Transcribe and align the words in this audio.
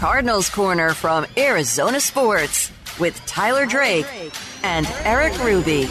Cardinals 0.00 0.48
Corner 0.48 0.94
from 0.94 1.26
Arizona 1.36 2.00
Sports 2.00 2.72
with 2.98 3.20
Tyler 3.26 3.66
Drake 3.66 4.06
and 4.62 4.86
Erik 5.04 5.36
Ruby. 5.44 5.90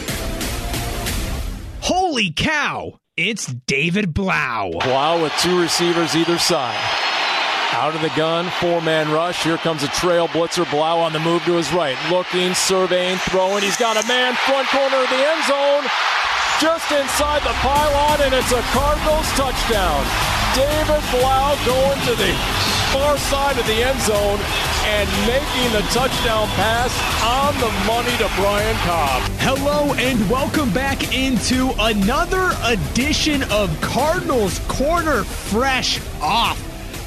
Holy 1.80 2.32
cow! 2.32 2.98
It's 3.16 3.46
David 3.46 4.12
Blough. 4.12 4.72
Blough 4.82 5.22
with 5.22 5.32
two 5.38 5.62
receivers 5.62 6.16
either 6.16 6.38
side. 6.38 6.74
Out 7.70 7.94
of 7.94 8.02
the 8.02 8.10
gun, 8.16 8.50
four 8.58 8.82
man 8.82 9.12
rush. 9.12 9.44
Here 9.44 9.58
comes 9.58 9.84
a 9.84 9.88
trail 9.94 10.26
blitzer. 10.26 10.68
Blough 10.72 10.98
on 10.98 11.12
the 11.12 11.20
move 11.20 11.44
to 11.44 11.52
his 11.52 11.72
right. 11.72 11.96
Looking, 12.10 12.52
surveying, 12.54 13.16
throwing. 13.18 13.62
He's 13.62 13.76
got 13.76 13.94
a 13.94 14.04
man 14.08 14.34
front 14.34 14.66
corner 14.70 14.96
of 14.96 15.08
the 15.08 15.22
end 15.22 15.44
zone 15.46 15.86
just 16.58 16.90
inside 16.90 17.42
the 17.42 17.54
pylon, 17.62 18.22
and 18.22 18.34
it's 18.34 18.50
a 18.50 18.60
Cardinals 18.74 19.30
touchdown. 19.38 20.02
David 20.58 21.00
Blough 21.14 21.54
going 21.64 22.00
to 22.06 22.14
the 22.16 22.79
far 22.92 23.16
side 23.18 23.56
of 23.56 23.64
the 23.66 23.84
end 23.84 24.00
zone 24.00 24.40
and 24.84 25.08
making 25.24 25.72
the 25.72 25.86
touchdown 25.92 26.48
pass 26.56 26.90
on 27.22 27.54
the 27.60 27.70
money 27.86 28.10
to 28.16 28.28
Brian 28.34 28.76
Cobb. 28.78 29.22
Hello 29.38 29.94
and 29.94 30.28
welcome 30.28 30.72
back 30.72 31.14
into 31.16 31.72
another 31.78 32.50
edition 32.64 33.44
of 33.52 33.80
Cardinals 33.80 34.58
Corner 34.66 35.22
Fresh 35.22 36.00
Off. 36.20 36.58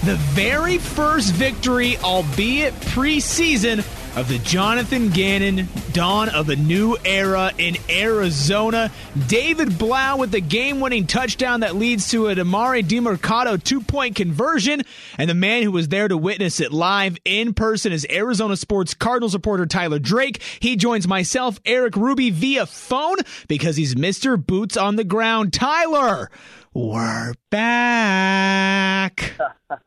The 0.05 0.15
very 0.15 0.77
first 0.77 1.33
victory, 1.33 1.97
albeit 1.97 2.73
preseason, 2.75 3.83
of 4.15 4.27
the 4.27 4.37
Jonathan 4.39 5.09
Gannon 5.09 5.67
dawn 5.91 6.29
of 6.29 6.49
a 6.49 6.55
new 6.55 6.95
era 7.03 7.51
in 7.57 7.77
Arizona. 7.89 8.91
David 9.27 9.79
Blau 9.79 10.17
with 10.17 10.31
the 10.31 10.41
game 10.41 10.79
winning 10.79 11.07
touchdown 11.07 11.61
that 11.61 11.75
leads 11.75 12.09
to 12.11 12.27
a 12.27 12.35
Emari 12.35 12.83
Demercado 12.83 13.61
two 13.61 13.81
point 13.81 14.15
conversion. 14.15 14.83
And 15.17 15.29
the 15.29 15.33
man 15.33 15.63
who 15.63 15.71
was 15.71 15.87
there 15.87 16.07
to 16.07 16.15
witness 16.15 16.59
it 16.59 16.71
live 16.71 17.17
in 17.25 17.53
person 17.53 17.91
is 17.91 18.05
Arizona 18.09 18.55
Sports 18.55 18.93
Cardinals 18.93 19.33
reporter 19.33 19.65
Tyler 19.65 19.99
Drake. 19.99 20.41
He 20.59 20.75
joins 20.75 21.07
myself, 21.07 21.59
Erik 21.65 21.95
Ruby, 21.95 22.29
via 22.29 22.65
phone 22.67 23.17
because 23.47 23.75
he's 23.75 23.95
Mr. 23.95 24.43
Boots 24.43 24.77
on 24.77 24.95
the 24.95 25.03
Ground. 25.03 25.53
Tyler, 25.53 26.29
we're 26.73 27.33
back. 27.49 29.33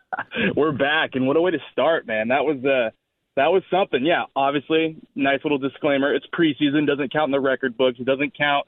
we're 0.57 0.73
back. 0.73 1.11
And 1.15 1.29
what 1.29 1.37
a 1.37 1.41
way 1.41 1.53
to 1.53 1.61
start, 1.71 2.07
man. 2.07 2.29
That 2.29 2.45
was 2.45 2.59
the. 2.63 2.89
Uh 2.89 2.91
that 3.37 3.53
was 3.53 3.63
something. 3.71 4.05
Yeah, 4.05 4.25
obviously, 4.35 4.97
nice 5.15 5.41
little 5.45 5.59
disclaimer. 5.59 6.15
It's 6.15 6.27
preseason, 6.27 6.87
doesn't 6.87 7.13
count 7.13 7.29
in 7.29 7.33
the 7.33 7.41
record 7.41 7.77
books. 7.77 7.99
It 8.01 8.07
doesn't 8.07 8.37
count, 8.37 8.67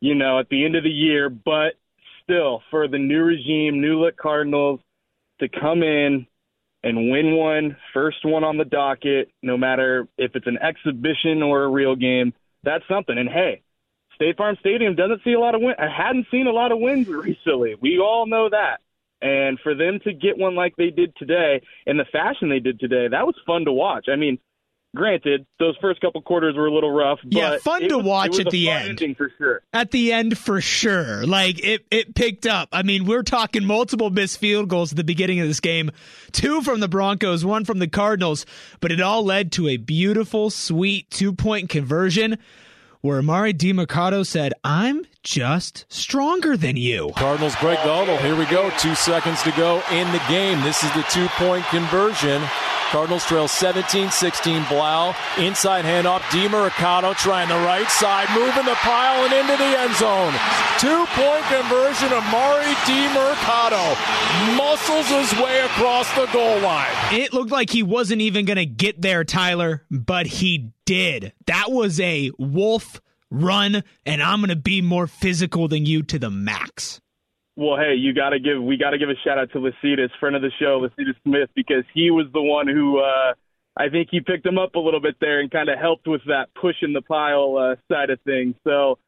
you 0.00 0.14
know, 0.14 0.38
at 0.38 0.48
the 0.48 0.64
end 0.64 0.76
of 0.76 0.82
the 0.82 0.90
year. 0.90 1.28
But 1.28 1.74
still, 2.24 2.62
for 2.70 2.88
the 2.88 2.98
new 2.98 3.22
regime, 3.22 3.80
new 3.80 4.00
look 4.00 4.16
Cardinals 4.16 4.80
to 5.40 5.48
come 5.48 5.82
in 5.82 6.26
and 6.82 7.10
win 7.10 7.36
one, 7.36 7.76
first 7.92 8.24
one 8.24 8.44
on 8.44 8.56
the 8.56 8.64
docket, 8.64 9.30
no 9.42 9.56
matter 9.56 10.08
if 10.16 10.34
it's 10.34 10.46
an 10.46 10.58
exhibition 10.58 11.42
or 11.42 11.64
a 11.64 11.68
real 11.68 11.96
game, 11.96 12.32
that's 12.62 12.84
something. 12.88 13.16
And 13.16 13.28
hey, 13.28 13.62
State 14.14 14.36
Farm 14.36 14.56
Stadium 14.60 14.94
doesn't 14.94 15.22
see 15.22 15.32
a 15.32 15.40
lot 15.40 15.54
of 15.54 15.60
wins. 15.60 15.76
I 15.78 15.88
hadn't 15.88 16.26
seen 16.30 16.46
a 16.46 16.52
lot 16.52 16.72
of 16.72 16.78
wins 16.78 17.08
recently. 17.08 17.76
We 17.80 17.98
all 17.98 18.26
know 18.26 18.48
that. 18.50 18.78
And 19.20 19.58
for 19.62 19.74
them 19.74 19.98
to 20.04 20.12
get 20.12 20.38
one 20.38 20.54
like 20.54 20.74
they 20.76 20.90
did 20.90 21.14
today, 21.16 21.60
in 21.86 21.96
the 21.96 22.04
fashion 22.12 22.48
they 22.48 22.60
did 22.60 22.78
today, 22.78 23.08
that 23.08 23.26
was 23.26 23.34
fun 23.46 23.64
to 23.64 23.72
watch. 23.72 24.06
I 24.08 24.16
mean, 24.16 24.38
granted, 24.94 25.46
those 25.58 25.76
first 25.80 26.00
couple 26.00 26.22
quarters 26.22 26.54
were 26.56 26.66
a 26.66 26.72
little 26.72 26.92
rough. 26.92 27.18
But. 27.24 27.32
Yeah, 27.32 27.58
fun 27.58 27.88
to 27.88 27.96
was, 27.96 28.06
watch 28.06 28.38
at 28.38 28.50
the 28.50 28.70
end. 28.70 29.00
for 29.16 29.30
sure. 29.36 29.62
At 29.72 29.90
the 29.90 30.12
end, 30.12 30.38
for 30.38 30.60
sure. 30.60 31.26
Like 31.26 31.62
it, 31.64 31.84
it 31.90 32.14
picked 32.14 32.46
up. 32.46 32.68
I 32.72 32.82
mean, 32.82 33.06
we're 33.06 33.22
talking 33.22 33.64
multiple 33.64 34.10
missed 34.10 34.38
field 34.38 34.68
goals 34.68 34.92
at 34.92 34.96
the 34.96 35.04
beginning 35.04 35.40
of 35.40 35.48
this 35.48 35.60
game, 35.60 35.90
two 36.32 36.62
from 36.62 36.80
the 36.80 36.88
Broncos, 36.88 37.44
one 37.44 37.64
from 37.64 37.80
the 37.80 37.88
Cardinals, 37.88 38.46
but 38.80 38.92
it 38.92 39.00
all 39.00 39.24
led 39.24 39.52
to 39.52 39.68
a 39.68 39.76
beautiful, 39.78 40.50
sweet 40.50 41.10
two 41.10 41.32
point 41.32 41.68
conversion 41.68 42.38
where 43.00 43.20
Emari 43.20 43.52
Demercado 43.52 44.26
said, 44.26 44.52
I'm 44.64 45.06
just 45.22 45.84
stronger 45.88 46.56
than 46.56 46.76
you. 46.76 47.12
Cardinals 47.16 47.56
break 47.56 47.78
the 47.82 47.94
huddle. 47.94 48.16
Here 48.18 48.36
we 48.36 48.46
go. 48.46 48.70
Two 48.78 48.94
seconds 48.94 49.42
to 49.42 49.52
go 49.52 49.82
in 49.92 50.10
the 50.12 50.22
game. 50.28 50.60
This 50.62 50.82
is 50.82 50.92
the 50.92 51.02
two 51.10 51.28
point 51.36 51.64
conversion. 51.66 52.42
Cardinals 52.90 53.24
trail 53.26 53.48
17 53.48 54.10
16 54.10 54.64
Blough. 54.64 55.14
Inside 55.36 55.84
handoff. 55.84 56.20
Demercado 56.30 57.14
trying 57.14 57.48
the 57.48 57.54
right 57.54 57.88
side, 57.90 58.28
moving 58.34 58.64
the 58.64 58.74
pile 58.76 59.24
and 59.24 59.34
into 59.34 59.56
the 59.56 59.78
end 59.78 59.94
zone. 59.96 60.32
Two 60.78 61.04
point 61.12 61.44
conversion 61.46 62.12
of 62.12 62.24
Mari 62.30 62.72
Demercado. 62.88 63.94
Muscles 64.56 65.06
his 65.08 65.32
way 65.38 65.60
across 65.60 66.12
the 66.14 66.26
goal 66.32 66.60
line. 66.60 66.88
It 67.12 67.34
looked 67.34 67.50
like 67.50 67.70
he 67.70 67.82
wasn't 67.82 68.22
even 68.22 68.46
going 68.46 68.56
to 68.56 68.66
get 68.66 69.02
there, 69.02 69.22
Tyler, 69.22 69.84
but 69.90 70.26
he 70.26 70.72
did. 70.86 71.34
That 71.46 71.70
was 71.70 72.00
a 72.00 72.30
wolf 72.38 73.02
run, 73.30 73.82
and 74.06 74.22
I'm 74.22 74.40
going 74.40 74.48
to 74.48 74.56
be 74.56 74.80
more 74.80 75.06
physical 75.06 75.68
than 75.68 75.84
you 75.84 76.02
to 76.04 76.18
the 76.18 76.30
max. 76.30 77.00
Well, 77.58 77.76
hey, 77.76 77.96
you 77.96 78.14
got 78.14 78.30
to 78.30 78.38
give 78.38 78.62
we 78.62 78.76
got 78.76 78.90
to 78.90 78.98
give 78.98 79.08
a 79.08 79.16
shout 79.24 79.36
out 79.36 79.50
to 79.50 79.58
Lecitus, 79.58 80.10
friend 80.20 80.36
of 80.36 80.42
the 80.42 80.52
show, 80.60 80.80
Lecitus 80.80 81.16
Smith, 81.24 81.50
because 81.56 81.82
he 81.92 82.12
was 82.12 82.26
the 82.32 82.40
one 82.40 82.68
who 82.68 83.00
uh, 83.00 83.34
I 83.76 83.88
think 83.88 84.10
he 84.12 84.20
picked 84.20 84.46
him 84.46 84.58
up 84.58 84.76
a 84.76 84.78
little 84.78 85.00
bit 85.00 85.16
there 85.20 85.40
and 85.40 85.50
kind 85.50 85.68
of 85.68 85.76
helped 85.76 86.06
with 86.06 86.20
that 86.28 86.54
push 86.54 86.76
in 86.82 86.92
the 86.92 87.02
pile 87.02 87.56
uh, 87.56 87.74
side 87.92 88.10
of 88.10 88.20
things. 88.20 88.54
So 88.62 89.00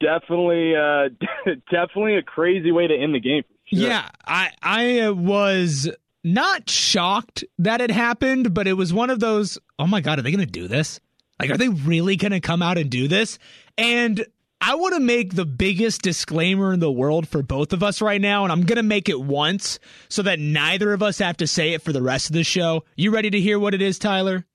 definitely, 0.00 0.74
uh, 0.74 1.10
definitely 1.70 2.16
a 2.16 2.22
crazy 2.22 2.72
way 2.72 2.88
to 2.88 2.94
end 2.94 3.14
the 3.14 3.20
game. 3.20 3.44
Sure. 3.66 3.88
Yeah, 3.88 4.08
I 4.26 4.50
I 4.60 4.98
uh, 4.98 5.12
was 5.12 5.88
not 6.24 6.68
shocked 6.68 7.44
that 7.60 7.80
it 7.80 7.92
happened, 7.92 8.52
but 8.52 8.66
it 8.66 8.72
was 8.72 8.92
one 8.92 9.10
of 9.10 9.20
those. 9.20 9.60
Oh 9.78 9.86
my 9.86 10.00
god, 10.00 10.18
are 10.18 10.22
they 10.22 10.32
going 10.32 10.44
to 10.44 10.50
do 10.50 10.66
this? 10.66 10.98
Like, 11.38 11.50
are 11.50 11.56
they 11.56 11.68
really 11.68 12.16
going 12.16 12.32
to 12.32 12.40
come 12.40 12.62
out 12.62 12.78
and 12.78 12.90
do 12.90 13.06
this? 13.06 13.38
And 13.78 14.26
I 14.64 14.76
want 14.76 14.94
to 14.94 15.00
make 15.00 15.34
the 15.34 15.44
biggest 15.44 16.02
disclaimer 16.02 16.72
in 16.72 16.78
the 16.78 16.90
world 16.90 17.26
for 17.26 17.42
both 17.42 17.72
of 17.72 17.82
us 17.82 18.00
right 18.00 18.20
now, 18.20 18.44
and 18.44 18.52
I'm 18.52 18.62
going 18.62 18.76
to 18.76 18.84
make 18.84 19.08
it 19.08 19.20
once 19.20 19.80
so 20.08 20.22
that 20.22 20.38
neither 20.38 20.92
of 20.92 21.02
us 21.02 21.18
have 21.18 21.38
to 21.38 21.48
say 21.48 21.72
it 21.72 21.82
for 21.82 21.92
the 21.92 22.00
rest 22.00 22.30
of 22.30 22.34
the 22.34 22.44
show. 22.44 22.84
You 22.94 23.10
ready 23.10 23.28
to 23.30 23.40
hear 23.40 23.58
what 23.58 23.74
it 23.74 23.82
is, 23.82 23.98
Tyler? 23.98 24.46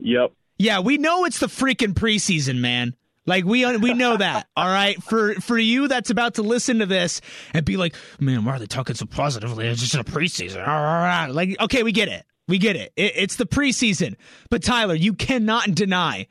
Yep. 0.00 0.32
Yeah, 0.58 0.80
we 0.80 0.98
know 0.98 1.24
it's 1.24 1.38
the 1.38 1.46
freaking 1.46 1.94
preseason, 1.94 2.58
man. 2.58 2.96
Like 3.26 3.44
we 3.44 3.64
we 3.76 3.94
know 3.94 4.16
that, 4.16 4.48
all 4.56 4.66
right. 4.66 5.00
For 5.00 5.34
for 5.34 5.56
you 5.56 5.86
that's 5.86 6.10
about 6.10 6.34
to 6.34 6.42
listen 6.42 6.80
to 6.80 6.86
this 6.86 7.20
and 7.54 7.64
be 7.64 7.76
like, 7.76 7.94
man, 8.18 8.44
why 8.44 8.56
are 8.56 8.58
they 8.58 8.66
talking 8.66 8.96
so 8.96 9.06
positively? 9.06 9.68
It's 9.68 9.80
just 9.80 9.94
a 9.94 10.02
preseason. 10.02 11.32
Like, 11.32 11.60
okay, 11.60 11.84
we 11.84 11.92
get 11.92 12.08
it, 12.08 12.24
we 12.48 12.58
get 12.58 12.74
it. 12.74 12.92
it 12.96 13.12
it's 13.14 13.36
the 13.36 13.46
preseason, 13.46 14.16
but 14.50 14.64
Tyler, 14.64 14.94
you 14.94 15.12
cannot 15.12 15.76
deny 15.76 16.26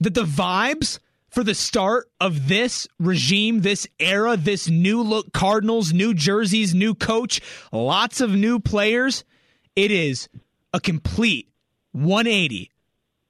that 0.00 0.14
the 0.14 0.24
vibes 0.24 0.98
for 1.38 1.44
the 1.44 1.54
start 1.54 2.10
of 2.20 2.48
this 2.48 2.88
regime, 2.98 3.60
this 3.60 3.86
era, 4.00 4.36
this 4.36 4.68
new 4.68 5.00
look 5.00 5.32
Cardinals, 5.32 5.92
new 5.92 6.12
jerseys, 6.12 6.74
new 6.74 6.96
coach, 6.96 7.40
lots 7.70 8.20
of 8.20 8.32
new 8.32 8.58
players. 8.58 9.22
It 9.76 9.92
is 9.92 10.28
a 10.74 10.80
complete 10.80 11.48
180 11.92 12.72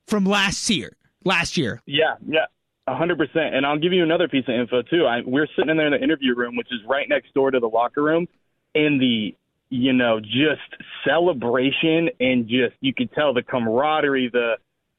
from 0.06 0.24
last 0.24 0.70
year. 0.70 0.96
Last 1.22 1.58
year. 1.58 1.82
Yeah, 1.84 2.14
yeah. 2.26 2.46
hundred 2.88 3.18
percent, 3.18 3.54
and 3.54 3.66
I'll 3.66 3.78
give 3.78 3.92
you 3.92 4.04
another 4.04 4.26
piece 4.26 4.46
of 4.48 4.54
info 4.54 4.80
too. 4.80 5.04
I, 5.04 5.20
we're 5.26 5.46
sitting 5.54 5.68
in 5.68 5.76
there 5.76 5.88
in 5.88 5.92
the 5.92 6.02
interview 6.02 6.34
room, 6.34 6.56
which 6.56 6.68
is 6.70 6.80
right 6.88 7.06
next 7.10 7.34
door 7.34 7.50
to 7.50 7.60
the 7.60 7.68
locker 7.68 8.02
room, 8.02 8.26
and 8.74 8.98
the 8.98 9.36
you 9.68 9.92
know 9.92 10.18
just 10.18 10.82
celebration 11.06 12.08
and 12.20 12.48
just 12.48 12.74
you 12.80 12.94
could 12.94 13.12
tell 13.12 13.34
the 13.34 13.42
camaraderie, 13.42 14.30
the 14.32 14.54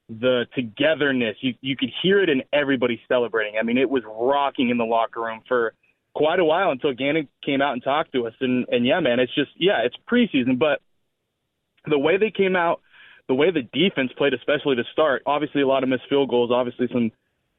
the 0.09 0.45
togetherness. 0.55 1.37
You 1.41 1.53
you 1.61 1.75
could 1.75 1.91
hear 2.01 2.21
it 2.21 2.29
in 2.29 2.43
everybody 2.51 2.99
celebrating. 3.07 3.55
I 3.59 3.63
mean, 3.63 3.77
it 3.77 3.89
was 3.89 4.03
rocking 4.05 4.69
in 4.69 4.77
the 4.77 4.85
locker 4.85 5.21
room 5.21 5.41
for 5.47 5.73
quite 6.13 6.39
a 6.39 6.45
while 6.45 6.71
until 6.71 6.93
Gannon 6.93 7.27
came 7.45 7.61
out 7.61 7.73
and 7.73 7.83
talked 7.83 8.13
to 8.13 8.27
us. 8.27 8.33
And 8.41 8.65
and 8.69 8.85
yeah, 8.85 8.99
man, 8.99 9.19
it's 9.19 9.33
just 9.35 9.51
yeah, 9.57 9.81
it's 9.83 9.95
preseason, 10.09 10.57
but 10.57 10.81
the 11.85 11.99
way 11.99 12.17
they 12.17 12.31
came 12.31 12.55
out, 12.55 12.81
the 13.27 13.35
way 13.35 13.51
the 13.51 13.61
defense 13.61 14.11
played, 14.17 14.33
especially 14.33 14.75
to 14.75 14.83
start, 14.91 15.21
obviously 15.25 15.61
a 15.61 15.67
lot 15.67 15.83
of 15.83 15.89
missed 15.89 16.09
field 16.09 16.29
goals, 16.29 16.51
obviously 16.51 16.87
some 16.91 17.11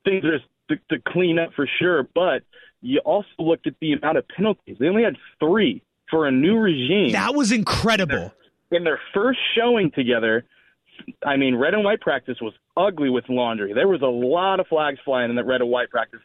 things 0.05 0.25
to, 0.69 0.77
to 0.91 1.03
clean 1.09 1.39
up 1.39 1.51
for 1.55 1.69
sure. 1.79 2.09
But 2.15 2.43
you 2.81 3.01
also 3.05 3.29
looked 3.39 3.67
at 3.67 3.75
the 3.81 3.93
amount 3.93 4.19
of 4.19 4.27
penalties. 4.29 4.77
They 4.79 4.89
only 4.89 5.05
had 5.05 5.17
three 5.39 5.83
for 6.11 6.27
a 6.27 6.33
new 6.33 6.59
regime. 6.59 7.13
That 7.13 7.35
was 7.35 7.53
incredible. 7.53 8.15
In 8.15 8.21
their, 8.71 8.79
in 8.79 8.85
their 8.85 9.01
first 9.15 9.39
showing 9.57 9.91
together 9.93 10.45
I 11.25 11.37
mean, 11.37 11.57
red 11.57 11.75
and 11.75 11.85
white 11.85 12.01
practice 12.01 12.39
was 12.41 12.55
ugly 12.77 13.11
with 13.11 13.25
laundry. 13.29 13.73
There 13.75 13.89
was 13.89 14.03
a 14.03 14.07
lot 14.07 14.61
of 14.61 14.67
flags 14.67 14.99
flying 15.05 15.31
in 15.31 15.37
that 15.37 15.47
red 15.47 15.61
and 15.61 15.71
white 15.71 15.91
practice. 15.91 16.21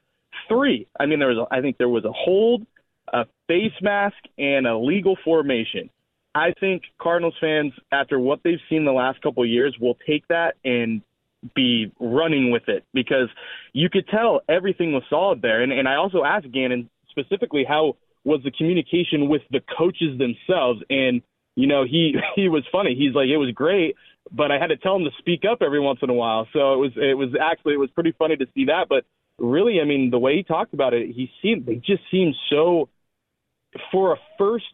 Three. 0.47 0.87
I 0.99 1.05
mean, 1.05 1.19
there 1.19 1.29
was. 1.29 1.37
A, 1.37 1.53
I 1.53 1.61
think 1.61 1.77
there 1.77 1.89
was 1.89 2.05
a 2.05 2.11
hold, 2.11 2.65
a 3.11 3.25
face 3.47 3.73
mask, 3.81 4.17
and 4.37 4.67
a 4.67 4.77
legal 4.77 5.17
formation. 5.23 5.89
I 6.35 6.53
think 6.59 6.83
Cardinals 7.01 7.35
fans, 7.39 7.73
after 7.91 8.19
what 8.19 8.41
they've 8.43 8.59
seen 8.69 8.85
the 8.85 8.91
last 8.91 9.21
couple 9.21 9.43
of 9.43 9.49
years, 9.49 9.75
will 9.79 9.97
take 10.05 10.27
that 10.27 10.55
and 10.65 11.01
be 11.55 11.91
running 11.99 12.51
with 12.51 12.67
it 12.67 12.83
because 12.93 13.29
you 13.73 13.89
could 13.89 14.07
tell 14.07 14.41
everything 14.49 14.93
was 14.93 15.03
solid 15.09 15.41
there. 15.41 15.61
And, 15.61 15.71
and 15.71 15.87
I 15.87 15.95
also 15.95 16.23
asked 16.23 16.51
Gannon 16.51 16.89
specifically 17.09 17.63
how 17.67 17.95
was 18.23 18.41
the 18.43 18.51
communication 18.51 19.29
with 19.29 19.43
the 19.51 19.61
coaches 19.77 20.17
themselves 20.17 20.81
and 20.89 21.21
you 21.55 21.67
know, 21.67 21.83
he 21.83 22.15
he 22.35 22.49
was 22.49 22.63
funny. 22.71 22.95
He's 22.95 23.13
like, 23.13 23.27
it 23.27 23.37
was 23.37 23.51
great, 23.51 23.95
but 24.31 24.51
I 24.51 24.59
had 24.59 24.67
to 24.67 24.77
tell 24.77 24.95
him 24.95 25.05
to 25.05 25.11
speak 25.19 25.43
up 25.49 25.59
every 25.61 25.79
once 25.79 25.99
in 26.01 26.09
a 26.09 26.13
while. 26.13 26.47
So 26.53 26.73
it 26.73 26.77
was 26.77 26.91
it 26.95 27.17
was 27.17 27.29
actually 27.39 27.73
it 27.73 27.79
was 27.79 27.89
pretty 27.91 28.13
funny 28.17 28.35
to 28.37 28.45
see 28.53 28.65
that. 28.65 28.87
But 28.89 29.05
really, 29.39 29.79
I 29.81 29.85
mean, 29.85 30.09
the 30.11 30.19
way 30.19 30.35
he 30.35 30.43
talked 30.43 30.73
about 30.73 30.93
it, 30.93 31.13
he 31.15 31.29
seemed 31.41 31.67
he 31.67 31.75
just 31.75 32.03
seemed 32.11 32.35
so 32.49 32.89
for 33.91 34.13
a 34.13 34.17
first 34.37 34.65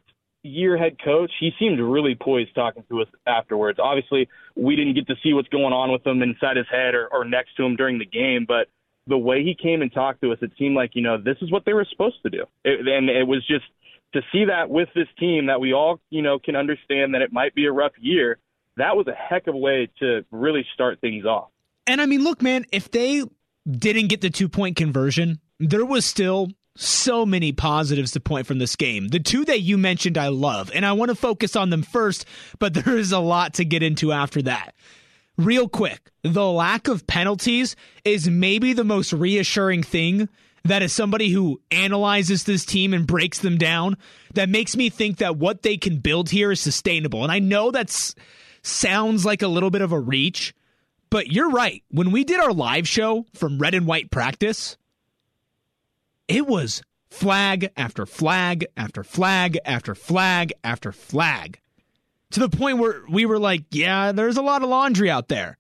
year 0.44 0.78
head 0.78 0.98
coach, 1.04 1.32
he 1.40 1.52
seemed 1.60 1.80
really 1.80 2.16
poised 2.16 2.54
talking 2.56 2.84
to 2.90 3.02
us 3.02 3.08
afterwards. 3.28 3.80
Obviously, 3.82 4.28
we 4.56 4.76
didn't 4.76 4.96
get 4.96 5.08
to 5.08 5.16
see 5.24 5.34
what's 5.34 5.50
going 5.50 5.74
on 5.74 5.92
with 5.92 6.06
him 6.06 6.22
inside 6.22 6.58
his 6.58 6.66
head 6.72 6.96
or, 6.96 7.08
or 7.12 7.26
next 7.26 7.56
to 7.58 7.64
him 7.64 7.76
during 7.76 8.00
the 8.00 8.06
game, 8.06 8.46
but 8.48 8.68
the 9.08 9.18
way 9.18 9.44
he 9.44 9.56
came 9.56 9.82
and 9.82 9.92
talked 9.92 10.22
to 10.22 10.32
us, 10.32 10.38
it 10.42 10.52
seemed 10.58 10.76
like, 10.76 10.92
you 10.94 11.02
know, 11.02 11.18
this 11.18 11.38
is 11.42 11.52
what 11.52 11.66
they 11.66 11.74
were 11.74 11.86
supposed 11.90 12.22
to 12.24 12.30
do. 12.30 12.46
It, 12.64 12.88
and 12.88 13.10
it 13.10 13.28
was 13.28 13.46
just 13.48 13.66
to 14.14 14.22
see 14.32 14.46
that 14.46 14.70
with 14.70 14.90
this 14.94 15.08
team 15.20 15.48
that 15.48 15.62
we 15.62 15.74
all, 15.74 16.00
you 16.10 16.22
know, 16.22 16.40
can 16.40 16.56
understand 16.56 17.14
that 17.14 17.22
it 17.22 17.32
might 17.32 17.56
be 17.56 17.66
a 17.66 17.72
rough 17.72 17.94
year. 18.00 18.38
That 18.78 18.96
was 18.96 19.08
a 19.08 19.14
heck 19.14 19.48
of 19.48 19.56
a 19.56 19.58
way 19.58 19.90
to 20.00 20.26
really 20.32 20.66
start 20.74 21.00
things 21.02 21.26
off. 21.26 21.50
And 21.88 22.02
I 22.02 22.06
mean, 22.06 22.24
look, 22.24 22.42
man, 22.42 22.66
if 22.72 22.92
they 22.92 23.24
didn't 23.70 24.08
get 24.08 24.22
the 24.22 24.30
two 24.30 24.50
point 24.50 24.76
conversion, 24.76 25.40
there 25.60 25.86
was 25.86 26.06
still 26.06 26.50
so 26.76 27.26
many 27.26 27.52
positives 27.52 28.12
to 28.12 28.20
point 28.20 28.48
from 28.48 28.60
this 28.60 28.76
game. 28.76 29.10
The 29.10 29.20
two 29.20 29.46
that 29.46 29.62
you 29.62 29.78
mentioned, 29.78 30.18
I 30.18 30.30
love, 30.30 30.72
and 30.74 30.86
I 30.86 30.94
want 30.94 31.10
to 31.10 31.16
focus 31.16 31.56
on 31.56 31.70
them 31.70 31.84
first, 31.84 32.26
but 32.60 32.74
there 32.86 32.98
is 32.98 33.12
a 33.12 33.20
lot 33.20 33.56
to 33.56 33.66
get 33.66 33.84
into 33.84 34.12
after 34.12 34.42
that. 34.44 34.76
Real 35.38 35.68
quick, 35.68 36.12
the 36.24 36.46
lack 36.46 36.88
of 36.88 37.08
penalties 37.08 37.76
is 38.04 38.30
maybe 38.30 38.74
the 38.74 38.84
most 38.84 39.14
reassuring 39.14 39.82
thing 39.82 40.30
that 40.64 40.82
as 40.82 40.94
somebody 40.94 41.30
who 41.30 41.60
analyzes 41.72 42.44
this 42.44 42.66
team 42.66 42.94
and 42.94 43.08
breaks 43.08 43.40
them 43.40 43.58
down, 43.58 43.98
that 44.34 44.50
makes 44.50 44.76
me 44.76 44.90
think 44.90 45.18
that 45.18 45.38
what 45.38 45.64
they 45.64 45.78
can 45.78 45.98
build 45.98 46.30
here 46.30 46.52
is 46.52 46.60
sustainable. 46.60 47.24
And 47.24 47.32
I 47.32 47.40
know 47.40 47.72
that 47.72 48.14
sounds 48.62 49.26
like 49.26 49.42
a 49.42 49.48
little 49.48 49.72
bit 49.72 49.82
of 49.82 49.92
a 49.92 50.00
reach, 50.00 50.54
but 51.10 51.28
you're 51.28 51.50
right. 51.50 51.84
When 51.90 52.12
we 52.12 52.24
did 52.24 52.40
our 52.40 52.54
live 52.54 52.88
show 52.88 53.26
from 53.34 53.60
red 53.60 53.74
and 53.74 53.88
white 53.88 54.12
practice, 54.12 54.78
it 56.28 56.46
was 56.46 56.84
flag 57.10 57.70
after 57.76 58.06
flag 58.06 58.66
after 58.78 59.04
flag 59.04 59.58
after 59.66 59.94
flag 59.94 60.54
after 60.64 60.92
flag 60.92 61.60
to 62.32 62.40
the 62.40 62.50
point 62.50 62.78
where 62.78 63.02
we 63.10 63.26
were 63.26 63.40
like, 63.40 63.66
yeah, 63.72 64.12
there's 64.12 64.38
a 64.38 64.42
lot 64.42 64.64
of 64.64 64.70
laundry 64.70 65.10
out 65.10 65.28
there. 65.28 65.58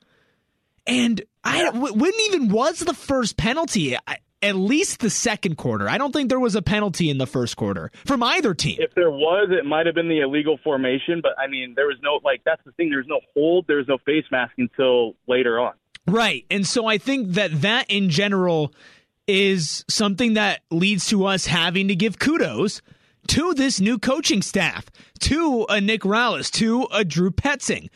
And 0.88 1.22
I 1.44 1.70
when 1.70 2.12
even 2.28 2.50
was 2.50 2.80
the 2.80 2.94
first 2.94 3.38
penalty. 3.38 3.96
I, 3.96 4.18
at 4.42 4.56
least 4.56 5.00
the 5.00 5.10
second 5.10 5.58
quarter. 5.58 5.88
I 5.90 5.98
don't 5.98 6.12
think 6.12 6.30
there 6.30 6.40
was 6.40 6.56
a 6.56 6.62
penalty 6.62 7.10
in 7.10 7.18
the 7.18 7.28
first 7.28 7.58
quarter 7.58 7.92
from 8.06 8.24
either 8.24 8.54
team. 8.54 8.78
If 8.80 8.94
there 8.96 9.12
was, 9.12 9.50
it 9.52 9.66
might 9.66 9.86
have 9.86 9.96
been 9.96 10.10
the 10.10 10.20
illegal 10.20 10.58
formation, 10.64 11.22
but 11.22 11.32
I 11.38 11.48
mean, 11.48 11.74
there 11.76 11.88
was 11.88 11.98
no 12.02 12.20
like 12.24 12.42
that's 12.46 12.64
the 12.66 12.72
thing. 12.74 12.90
There's 12.90 13.08
no 13.08 13.20
hold. 13.34 13.66
There's 13.68 13.88
no 13.88 13.98
face 14.06 14.26
mask 14.32 14.54
until 14.58 15.16
later 15.28 15.60
on. 15.60 15.74
Right, 16.08 16.46
and 16.50 16.66
so 16.66 16.88
I 16.88 16.98
think 16.98 17.34
that 17.34 17.62
that 17.62 17.86
in 17.90 18.10
general 18.10 18.74
is 19.28 19.86
something 19.88 20.34
that 20.34 20.62
leads 20.72 21.08
to 21.10 21.26
us 21.26 21.46
having 21.46 21.88
to 21.90 21.96
give 21.96 22.18
kudos 22.18 22.82
to 23.28 23.54
this 23.54 23.80
new 23.80 24.00
coaching 24.00 24.42
staff, 24.42 24.90
to 25.20 25.66
a 25.70 25.80
Nick 25.80 26.02
Rallis, 26.02 26.50
to 26.54 26.88
a 26.92 27.06
Drew 27.06 27.30
Petzing, 27.30 27.90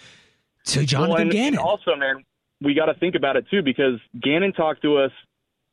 to 0.65 0.86
Jonathan 0.86 1.12
well, 1.12 1.21
and, 1.21 1.31
Gannon. 1.31 1.53
And 1.56 1.59
also, 1.59 1.95
man, 1.95 2.24
we 2.62 2.74
got 2.74 2.86
to 2.86 2.94
think 2.94 3.15
about 3.15 3.36
it 3.36 3.45
too 3.50 3.62
because 3.62 4.00
Gannon 4.21 4.53
talked 4.53 4.81
to 4.83 4.98
us 4.98 5.12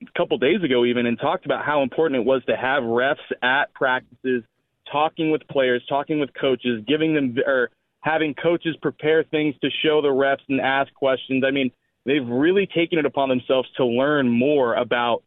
a 0.09 0.19
couple 0.19 0.39
days 0.39 0.63
ago 0.63 0.85
even 0.85 1.07
and 1.07 1.19
talked 1.19 1.45
about 1.45 1.65
how 1.65 1.83
important 1.83 2.21
it 2.21 2.27
was 2.27 2.43
to 2.47 2.57
have 2.57 2.83
refs 2.83 3.17
at 3.43 3.73
practices, 3.75 4.43
talking 4.91 5.31
with 5.31 5.47
players, 5.49 5.83
talking 5.89 6.21
with 6.21 6.31
coaches, 6.39 6.85
giving 6.87 7.15
them 7.15 7.37
or 7.47 7.71
having 8.01 8.35
coaches 8.35 8.77
prepare 8.83 9.25
things 9.25 9.55
to 9.63 9.71
show 9.83 10.03
the 10.03 10.09
refs 10.09 10.45
and 10.49 10.61
ask 10.61 10.93
questions. 10.95 11.45
I 11.47 11.51
mean, 11.51 11.71
they've 12.05 12.27
really 12.27 12.67
taken 12.67 12.99
it 12.99 13.07
upon 13.07 13.29
themselves 13.29 13.69
to 13.77 13.85
learn 13.85 14.29
more 14.29 14.75
about 14.75 15.23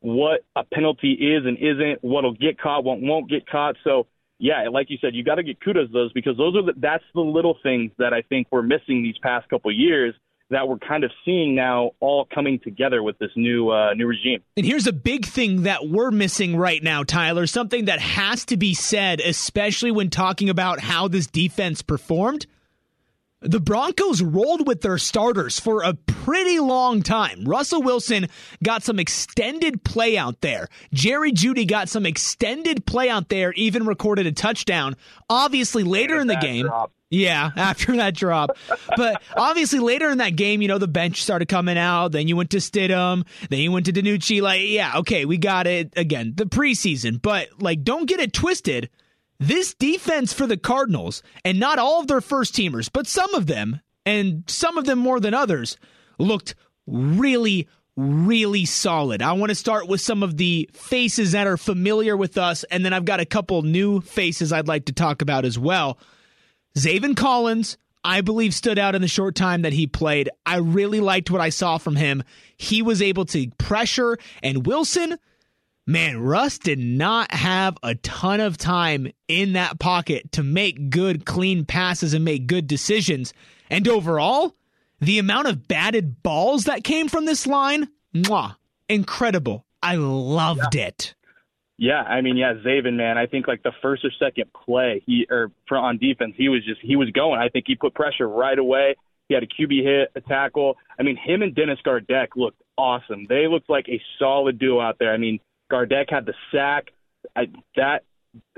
what 0.00 0.44
a 0.56 0.64
penalty 0.64 1.12
is 1.12 1.44
and 1.44 1.58
isn't, 1.58 2.02
what'll 2.02 2.34
get 2.34 2.58
caught, 2.58 2.84
what 2.84 3.00
won't 3.00 3.28
get 3.28 3.46
caught. 3.46 3.76
So, 3.84 4.06
yeah, 4.38 4.68
like 4.72 4.88
you 4.88 4.96
said, 5.00 5.14
you 5.14 5.22
got 5.22 5.34
to 5.34 5.42
get 5.42 5.60
kudos 5.60 5.88
to 5.88 5.92
those 5.92 6.12
because 6.12 6.36
those 6.38 6.56
are 6.56 6.62
the, 6.62 6.72
that's 6.76 7.04
the 7.14 7.20
little 7.20 7.58
things 7.62 7.90
that 7.98 8.14
I 8.14 8.22
think 8.22 8.46
we're 8.50 8.62
missing 8.62 9.02
these 9.02 9.18
past 9.22 9.48
couple 9.50 9.70
years 9.70 10.14
that 10.50 10.68
we're 10.68 10.78
kind 10.78 11.04
of 11.04 11.10
seeing 11.24 11.54
now 11.54 11.92
all 12.00 12.26
coming 12.32 12.58
together 12.58 13.02
with 13.02 13.18
this 13.18 13.30
new 13.36 13.70
uh, 13.70 13.94
new 13.94 14.06
regime. 14.06 14.42
And 14.56 14.66
here's 14.66 14.86
a 14.86 14.92
big 14.92 15.24
thing 15.24 15.62
that 15.62 15.88
we're 15.88 16.10
missing 16.10 16.56
right 16.56 16.82
now, 16.82 17.04
Tyler. 17.04 17.46
Something 17.46 17.86
that 17.86 18.00
has 18.00 18.44
to 18.46 18.56
be 18.56 18.74
said, 18.74 19.20
especially 19.20 19.90
when 19.90 20.10
talking 20.10 20.50
about 20.50 20.80
how 20.80 21.08
this 21.08 21.26
defense 21.26 21.82
performed. 21.82 22.46
The 23.42 23.60
Broncos 23.60 24.20
rolled 24.20 24.66
with 24.66 24.82
their 24.82 24.98
starters 24.98 25.58
for 25.58 25.82
a 25.82 25.94
pretty 25.94 26.60
long 26.60 27.02
time. 27.02 27.44
Russell 27.46 27.82
Wilson 27.82 28.26
got 28.62 28.82
some 28.82 28.98
extended 28.98 29.82
play 29.82 30.18
out 30.18 30.42
there. 30.42 30.68
Jerry 30.92 31.32
Jeudy 31.32 31.66
got 31.66 31.88
some 31.88 32.04
extended 32.04 32.84
play 32.84 33.08
out 33.08 33.30
there, 33.30 33.54
even 33.54 33.86
recorded 33.86 34.26
a 34.26 34.32
touchdown. 34.32 34.94
Obviously, 35.30 35.84
later 35.84 36.20
in 36.20 36.26
the 36.26 36.36
game. 36.36 36.66
Drop. 36.66 36.92
Yeah, 37.10 37.50
after 37.56 37.96
that 37.96 38.14
drop. 38.14 38.56
but 38.96 39.22
obviously 39.36 39.80
later 39.80 40.10
in 40.10 40.18
that 40.18 40.36
game, 40.36 40.62
you 40.62 40.68
know, 40.68 40.78
the 40.78 40.88
bench 40.88 41.22
started 41.22 41.48
coming 41.48 41.76
out. 41.76 42.12
Then 42.12 42.28
you 42.28 42.36
went 42.36 42.50
to 42.50 42.58
Stidham. 42.58 43.26
Then 43.50 43.58
you 43.58 43.72
went 43.72 43.86
to 43.86 43.92
DiNucci. 43.92 44.40
Like, 44.40 44.62
yeah, 44.64 44.98
okay, 44.98 45.24
we 45.24 45.36
got 45.36 45.66
it 45.66 45.92
again. 45.96 46.32
The 46.36 46.46
preseason. 46.46 47.20
But 47.20 47.48
like, 47.60 47.82
don't 47.82 48.06
get 48.06 48.20
it 48.20 48.32
twisted. 48.32 48.88
This 49.40 49.74
defense 49.74 50.34
for 50.34 50.46
the 50.46 50.58
Cardinals, 50.58 51.22
and 51.46 51.58
not 51.58 51.78
all 51.78 52.00
of 52.00 52.06
their 52.06 52.20
first 52.20 52.54
teamers, 52.54 52.90
but 52.92 53.06
some 53.06 53.34
of 53.34 53.46
them, 53.46 53.80
and 54.04 54.44
some 54.48 54.76
of 54.76 54.84
them 54.84 54.98
more 54.98 55.18
than 55.18 55.32
others, 55.32 55.78
looked 56.18 56.54
really, 56.86 57.66
really 57.96 58.66
solid. 58.66 59.22
I 59.22 59.32
want 59.32 59.48
to 59.48 59.54
start 59.54 59.88
with 59.88 60.02
some 60.02 60.22
of 60.22 60.36
the 60.36 60.68
faces 60.74 61.32
that 61.32 61.46
are 61.46 61.56
familiar 61.56 62.18
with 62.18 62.36
us, 62.36 62.64
and 62.64 62.84
then 62.84 62.92
I've 62.92 63.06
got 63.06 63.20
a 63.20 63.24
couple 63.24 63.62
new 63.62 64.02
faces 64.02 64.52
I'd 64.52 64.68
like 64.68 64.84
to 64.84 64.92
talk 64.92 65.22
about 65.22 65.46
as 65.46 65.58
well. 65.58 65.98
Zaven 66.76 67.16
Collins, 67.16 67.76
I 68.04 68.20
believe, 68.20 68.54
stood 68.54 68.78
out 68.78 68.94
in 68.94 69.02
the 69.02 69.08
short 69.08 69.34
time 69.34 69.62
that 69.62 69.72
he 69.72 69.86
played. 69.86 70.30
I 70.46 70.56
really 70.56 71.00
liked 71.00 71.30
what 71.30 71.40
I 71.40 71.48
saw 71.50 71.78
from 71.78 71.96
him. 71.96 72.22
He 72.56 72.82
was 72.82 73.02
able 73.02 73.24
to 73.26 73.50
pressure, 73.58 74.18
and 74.42 74.66
Wilson 74.66 75.18
man, 75.90 76.22
Russ 76.22 76.58
did 76.58 76.78
not 76.78 77.32
have 77.32 77.76
a 77.82 77.96
ton 77.96 78.40
of 78.40 78.56
time 78.56 79.10
in 79.28 79.54
that 79.54 79.78
pocket 79.78 80.32
to 80.32 80.42
make 80.42 80.90
good, 80.90 81.26
clean 81.26 81.64
passes 81.64 82.14
and 82.14 82.24
make 82.24 82.46
good 82.46 82.66
decisions. 82.66 83.34
And 83.68 83.86
overall, 83.88 84.54
the 85.00 85.18
amount 85.18 85.48
of 85.48 85.66
batted 85.66 86.22
balls 86.22 86.64
that 86.64 86.84
came 86.84 87.08
from 87.08 87.26
this 87.26 87.46
line, 87.46 87.88
mwah, 88.14 88.56
incredible. 88.88 89.66
I 89.82 89.96
loved 89.96 90.74
yeah. 90.74 90.86
it. 90.86 91.14
Yeah, 91.80 92.02
I 92.02 92.20
mean, 92.20 92.36
yeah, 92.36 92.52
Zaven, 92.62 92.96
man. 92.96 93.16
I 93.16 93.24
think 93.24 93.48
like 93.48 93.62
the 93.62 93.72
first 93.80 94.04
or 94.04 94.10
second 94.18 94.50
play, 94.52 95.02
he 95.06 95.26
or 95.30 95.50
on 95.70 95.96
defense, 95.96 96.34
he 96.36 96.50
was 96.50 96.62
just 96.62 96.78
he 96.82 96.94
was 96.94 97.08
going. 97.10 97.40
I 97.40 97.48
think 97.48 97.64
he 97.66 97.74
put 97.74 97.94
pressure 97.94 98.28
right 98.28 98.58
away. 98.58 98.96
He 99.28 99.34
had 99.34 99.42
a 99.42 99.46
QB 99.46 99.82
hit, 99.82 100.12
a 100.14 100.20
tackle. 100.20 100.76
I 100.98 101.04
mean, 101.04 101.16
him 101.16 101.40
and 101.40 101.54
Dennis 101.54 101.78
Gardeck 101.82 102.36
looked 102.36 102.60
awesome. 102.76 103.24
They 103.30 103.46
looked 103.48 103.70
like 103.70 103.86
a 103.88 103.98
solid 104.18 104.58
duo 104.58 104.78
out 104.78 104.96
there. 104.98 105.10
I 105.10 105.16
mean, 105.16 105.40
Gardeck 105.72 106.10
had 106.10 106.26
the 106.26 106.34
sack. 106.52 106.88
I, 107.34 107.46
that 107.76 108.04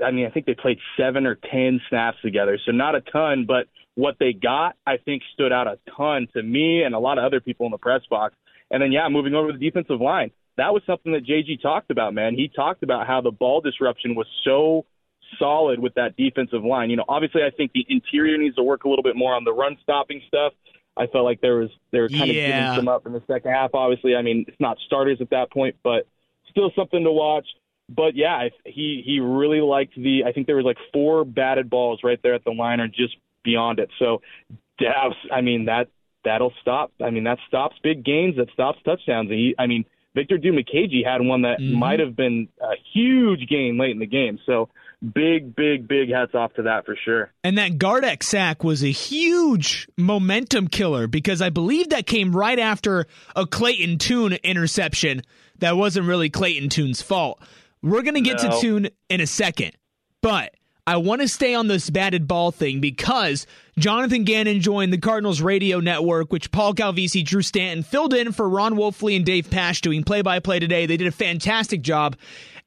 I 0.03 0.11
mean, 0.11 0.25
I 0.25 0.29
think 0.29 0.45
they 0.45 0.55
played 0.55 0.79
seven 0.97 1.25
or 1.25 1.35
ten 1.35 1.79
snaps 1.87 2.17
together, 2.21 2.59
so 2.65 2.73
not 2.73 2.93
a 2.93 3.01
ton, 3.01 3.45
but 3.47 3.67
what 3.95 4.17
they 4.19 4.33
got, 4.33 4.75
I 4.85 4.97
think, 4.97 5.23
stood 5.33 5.53
out 5.53 5.67
a 5.67 5.79
ton 5.95 6.27
to 6.33 6.43
me 6.43 6.83
and 6.83 6.93
a 6.93 6.99
lot 6.99 7.17
of 7.17 7.23
other 7.23 7.39
people 7.39 7.67
in 7.67 7.71
the 7.71 7.77
press 7.77 8.01
box. 8.09 8.35
And 8.69 8.81
then, 8.81 8.91
yeah, 8.91 9.07
moving 9.07 9.33
over 9.33 9.53
to 9.53 9.57
the 9.57 9.63
defensive 9.63 10.01
line, 10.01 10.31
that 10.57 10.73
was 10.73 10.83
something 10.85 11.13
that 11.13 11.25
JG 11.25 11.61
talked 11.61 11.91
about, 11.91 12.13
man. 12.13 12.35
He 12.35 12.47
talked 12.47 12.83
about 12.83 13.07
how 13.07 13.21
the 13.21 13.31
ball 13.31 13.61
disruption 13.61 14.15
was 14.15 14.27
so 14.43 14.85
solid 15.39 15.79
with 15.79 15.95
that 15.95 16.15
defensive 16.15 16.63
line. 16.63 16.89
You 16.89 16.97
know, 16.97 17.05
obviously, 17.07 17.41
I 17.43 17.49
think 17.49 17.71
the 17.73 17.85
interior 17.89 18.37
needs 18.37 18.55
to 18.55 18.63
work 18.63 18.83
a 18.83 18.89
little 18.89 19.03
bit 19.03 19.15
more 19.15 19.33
on 19.33 19.43
the 19.43 19.53
run 19.53 19.77
stopping 19.81 20.21
stuff. 20.27 20.53
I 20.95 21.07
felt 21.07 21.23
like 21.23 21.41
there 21.41 21.55
was 21.55 21.69
they 21.91 21.99
were 21.99 22.09
kind 22.09 22.31
yeah. 22.31 22.43
of 22.43 22.75
giving 22.75 22.75
some 22.75 22.87
up 22.87 23.05
in 23.05 23.13
the 23.13 23.23
second 23.27 23.51
half. 23.51 23.71
Obviously, 23.73 24.15
I 24.15 24.21
mean, 24.21 24.45
it's 24.47 24.59
not 24.59 24.77
starters 24.85 25.19
at 25.21 25.31
that 25.31 25.51
point, 25.51 25.75
but 25.83 26.07
still 26.49 26.71
something 26.75 27.03
to 27.03 27.11
watch. 27.11 27.47
But 27.89 28.15
yeah, 28.15 28.47
he 28.65 29.01
he 29.03 29.19
really 29.19 29.61
liked 29.61 29.95
the. 29.95 30.23
I 30.25 30.31
think 30.31 30.47
there 30.47 30.55
was 30.55 30.65
like 30.65 30.77
four 30.91 31.25
batted 31.25 31.69
balls 31.69 32.01
right 32.03 32.19
there 32.21 32.35
at 32.35 32.43
the 32.43 32.51
line 32.51 32.79
or 32.79 32.87
just 32.87 33.15
beyond 33.43 33.79
it. 33.79 33.89
So, 33.99 34.21
Davs, 34.79 35.15
I 35.31 35.41
mean 35.41 35.65
that 35.65 35.89
that'll 36.23 36.53
stop. 36.61 36.91
I 37.03 37.09
mean 37.09 37.23
that 37.23 37.39
stops 37.47 37.75
big 37.81 38.05
gains. 38.05 38.37
That 38.37 38.49
stops 38.53 38.79
touchdowns. 38.85 39.29
And 39.29 39.39
he, 39.39 39.55
I 39.57 39.65
mean, 39.67 39.85
Victor 40.15 40.37
Dimukeje 40.37 41.05
had 41.05 41.21
one 41.21 41.41
that 41.41 41.59
Mhm. 41.59 41.73
might 41.73 41.99
have 41.99 42.15
been 42.15 42.47
a 42.61 42.75
huge 42.93 43.47
gain 43.47 43.77
late 43.77 43.91
in 43.91 43.99
the 43.99 44.05
game. 44.05 44.39
So 44.45 44.69
big, 45.13 45.55
big, 45.55 45.87
big 45.87 46.09
hats 46.09 46.33
off 46.35 46.53
to 46.53 46.61
that 46.63 46.85
for 46.85 46.95
sure. 47.03 47.31
And 47.43 47.57
that 47.57 47.77
Gardeck 47.77 48.23
sack 48.23 48.63
was 48.63 48.83
a 48.83 48.91
huge 48.91 49.87
momentum 49.97 50.67
killer 50.67 51.07
because 51.07 51.41
I 51.41 51.49
believe 51.49 51.89
that 51.89 52.05
came 52.05 52.35
right 52.35 52.59
after 52.59 53.05
a 53.35 53.45
Clayton 53.45 53.97
Tune 53.97 54.33
interception 54.43 55.21
that 55.59 55.75
wasn't 55.77 56.07
really 56.07 56.29
Clayton 56.29 56.69
Tune's 56.69 57.01
fault. 57.01 57.41
We're 57.81 58.01
going 58.03 58.15
to 58.15 58.21
get 58.21 58.41
No. 58.43 58.51
to 58.51 58.61
Tune 58.61 58.89
in 59.09 59.19
a 59.19 59.27
second, 59.27 59.73
but 60.21 60.53
I 60.85 60.97
want 60.97 61.21
to 61.21 61.29
stay 61.29 61.55
on 61.55 61.67
this 61.67 61.89
batted 61.89 62.27
ball 62.27 62.51
thing 62.51 62.81
because 62.81 63.47
Jonathan 63.79 64.25
Gannon 64.25 64.59
joined 64.59 64.91
the 64.91 64.97
Cardinals 64.97 65.41
radio 65.41 65.79
network, 65.79 66.29
which 66.29 66.51
Paul 66.51 66.73
Calvisi, 66.73 67.23
Drew 67.23 67.41
Stanton 67.41 67.83
filled 67.83 68.13
in 68.13 68.33
for 68.33 68.49
Ron 68.49 68.75
Wolfley 68.75 69.15
and 69.15 69.25
Dave 69.25 69.49
Pasch 69.49 69.79
doing 69.79 70.03
play 70.03 70.21
by 70.21 70.39
play 70.39 70.59
today. 70.59 70.85
They 70.85 70.97
did 70.97 71.07
a 71.07 71.11
fantastic 71.11 71.83
job. 71.83 72.17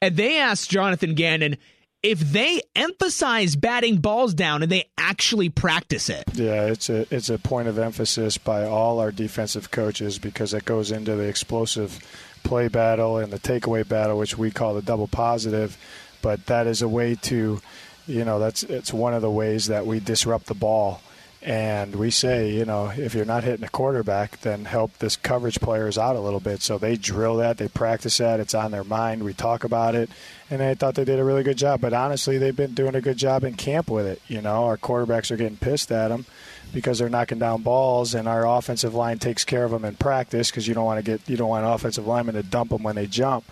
And 0.00 0.16
they 0.16 0.38
asked 0.38 0.70
Jonathan 0.70 1.14
Gannon 1.14 1.58
if 2.02 2.20
they 2.20 2.62
emphasize 2.74 3.54
batting 3.54 3.98
balls 3.98 4.32
down 4.32 4.62
and 4.62 4.72
they 4.72 4.84
actually 4.96 5.50
practice 5.50 6.08
it. 6.08 6.24
Yeah, 6.32 6.66
it's 6.66 6.88
a 6.88 7.06
it's 7.14 7.28
a 7.28 7.38
point 7.38 7.68
of 7.68 7.78
emphasis 7.78 8.38
by 8.38 8.64
all 8.64 8.98
our 8.98 9.12
defensive 9.12 9.70
coaches 9.70 10.18
because 10.18 10.54
it 10.54 10.64
goes 10.64 10.90
into 10.90 11.16
the 11.16 11.24
explosive 11.24 11.98
play 12.44 12.68
battle 12.68 13.18
and 13.18 13.30
the 13.30 13.38
takeaway 13.38 13.86
battle, 13.86 14.16
which 14.16 14.38
we 14.38 14.50
call 14.50 14.72
the 14.72 14.82
double 14.82 15.08
positive. 15.08 15.76
But 16.22 16.46
that 16.46 16.66
is 16.66 16.80
a 16.80 16.88
way 16.88 17.14
to 17.22 17.60
you 18.06 18.24
know 18.24 18.38
that's 18.38 18.62
it's 18.62 18.92
one 18.92 19.14
of 19.14 19.22
the 19.22 19.30
ways 19.30 19.66
that 19.66 19.86
we 19.86 20.00
disrupt 20.00 20.46
the 20.46 20.54
ball. 20.54 21.00
And 21.42 21.94
we 21.94 22.10
say 22.10 22.50
you 22.50 22.64
know 22.64 22.86
if 22.88 23.14
you're 23.14 23.24
not 23.24 23.44
hitting 23.44 23.64
a 23.64 23.68
quarterback 23.68 24.40
then 24.40 24.64
help 24.64 24.98
this 24.98 25.14
coverage 25.14 25.60
players 25.60 25.96
out 25.96 26.16
a 26.16 26.20
little 26.20 26.40
bit. 26.40 26.62
So 26.62 26.78
they 26.78 26.96
drill 26.96 27.36
that 27.36 27.58
they 27.58 27.68
practice 27.68 28.18
that 28.18 28.40
it's 28.40 28.54
on 28.54 28.72
their 28.72 28.84
mind 28.84 29.22
we 29.22 29.32
talk 29.32 29.62
about 29.62 29.94
it. 29.94 30.10
And 30.50 30.62
i 30.62 30.74
thought 30.74 30.94
they 30.94 31.04
did 31.04 31.20
a 31.20 31.24
really 31.24 31.42
good 31.42 31.58
job. 31.58 31.80
But 31.80 31.92
honestly 31.92 32.38
they've 32.38 32.56
been 32.56 32.74
doing 32.74 32.94
a 32.94 33.00
good 33.00 33.16
job 33.16 33.44
in 33.44 33.54
camp 33.54 33.90
with 33.90 34.06
it. 34.06 34.20
You 34.26 34.40
know 34.40 34.64
our 34.64 34.76
quarterbacks 34.76 35.30
are 35.30 35.36
getting 35.36 35.58
pissed 35.58 35.92
at 35.92 36.08
them 36.08 36.26
because 36.72 36.98
they're 36.98 37.08
knocking 37.08 37.38
down 37.38 37.62
balls 37.62 38.14
and 38.14 38.26
our 38.26 38.46
offensive 38.46 38.94
line 38.94 39.18
takes 39.18 39.44
care 39.44 39.64
of 39.64 39.70
them 39.70 39.84
in 39.84 39.94
practice 39.94 40.50
because 40.50 40.66
you 40.66 40.74
don't 40.74 40.84
want 40.84 41.04
to 41.04 41.10
get 41.10 41.28
you 41.28 41.36
don't 41.36 41.48
want 41.48 41.64
offensive 41.66 42.06
linemen 42.06 42.34
to 42.34 42.42
dump 42.42 42.70
them 42.70 42.82
when 42.82 42.96
they 42.96 43.06
jump 43.06 43.44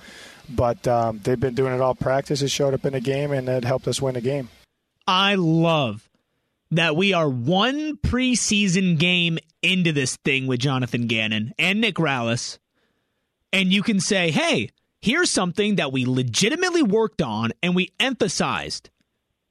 but 0.49 0.87
um, 0.87 1.21
they've 1.23 1.39
been 1.39 1.55
doing 1.55 1.75
it 1.75 1.81
all 1.81 1.95
practice. 1.95 2.43
It 2.43 2.49
showed 2.49 2.75
up 2.75 2.85
in 2.85 2.93
the 2.93 3.01
game, 3.01 3.33
and 3.33 3.49
it 3.49 3.65
helped 3.65 3.89
us 3.89 4.01
win 4.01 4.15
the 4.15 4.21
game. 4.21 4.49
I 5.07 5.35
love 5.35 6.09
that 6.71 6.97
we 6.97 7.13
are 7.13 7.29
one 7.29 7.97
preseason 7.99 8.99
game 8.99 9.39
into 9.63 9.93
this 9.93 10.17
thing 10.17 10.47
with 10.47 10.61
Jonathan 10.61 11.07
Gannon 11.07 11.53
and 11.59 11.81
Nick 11.81 11.97
Rallis, 11.97 12.59
and 13.53 13.73
you 13.73 13.83
can 13.83 14.01
say, 14.01 14.31
hey, 14.31 14.71
here's 15.01 15.31
something 15.31 15.77
that 15.77 15.93
we 15.93 16.05
legitimately 16.05 16.83
worked 16.83 17.23
on 17.23 17.53
and 17.63 17.77
we 17.77 17.93
emphasized. 18.01 18.91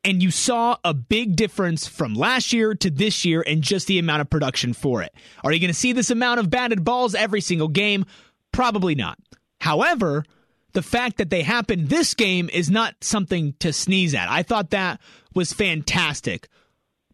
And 0.03 0.21
you 0.21 0.31
saw 0.31 0.75
a 0.83 0.93
big 0.93 1.37
difference 1.37 1.87
from 1.87 2.13
last 2.13 2.51
year 2.51 2.75
to 2.75 2.89
this 2.89 3.23
year 3.23 3.41
and 3.47 3.61
just 3.61 3.87
the 3.87 3.99
amount 3.99 4.19
of 4.19 4.29
production 4.29 4.73
for 4.73 5.01
it. 5.01 5.13
Are 5.43 5.53
you 5.53 5.61
going 5.61 5.71
to 5.71 5.73
see 5.73 5.93
this 5.93 6.09
amount 6.09 6.41
of 6.41 6.49
batted 6.49 6.83
balls 6.83 7.15
every 7.15 7.39
single 7.39 7.69
game? 7.69 8.05
Probably 8.51 8.95
not. 8.95 9.17
However, 9.61 10.25
the 10.73 10.81
fact 10.81 11.17
that 11.17 11.29
they 11.29 11.43
happened 11.43 11.89
this 11.89 12.13
game 12.13 12.49
is 12.51 12.69
not 12.69 12.95
something 13.01 13.53
to 13.59 13.71
sneeze 13.71 14.13
at. 14.13 14.29
I 14.29 14.43
thought 14.43 14.71
that 14.71 14.99
was 15.33 15.53
fantastic. 15.53 16.47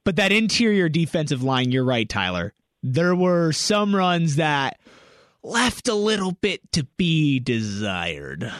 But 0.03 0.15
that 0.15 0.31
interior 0.31 0.89
defensive 0.89 1.43
line, 1.43 1.71
you're 1.71 1.83
right, 1.83 2.07
Tyler. 2.07 2.53
There 2.81 3.15
were 3.15 3.51
some 3.51 3.93
runs 3.93 4.37
that 4.37 4.79
left 5.43 5.87
a 5.87 5.93
little 5.93 6.31
bit 6.31 6.71
to 6.71 6.85
be 6.97 7.39
desired. 7.39 8.51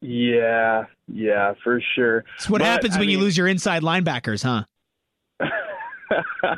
Yeah, 0.00 0.86
yeah, 1.08 1.54
for 1.62 1.80
sure. 1.94 2.24
It's 2.36 2.48
what 2.48 2.60
but, 2.60 2.66
happens 2.66 2.94
when 2.94 3.02
I 3.02 3.06
mean, 3.06 3.10
you 3.10 3.18
lose 3.20 3.36
your 3.36 3.46
inside 3.46 3.82
linebackers, 3.82 4.42
huh? 4.42 4.64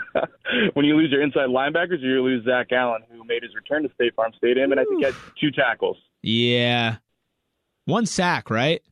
when 0.75 0.85
you 0.85 0.97
lose 0.97 1.11
your 1.11 1.23
inside 1.23 1.49
linebackers, 1.49 2.01
you 2.01 2.23
lose 2.23 2.45
Zach 2.45 2.73
Allen, 2.73 3.03
who 3.11 3.25
made 3.25 3.43
his 3.43 3.55
return 3.55 3.83
to 3.83 3.91
State 3.95 4.15
Farm 4.15 4.33
Stadium, 4.37 4.71
and 4.71 4.81
I 4.81 4.85
think 4.85 4.99
he 5.01 5.05
had 5.05 5.15
two 5.39 5.51
tackles. 5.51 5.97
Yeah, 6.23 6.97
one 7.85 8.07
sack, 8.07 8.51
right? 8.51 8.83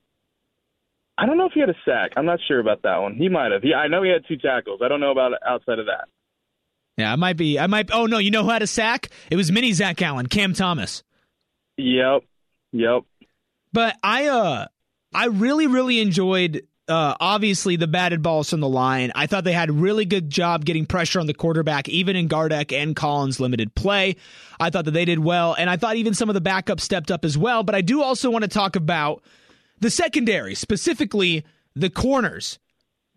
I 1.18 1.26
don't 1.26 1.37
know 1.37 1.47
if 1.47 1.52
he 1.52 1.61
had 1.61 1.68
a 1.68 1.75
sack. 1.85 2.12
I'm 2.16 2.25
not 2.25 2.38
sure 2.49 2.61
about 2.61 2.82
that 2.82 2.97
one. 2.99 3.14
He 3.14 3.28
might 3.28 3.52
have. 3.52 3.62
He, 3.62 3.75
I 3.75 3.88
know 3.88 4.02
he 4.02 4.11
had 4.11 4.25
two 4.26 4.37
tackles. 4.37 4.80
I 4.82 4.88
don't 4.88 5.00
know 5.00 5.11
about 5.11 5.32
outside 5.47 5.78
of 5.78 5.87
that. 5.87 6.09
Yeah, 6.97 7.12
I 7.12 7.16
might 7.16 7.37
be. 7.37 7.59
I 7.59 7.66
might. 7.66 7.90
Oh 7.92 8.06
no, 8.06 8.18
you 8.18 8.30
know 8.30 8.42
who 8.42 8.50
had 8.50 8.62
a 8.62 8.66
sack? 8.66 9.09
It 9.30 9.37
was 9.37 9.52
mini 9.52 9.73
Zach 9.73 10.00
Allen, 10.02 10.26
Cam 10.26 10.54
Thomas. 10.54 11.02
Yep, 11.76 12.23
yep. 12.73 13.02
But 13.73 13.97
I, 14.02 14.26
uh, 14.26 14.66
I 15.14 15.26
really, 15.26 15.66
really 15.66 16.00
enjoyed. 16.00 16.66
Uh, 16.90 17.14
obviously, 17.20 17.76
the 17.76 17.87
batted 17.87 18.20
balls 18.20 18.50
from 18.50 18.59
the 18.59 18.68
line. 18.68 19.12
I 19.14 19.26
thought 19.28 19.44
they 19.44 19.52
had 19.52 19.68
a 19.70 19.73
really 19.73 20.04
good 20.04 20.28
job 20.28 20.64
getting 20.64 20.87
pressure 20.87 21.20
on 21.20 21.26
the 21.26 21.35
quarterback, 21.35 21.88
even 21.88 22.16
in 22.16 22.28
Gardeck 22.28 22.73
and 22.73 22.97
Collins' 22.97 23.38
limited 23.38 23.76
play. 23.76 24.16
I 24.59 24.70
thought 24.70 24.87
that 24.87 24.90
they 24.90 25.04
did 25.04 25.20
well, 25.20 25.54
and 25.54 25.70
I 25.70 25.76
thought 25.76 25.97
even 25.97 26.14
some 26.14 26.28
of 26.28 26.35
the 26.35 26.40
backups 26.40 26.80
stepped 26.80 27.12
up 27.12 27.25
as 27.25 27.38
well. 27.38 27.62
But 27.62 27.76
I 27.76 27.80
do 27.80 28.02
also 28.02 28.28
want 28.28 28.42
to 28.42 28.49
talk 28.49 28.75
about 28.75 29.23
the 29.78 29.88
secondary, 29.88 30.56
specifically 30.56 31.44
the 31.76 31.90
corners. 31.90 32.59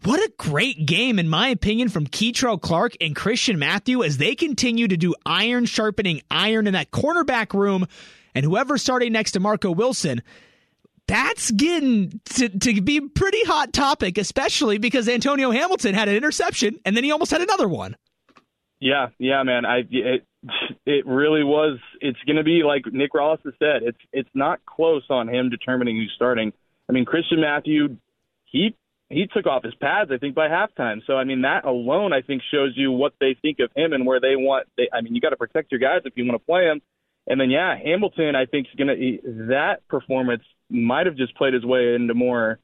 What 0.03 0.19
a 0.19 0.31
great 0.37 0.85
game, 0.85 1.17
in 1.17 1.29
my 1.29 1.47
opinion, 1.47 1.89
from 1.89 2.05
Kei'Trel 2.05 2.61
Clark 2.61 2.93
and 3.01 3.15
Christian 3.15 3.57
Matthew 3.57 4.03
as 4.03 4.17
they 4.17 4.35
continue 4.35 4.87
to 4.87 4.97
do 4.97 5.15
iron 5.25 5.65
sharpening 5.65 6.21
iron 6.29 6.67
in 6.67 6.73
that 6.73 6.91
cornerback 6.91 7.53
room. 7.53 7.87
And 8.35 8.45
whoever's 8.45 8.81
starting 8.81 9.13
next 9.13 9.31
to 9.31 9.39
Marco 9.39 9.71
Wilson, 9.71 10.21
that's 11.07 11.51
getting 11.51 12.19
to, 12.25 12.49
to 12.49 12.81
be 12.81 12.97
a 12.97 13.01
pretty 13.01 13.43
hot 13.45 13.73
topic, 13.73 14.17
especially 14.17 14.77
because 14.77 15.09
Antonio 15.09 15.51
Hamilton 15.51 15.93
had 15.93 16.07
an 16.07 16.15
interception 16.15 16.79
and 16.85 16.95
then 16.95 17.03
he 17.03 17.11
almost 17.11 17.31
had 17.31 17.41
another 17.41 17.67
one. 17.67 17.95
Yeah, 18.79 19.07
yeah, 19.17 19.43
man. 19.43 19.65
I 19.65 19.83
it, 19.89 20.25
it 20.85 21.05
really 21.05 21.43
was. 21.43 21.79
It's 22.01 22.19
going 22.27 22.35
to 22.35 22.43
be 22.43 22.63
like 22.65 22.83
Nick 22.91 23.13
Rallis 23.13 23.39
has 23.45 23.53
said. 23.57 23.83
It's 23.83 23.97
it's 24.11 24.29
not 24.33 24.59
close 24.65 25.03
on 25.09 25.29
him 25.29 25.49
determining 25.49 25.95
who's 25.95 26.11
starting. 26.15 26.51
I 26.89 26.91
mean, 26.91 27.05
Christian 27.05 27.39
Matthew, 27.39 27.97
he 28.43 28.75
he 29.09 29.27
took 29.33 29.45
off 29.45 29.63
his 29.63 29.73
pads, 29.75 30.11
I 30.13 30.17
think, 30.17 30.35
by 30.35 30.49
halftime. 30.49 30.99
So 31.07 31.13
I 31.13 31.23
mean, 31.23 31.43
that 31.43 31.63
alone, 31.63 32.11
I 32.11 32.21
think, 32.21 32.41
shows 32.51 32.73
you 32.75 32.91
what 32.91 33.13
they 33.21 33.37
think 33.41 33.59
of 33.59 33.71
him 33.75 33.93
and 33.93 34.05
where 34.05 34.19
they 34.19 34.35
want. 34.35 34.67
They, 34.77 34.89
I 34.91 34.99
mean, 34.99 35.15
you 35.15 35.21
got 35.21 35.29
to 35.29 35.37
protect 35.37 35.71
your 35.71 35.79
guys 35.79 36.01
if 36.03 36.13
you 36.17 36.25
want 36.25 36.41
to 36.41 36.45
play 36.45 36.65
them. 36.65 36.81
And 37.27 37.39
then, 37.39 37.49
yeah, 37.49 37.75
Hamilton, 37.77 38.35
I 38.35 38.45
think, 38.45 38.67
is 38.67 38.75
going 38.77 38.89
to 38.89 39.45
that 39.49 39.87
performance 39.87 40.43
might 40.69 41.05
have 41.05 41.15
just 41.15 41.35
played 41.35 41.53
his 41.53 41.63
way 41.63 41.95
into 41.95 42.13
more 42.13 42.59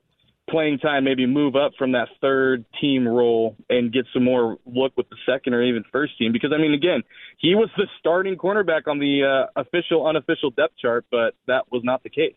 playing 0.49 0.79
time, 0.79 1.03
maybe 1.03 1.25
move 1.25 1.55
up 1.55 1.73
from 1.77 1.91
that 1.93 2.07
third 2.21 2.65
team 2.81 3.07
role 3.07 3.55
and 3.69 3.93
get 3.93 4.05
some 4.13 4.23
more 4.23 4.57
look 4.65 4.93
with 4.97 5.07
the 5.09 5.15
second 5.25 5.53
or 5.53 5.63
even 5.63 5.83
first 5.91 6.17
team. 6.17 6.33
Because 6.33 6.51
I 6.53 6.59
mean, 6.59 6.73
again, 6.73 7.03
he 7.37 7.55
was 7.55 7.69
the 7.77 7.87
starting 7.99 8.35
cornerback 8.35 8.87
on 8.87 8.99
the 8.99 9.47
uh, 9.55 9.61
official, 9.61 10.07
unofficial 10.07 10.49
depth 10.51 10.73
chart, 10.81 11.05
but 11.11 11.35
that 11.47 11.71
was 11.71 11.81
not 11.83 12.03
the 12.03 12.09
case. 12.09 12.35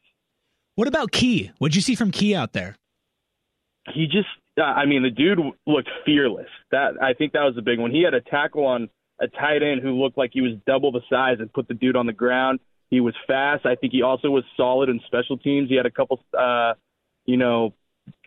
What 0.75 0.89
about 0.89 1.13
Key? 1.13 1.51
What'd 1.59 1.75
you 1.75 1.83
see 1.83 1.95
from 1.95 2.11
Key 2.11 2.35
out 2.35 2.53
there? 2.53 2.77
He 3.95 4.07
just, 4.07 4.29
uh, 4.59 4.63
I 4.63 4.87
mean, 4.87 5.03
the 5.03 5.11
dude 5.11 5.39
looked 5.67 5.91
fearless. 6.05 6.49
That 6.71 7.03
I 7.03 7.15
think 7.15 7.33
that 7.33 7.43
was 7.43 7.55
the 7.57 7.63
big 7.63 7.79
one. 7.79 7.91
He 7.91 8.03
had 8.03 8.15
a 8.15 8.21
tackle 8.21 8.65
on 8.65 8.89
a 9.23 9.29
tight 9.29 9.63
end 9.63 9.81
who 9.83 10.03
looked 10.03 10.19
like 10.19 10.31
he 10.33 10.41
was 10.41 10.53
double 10.67 10.93
the 10.93 11.01
size 11.09 11.37
and 11.39 11.53
put 11.53 11.69
the 11.69 11.75
dude 11.75 11.97
on 11.97 12.07
the 12.07 12.13
ground. 12.13 12.61
He 12.91 13.01
was 13.01 13.15
fast. 13.27 13.65
I 13.65 13.77
think 13.77 13.93
he 13.93 14.03
also 14.03 14.29
was 14.29 14.45
solid 14.57 14.89
in 14.89 15.01
special 15.07 15.39
teams. 15.39 15.69
He 15.71 15.77
had 15.77 15.87
a 15.87 15.91
couple, 15.91 16.21
uh, 16.39 16.75
you 17.25 17.37
know, 17.37 17.73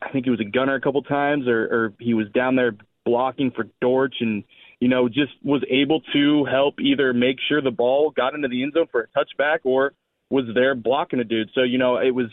I 0.01 0.11
think 0.11 0.25
he 0.25 0.31
was 0.31 0.39
a 0.39 0.45
gunner 0.49 0.75
a 0.75 0.81
couple 0.81 1.03
times, 1.03 1.47
or, 1.47 1.63
or 1.65 1.93
he 1.99 2.13
was 2.13 2.27
down 2.33 2.55
there 2.55 2.75
blocking 3.03 3.51
for 3.51 3.67
Dortch, 3.81 4.15
and 4.21 4.43
you 4.79 4.87
know 4.87 5.07
just 5.07 5.33
was 5.43 5.63
able 5.69 6.01
to 6.13 6.45
help 6.45 6.79
either 6.79 7.13
make 7.13 7.37
sure 7.47 7.61
the 7.61 7.71
ball 7.71 8.11
got 8.11 8.33
into 8.33 8.47
the 8.47 8.63
end 8.63 8.73
zone 8.73 8.87
for 8.91 9.01
a 9.01 9.19
touchback 9.19 9.59
or 9.63 9.93
was 10.29 10.45
there 10.53 10.75
blocking 10.75 11.19
a 11.19 11.23
dude. 11.23 11.49
So 11.53 11.63
you 11.63 11.77
know 11.77 11.97
it 11.97 12.11
was 12.11 12.27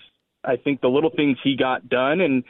I 0.44 0.56
think 0.56 0.80
the 0.80 0.88
little 0.88 1.10
things 1.14 1.36
he 1.44 1.56
got 1.56 1.88
done, 1.88 2.20
and 2.20 2.44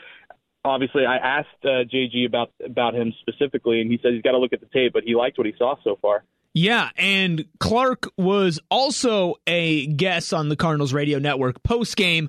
obviously 0.64 1.04
I 1.06 1.16
asked 1.16 1.48
uh, 1.64 1.84
JG 1.92 2.26
about 2.26 2.52
about 2.64 2.94
him 2.94 3.12
specifically, 3.20 3.80
and 3.80 3.90
he 3.90 3.98
said 4.02 4.12
he's 4.12 4.22
got 4.22 4.32
to 4.32 4.38
look 4.38 4.52
at 4.52 4.60
the 4.60 4.66
tape, 4.66 4.92
but 4.92 5.04
he 5.04 5.14
liked 5.14 5.38
what 5.38 5.46
he 5.46 5.54
saw 5.58 5.76
so 5.84 5.98
far. 6.00 6.24
Yeah, 6.54 6.90
and 6.96 7.46
Clark 7.60 8.10
was 8.18 8.60
also 8.70 9.36
a 9.46 9.86
guest 9.86 10.34
on 10.34 10.50
the 10.50 10.56
Cardinals 10.56 10.92
radio 10.92 11.18
network 11.18 11.62
post 11.62 11.96
game, 11.96 12.28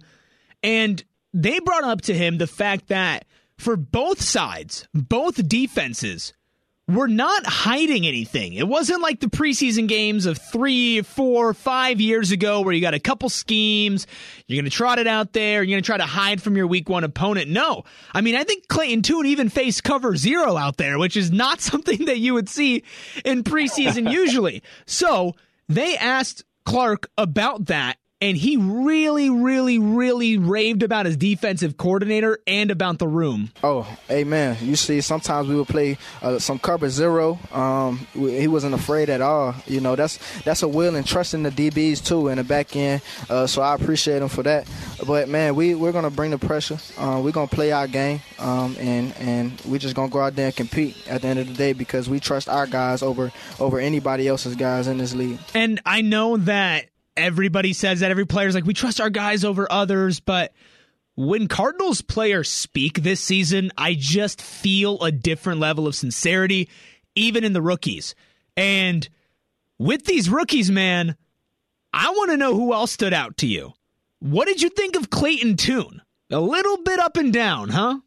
and 0.61 1.03
they 1.33 1.59
brought 1.59 1.83
up 1.83 2.01
to 2.01 2.13
him 2.13 2.37
the 2.37 2.47
fact 2.47 2.87
that 2.87 3.25
for 3.57 3.75
both 3.75 4.21
sides, 4.21 4.87
both 4.93 5.47
defenses 5.47 6.33
were 6.87 7.07
not 7.07 7.45
hiding 7.45 8.05
anything. 8.05 8.53
It 8.53 8.67
wasn't 8.67 9.01
like 9.01 9.21
the 9.21 9.27
preseason 9.27 9.87
games 9.87 10.25
of 10.25 10.37
three, 10.37 11.01
four, 11.01 11.53
five 11.53 12.01
years 12.01 12.31
ago 12.31 12.61
where 12.61 12.73
you 12.73 12.81
got 12.81 12.93
a 12.93 12.99
couple 12.99 13.29
schemes, 13.29 14.05
you're 14.47 14.57
going 14.57 14.69
to 14.69 14.75
trot 14.75 14.99
it 14.99 15.07
out 15.07 15.31
there, 15.31 15.63
you're 15.63 15.75
going 15.75 15.83
to 15.83 15.85
try 15.85 15.97
to 15.97 16.05
hide 16.05 16.41
from 16.41 16.57
your 16.57 16.67
week 16.67 16.89
one 16.89 17.05
opponent. 17.05 17.49
No. 17.49 17.83
I 18.13 18.19
mean, 18.19 18.35
I 18.35 18.43
think 18.43 18.67
Clayton 18.67 19.01
Tune 19.01 19.27
even 19.27 19.47
faced 19.47 19.83
cover 19.85 20.17
zero 20.17 20.57
out 20.57 20.75
there, 20.75 20.99
which 20.99 21.15
is 21.15 21.31
not 21.31 21.61
something 21.61 22.05
that 22.05 22.19
you 22.19 22.33
would 22.33 22.49
see 22.49 22.83
in 23.23 23.43
preseason 23.43 24.11
usually. 24.11 24.61
So 24.85 25.35
they 25.69 25.95
asked 25.95 26.43
Clark 26.65 27.09
about 27.17 27.65
that 27.67 27.97
and 28.23 28.37
he 28.37 28.55
really, 28.55 29.29
really, 29.29 29.77
really 29.77 30.37
raved 30.37 30.81
about 30.81 31.05
his 31.05 31.17
defensive 31.17 31.75
coordinator 31.75 32.39
and 32.47 32.71
about 32.71 32.97
the 32.97 33.07
room. 33.07 33.51
Oh, 33.61 33.85
amen. 34.09 34.57
You 34.61 34.77
see, 34.77 35.01
sometimes 35.01 35.49
we 35.49 35.55
would 35.57 35.67
play 35.67 35.97
uh, 36.21 36.39
some 36.39 36.57
cover 36.57 36.87
zero. 36.87 37.37
Um, 37.51 37.97
he 38.13 38.47
wasn't 38.47 38.75
afraid 38.75 39.09
at 39.09 39.19
all. 39.19 39.53
You 39.67 39.81
know, 39.81 39.97
that's 39.97 40.19
that's 40.43 40.63
a 40.63 40.69
will 40.69 40.95
and 40.95 41.05
trust 41.05 41.33
in 41.33 41.43
the 41.43 41.49
DBs 41.49 42.01
too 42.05 42.29
in 42.29 42.37
the 42.37 42.45
back 42.45 42.73
end. 42.77 43.01
Uh, 43.29 43.45
so 43.45 43.61
I 43.61 43.75
appreciate 43.75 44.21
him 44.21 44.29
for 44.29 44.43
that. 44.43 44.69
But 45.05 45.27
man, 45.27 45.55
we 45.55 45.75
we're 45.75 45.91
gonna 45.91 46.09
bring 46.09 46.31
the 46.31 46.37
pressure. 46.37 46.77
Uh, 46.97 47.19
we're 47.21 47.31
gonna 47.31 47.47
play 47.47 47.73
our 47.73 47.87
game, 47.87 48.21
um, 48.39 48.77
and 48.79 49.13
and 49.17 49.61
we're 49.65 49.79
just 49.79 49.95
gonna 49.95 50.07
go 50.07 50.21
out 50.21 50.37
there 50.37 50.45
and 50.45 50.55
compete 50.55 50.95
at 51.09 51.23
the 51.23 51.27
end 51.27 51.39
of 51.39 51.47
the 51.47 51.53
day 51.55 51.73
because 51.73 52.07
we 52.07 52.21
trust 52.21 52.47
our 52.47 52.67
guys 52.67 53.03
over 53.03 53.33
over 53.59 53.79
anybody 53.79 54.29
else's 54.29 54.55
guys 54.55 54.87
in 54.87 54.97
this 54.97 55.13
league. 55.13 55.39
And 55.53 55.81
I 55.85 56.01
know 56.01 56.37
that 56.37 56.85
everybody 57.15 57.73
says 57.73 57.99
that. 57.99 58.11
Every 58.11 58.25
player's 58.25 58.55
like 58.55 58.65
we 58.65 58.73
trust 58.73 59.01
our 59.01 59.09
guys 59.09 59.43
over 59.43 59.71
others. 59.71 60.19
But 60.19 60.53
when 61.15 61.47
cardinals 61.47 62.01
players 62.01 62.49
speak 62.49 63.03
this 63.03 63.21
season 63.21 63.71
i 63.77 63.93
just 63.93 64.41
feel 64.41 64.99
a 65.03 65.11
different 65.11 65.59
level 65.59 65.85
of 65.85 65.95
sincerity 65.95 66.69
even 67.15 67.43
in 67.43 67.53
the 67.53 67.61
rookies. 67.61 68.15
And 68.57 69.07
with 69.77 70.05
these 70.05 70.29
rookies 70.29 70.71
man 70.71 71.15
i 71.93 72.09
want 72.09 72.31
to 72.31 72.37
know 72.37 72.55
who 72.55 72.73
else 72.73 72.91
stood 72.91 73.13
out 73.13 73.37
to 73.37 73.47
you. 73.47 73.73
What 74.19 74.45
did 74.45 74.61
you 74.61 74.69
think 74.69 74.95
of 74.95 75.09
clayton 75.09 75.57
tune 75.57 76.01
a 76.31 76.39
little 76.39 76.77
bit 76.77 76.99
up 76.99 77.17
and 77.17 77.31
down 77.31 77.69
huh? 77.69 77.99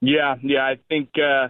Yeah 0.00 0.36
yeah 0.42 0.64
i 0.66 0.78
think 0.88 1.10
uh 1.18 1.48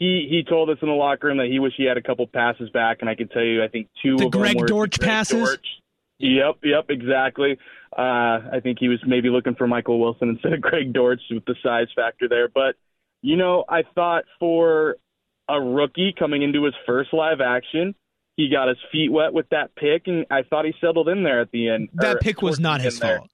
he 0.00 0.26
he 0.30 0.42
told 0.48 0.70
us 0.70 0.78
in 0.80 0.88
the 0.88 0.94
locker 0.94 1.26
room 1.26 1.36
that 1.36 1.48
he 1.48 1.58
wished 1.58 1.76
he 1.76 1.84
had 1.84 1.98
a 1.98 2.02
couple 2.02 2.26
passes 2.26 2.70
back, 2.70 2.98
and 3.02 3.10
I 3.10 3.14
can 3.14 3.28
tell 3.28 3.44
you, 3.44 3.62
I 3.62 3.68
think 3.68 3.88
two 4.02 4.16
the 4.16 4.26
of 4.26 4.32
Greg 4.32 4.54
them 4.54 4.62
were 4.62 4.66
Dortch 4.66 4.98
Greg 4.98 5.10
passes. 5.10 5.46
Dortch. 5.46 5.66
Yep, 6.20 6.56
yep, 6.62 6.86
exactly. 6.90 7.58
Uh, 7.96 8.52
I 8.52 8.60
think 8.62 8.78
he 8.78 8.88
was 8.88 9.00
maybe 9.06 9.30
looking 9.30 9.54
for 9.54 9.66
Michael 9.66 9.98
Wilson 9.98 10.28
instead 10.28 10.52
of 10.52 10.60
Greg 10.60 10.92
Dortch 10.92 11.22
with 11.30 11.44
the 11.46 11.56
size 11.62 11.88
factor 11.96 12.28
there. 12.28 12.48
But, 12.48 12.76
you 13.22 13.36
know, 13.36 13.64
I 13.68 13.82
thought 13.94 14.24
for 14.38 14.96
a 15.48 15.60
rookie 15.60 16.14
coming 16.16 16.42
into 16.42 16.64
his 16.64 16.74
first 16.86 17.12
live 17.12 17.40
action, 17.40 17.94
he 18.36 18.50
got 18.50 18.68
his 18.68 18.76
feet 18.92 19.10
wet 19.10 19.32
with 19.32 19.48
that 19.50 19.74
pick, 19.74 20.06
and 20.06 20.26
I 20.30 20.42
thought 20.42 20.64
he 20.66 20.74
settled 20.80 21.08
in 21.08 21.24
there 21.24 21.40
at 21.40 21.50
the 21.50 21.68
end. 21.68 21.88
That 21.94 22.20
pick 22.20 22.42
was 22.42 22.60
not 22.60 22.80
his 22.80 22.98
fault. 22.98 23.28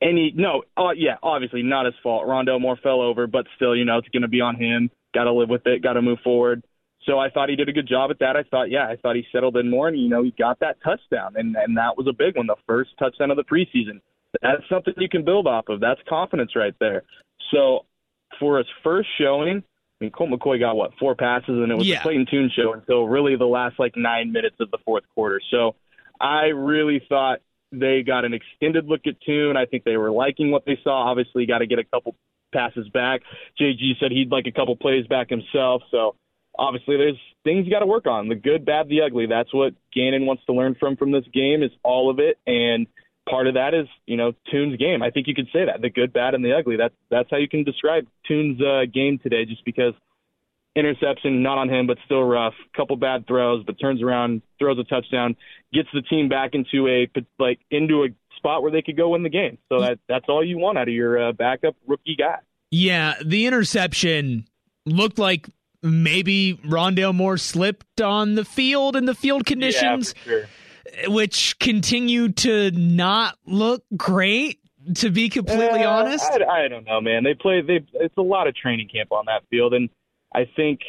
And 0.00 0.18
he, 0.18 0.32
no, 0.34 0.64
uh, 0.76 0.90
yeah, 0.96 1.16
obviously 1.22 1.62
not 1.62 1.86
his 1.86 1.94
fault. 2.02 2.26
Rondale 2.26 2.60
Moore 2.60 2.78
fell 2.82 3.00
over, 3.00 3.26
but 3.26 3.46
still, 3.56 3.74
you 3.76 3.84
know, 3.84 3.98
it's 3.98 4.08
going 4.08 4.22
to 4.22 4.28
be 4.28 4.40
on 4.40 4.56
him. 4.56 4.90
Got 5.14 5.24
to 5.24 5.32
live 5.32 5.48
with 5.48 5.66
it. 5.66 5.82
Got 5.82 5.94
to 5.94 6.02
move 6.02 6.18
forward. 6.24 6.62
So 7.06 7.18
I 7.18 7.30
thought 7.30 7.48
he 7.48 7.56
did 7.56 7.68
a 7.68 7.72
good 7.72 7.88
job 7.88 8.10
at 8.10 8.18
that. 8.20 8.36
I 8.36 8.44
thought, 8.44 8.70
yeah, 8.70 8.86
I 8.86 8.96
thought 8.96 9.16
he 9.16 9.24
settled 9.32 9.56
in 9.56 9.68
more, 9.68 9.88
and 9.88 9.98
you 9.98 10.08
know, 10.08 10.22
he 10.22 10.32
got 10.38 10.60
that 10.60 10.76
touchdown, 10.84 11.34
and 11.36 11.56
and 11.56 11.76
that 11.76 11.96
was 11.96 12.06
a 12.08 12.12
big 12.12 12.36
one, 12.36 12.46
the 12.46 12.56
first 12.66 12.90
touchdown 12.98 13.30
of 13.30 13.36
the 13.36 13.44
preseason. 13.44 14.00
That's 14.40 14.62
something 14.70 14.94
you 14.96 15.08
can 15.08 15.24
build 15.24 15.46
off 15.46 15.68
of. 15.68 15.80
That's 15.80 16.00
confidence 16.08 16.56
right 16.56 16.74
there. 16.80 17.02
So 17.50 17.84
for 18.38 18.58
his 18.58 18.66
first 18.82 19.08
showing, 19.18 19.58
I 20.00 20.04
mean, 20.04 20.10
Colt 20.10 20.30
McCoy 20.30 20.58
got 20.58 20.76
what 20.76 20.92
four 20.98 21.14
passes, 21.14 21.48
and 21.48 21.70
it 21.70 21.76
was 21.76 21.86
Yeah. 21.86 21.96
the 21.96 22.02
Clayton 22.02 22.26
Tune 22.30 22.50
show 22.54 22.72
until 22.72 23.06
really 23.06 23.36
the 23.36 23.46
last 23.46 23.78
like 23.78 23.96
nine 23.96 24.32
minutes 24.32 24.56
of 24.60 24.70
the 24.70 24.78
fourth 24.84 25.04
quarter. 25.14 25.40
So 25.50 25.74
I 26.20 26.46
really 26.46 27.00
thought 27.08 27.40
they 27.72 28.02
got 28.02 28.24
an 28.24 28.32
extended 28.34 28.86
look 28.86 29.06
at 29.06 29.20
Tune. 29.20 29.56
I 29.56 29.66
think 29.66 29.84
they 29.84 29.96
were 29.96 30.10
liking 30.10 30.50
what 30.50 30.64
they 30.64 30.78
saw. 30.82 31.10
Obviously, 31.10 31.46
got 31.46 31.58
to 31.58 31.66
get 31.66 31.78
a 31.78 31.84
couple 31.84 32.14
passes 32.52 32.88
back. 32.90 33.22
JG 33.60 33.98
said 33.98 34.12
he'd 34.12 34.30
like 34.30 34.46
a 34.46 34.52
couple 34.52 34.76
plays 34.76 35.06
back 35.06 35.30
himself. 35.30 35.82
So 35.90 36.14
obviously 36.58 36.96
there's 36.96 37.18
things 37.44 37.64
you 37.66 37.72
got 37.72 37.80
to 37.80 37.86
work 37.86 38.06
on. 38.06 38.28
The 38.28 38.34
good 38.34 38.64
bad 38.64 38.88
the 38.88 39.02
ugly. 39.02 39.26
That's 39.26 39.52
what 39.52 39.74
gannon 39.92 40.26
wants 40.26 40.44
to 40.46 40.52
learn 40.52 40.76
from 40.78 40.96
from 40.96 41.12
this 41.12 41.24
game 41.32 41.62
is 41.62 41.70
all 41.82 42.10
of 42.10 42.18
it. 42.18 42.38
And 42.46 42.86
part 43.28 43.46
of 43.46 43.54
that 43.54 43.74
is 43.74 43.86
you 44.06 44.16
know 44.16 44.32
tune's 44.50 44.76
game. 44.76 45.02
I 45.02 45.10
think 45.10 45.26
you 45.26 45.34
could 45.34 45.48
say 45.52 45.66
that. 45.66 45.80
The 45.80 45.90
good 45.90 46.12
bad 46.12 46.34
and 46.34 46.44
the 46.44 46.52
ugly. 46.52 46.76
That's 46.76 46.94
that's 47.10 47.28
how 47.30 47.38
you 47.38 47.48
can 47.48 47.64
describe 47.64 48.06
tune's 48.26 48.60
uh, 48.60 48.82
game 48.92 49.18
today 49.18 49.44
just 49.44 49.64
because 49.64 49.94
interception 50.74 51.42
not 51.42 51.58
on 51.58 51.68
him 51.68 51.86
but 51.86 51.98
still 52.04 52.22
rough. 52.22 52.54
Couple 52.76 52.96
bad 52.96 53.26
throws 53.26 53.64
but 53.64 53.78
turns 53.80 54.02
around 54.02 54.42
throws 54.58 54.78
a 54.78 54.84
touchdown 54.84 55.36
gets 55.72 55.88
the 55.92 56.02
team 56.02 56.28
back 56.28 56.54
into 56.54 56.88
a 56.88 57.08
like 57.38 57.60
into 57.70 58.04
a 58.04 58.08
spot 58.36 58.62
where 58.62 58.72
they 58.72 58.82
could 58.82 58.96
go 58.96 59.10
win 59.10 59.22
the 59.22 59.28
game. 59.28 59.58
So 59.68 59.80
that 59.80 59.98
that's 60.08 60.26
all 60.28 60.44
you 60.44 60.58
want 60.58 60.78
out 60.78 60.88
of 60.88 60.94
your 60.94 61.28
uh, 61.28 61.32
backup 61.32 61.76
rookie 61.86 62.16
guy. 62.16 62.38
Yeah, 62.70 63.14
the 63.22 63.46
interception 63.46 64.46
looked 64.86 65.18
like 65.18 65.46
maybe 65.82 66.54
Rondale 66.64 67.14
Moore 67.14 67.36
slipped 67.38 68.00
on 68.00 68.34
the 68.34 68.44
field 68.44 68.96
in 68.96 69.04
the 69.06 69.14
field 69.14 69.46
conditions, 69.46 70.14
yeah, 70.26 70.32
sure. 70.32 71.12
which 71.12 71.58
continue 71.58 72.30
to 72.32 72.70
not 72.72 73.36
look 73.46 73.84
great. 73.96 74.58
To 74.96 75.10
be 75.10 75.28
completely 75.28 75.84
Uh, 75.84 75.90
honest, 75.90 76.28
I, 76.28 76.64
I 76.64 76.68
don't 76.68 76.84
know, 76.84 77.00
man. 77.00 77.22
They 77.22 77.34
play. 77.34 77.60
They 77.60 77.86
it's 77.94 78.16
a 78.16 78.22
lot 78.22 78.48
of 78.48 78.56
training 78.56 78.88
camp 78.92 79.12
on 79.12 79.26
that 79.26 79.44
field, 79.48 79.74
and 79.74 79.88
I 80.34 80.44
think 80.56 80.80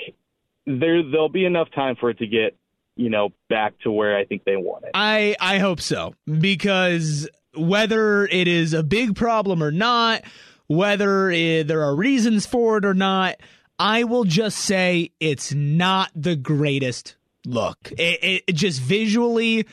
there 0.66 1.04
there'll 1.04 1.30
be 1.30 1.46
enough 1.46 1.68
time 1.76 1.96
for 2.00 2.10
it 2.10 2.18
to 2.18 2.26
get 2.26 2.58
you 2.96 3.12
know 3.12 3.30
back 3.50 3.74
to 3.84 3.92
where 3.92 4.18
I 4.18 4.26
think 4.26 4.46
they 4.46 4.56
want 4.56 4.86
it. 4.86 4.92
I 4.96 5.36
I 5.40 5.60
hope 5.60 5.80
so 5.80 6.16
because 6.26 7.30
whether 7.56 8.26
it 8.26 8.48
is 8.48 8.74
a 8.74 8.82
big 8.82 9.16
problem 9.16 9.62
or 9.62 9.72
not, 9.72 10.24
whether 10.66 11.30
it, 11.30 11.68
there 11.68 11.84
are 11.84 11.96
reasons 11.96 12.48
for 12.48 12.78
it 12.78 12.86
or 12.86 12.96
not, 12.96 13.36
I 13.84 14.06
will 14.06 14.24
just 14.24 14.60
say 14.60 15.12
it's 15.20 15.54
not 15.54 16.10
the 16.16 16.38
greatest 16.38 17.18
look. 17.46 17.92
It, 17.98 18.44
it, 18.48 18.56
just 18.56 18.80
visually, 18.80 19.68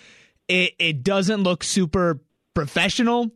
it 0.48 0.74
it 0.80 1.04
doesn't 1.04 1.44
look 1.44 1.62
super 1.62 2.18
professional, 2.52 3.30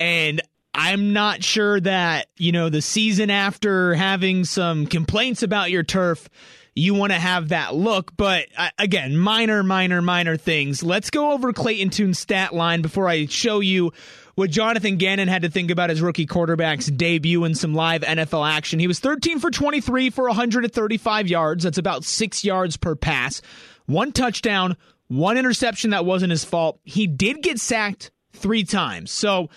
and 0.00 0.40
I'm 0.72 1.12
not 1.12 1.44
sure 1.44 1.78
that 1.78 2.28
you 2.38 2.52
know 2.52 2.70
the 2.70 2.80
season 2.80 3.28
after 3.28 3.92
having 3.92 4.46
some 4.46 4.86
complaints 4.86 5.42
about 5.42 5.70
your 5.70 5.82
turf 5.82 6.30
you 6.74 6.94
want 6.94 7.12
to 7.12 7.18
have 7.18 7.50
that 7.50 7.74
look. 7.74 8.16
But 8.16 8.46
uh, 8.56 8.70
again, 8.78 9.16
minor, 9.16 9.62
minor, 9.62 10.02
minor 10.02 10.36
things. 10.36 10.82
Let's 10.82 11.10
go 11.10 11.32
over 11.32 11.52
Clayton 11.52 11.90
Tune's 11.90 12.18
stat 12.18 12.54
line 12.54 12.82
before 12.82 13.08
I 13.08 13.26
show 13.26 13.60
you 13.60 13.92
what 14.34 14.50
Jonathan 14.50 14.96
Gannon 14.96 15.28
had 15.28 15.42
to 15.42 15.50
think 15.50 15.70
about 15.70 15.90
his 15.90 16.02
rookie 16.02 16.26
quarterback's 16.26 16.86
debut 16.86 17.44
in 17.44 17.54
some 17.54 17.74
live 17.74 18.02
NFL 18.02 18.48
action. 18.48 18.78
He 18.78 18.86
was 18.86 18.98
13 18.98 19.38
for 19.38 19.50
23 19.50 20.10
for 20.10 20.26
135 20.26 21.28
yards. 21.28 21.64
That's 21.64 21.78
about 21.78 22.04
six 22.04 22.44
yards 22.44 22.76
per 22.76 22.94
pass. 22.96 23.42
One 23.86 24.12
touchdown, 24.12 24.76
one 25.08 25.36
interception 25.36 25.90
that 25.90 26.04
wasn't 26.04 26.30
his 26.30 26.44
fault. 26.44 26.80
He 26.84 27.06
did 27.06 27.42
get 27.42 27.60
sacked 27.60 28.10
three 28.32 28.64
times. 28.64 29.10
So 29.10 29.50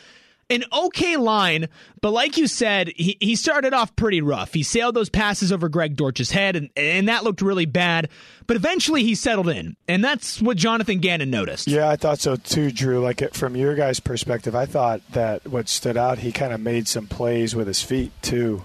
an 0.49 0.63
okay 0.71 1.17
line, 1.17 1.67
but 2.01 2.11
like 2.11 2.37
you 2.37 2.47
said, 2.47 2.89
he, 2.95 3.17
he 3.19 3.35
started 3.35 3.73
off 3.73 3.95
pretty 3.95 4.21
rough. 4.21 4.53
He 4.53 4.63
sailed 4.63 4.95
those 4.95 5.09
passes 5.09 5.51
over 5.51 5.67
Greg 5.67 5.95
Dortch's 5.95 6.31
head, 6.31 6.55
and, 6.55 6.69
and 6.77 7.09
that 7.09 7.23
looked 7.23 7.41
really 7.41 7.65
bad. 7.65 8.09
But 8.45 8.55
eventually 8.55 9.03
he 9.03 9.13
settled 9.13 9.49
in, 9.49 9.75
and 9.87 10.03
that's 10.03 10.41
what 10.41 10.55
Jonathan 10.55 10.99
Gannon 10.99 11.29
noticed. 11.29 11.67
Yeah, 11.67 11.89
I 11.89 11.97
thought 11.97 12.19
so 12.19 12.37
too, 12.37 12.71
Drew. 12.71 13.01
Like 13.01 13.21
it, 13.21 13.33
from 13.33 13.57
your 13.57 13.75
guys' 13.75 13.99
perspective, 13.99 14.55
I 14.55 14.65
thought 14.65 15.01
that 15.11 15.45
what 15.45 15.67
stood 15.67 15.97
out, 15.97 16.19
he 16.19 16.31
kind 16.31 16.53
of 16.53 16.61
made 16.61 16.87
some 16.87 17.07
plays 17.07 17.55
with 17.55 17.67
his 17.67 17.83
feet 17.83 18.11
too, 18.21 18.63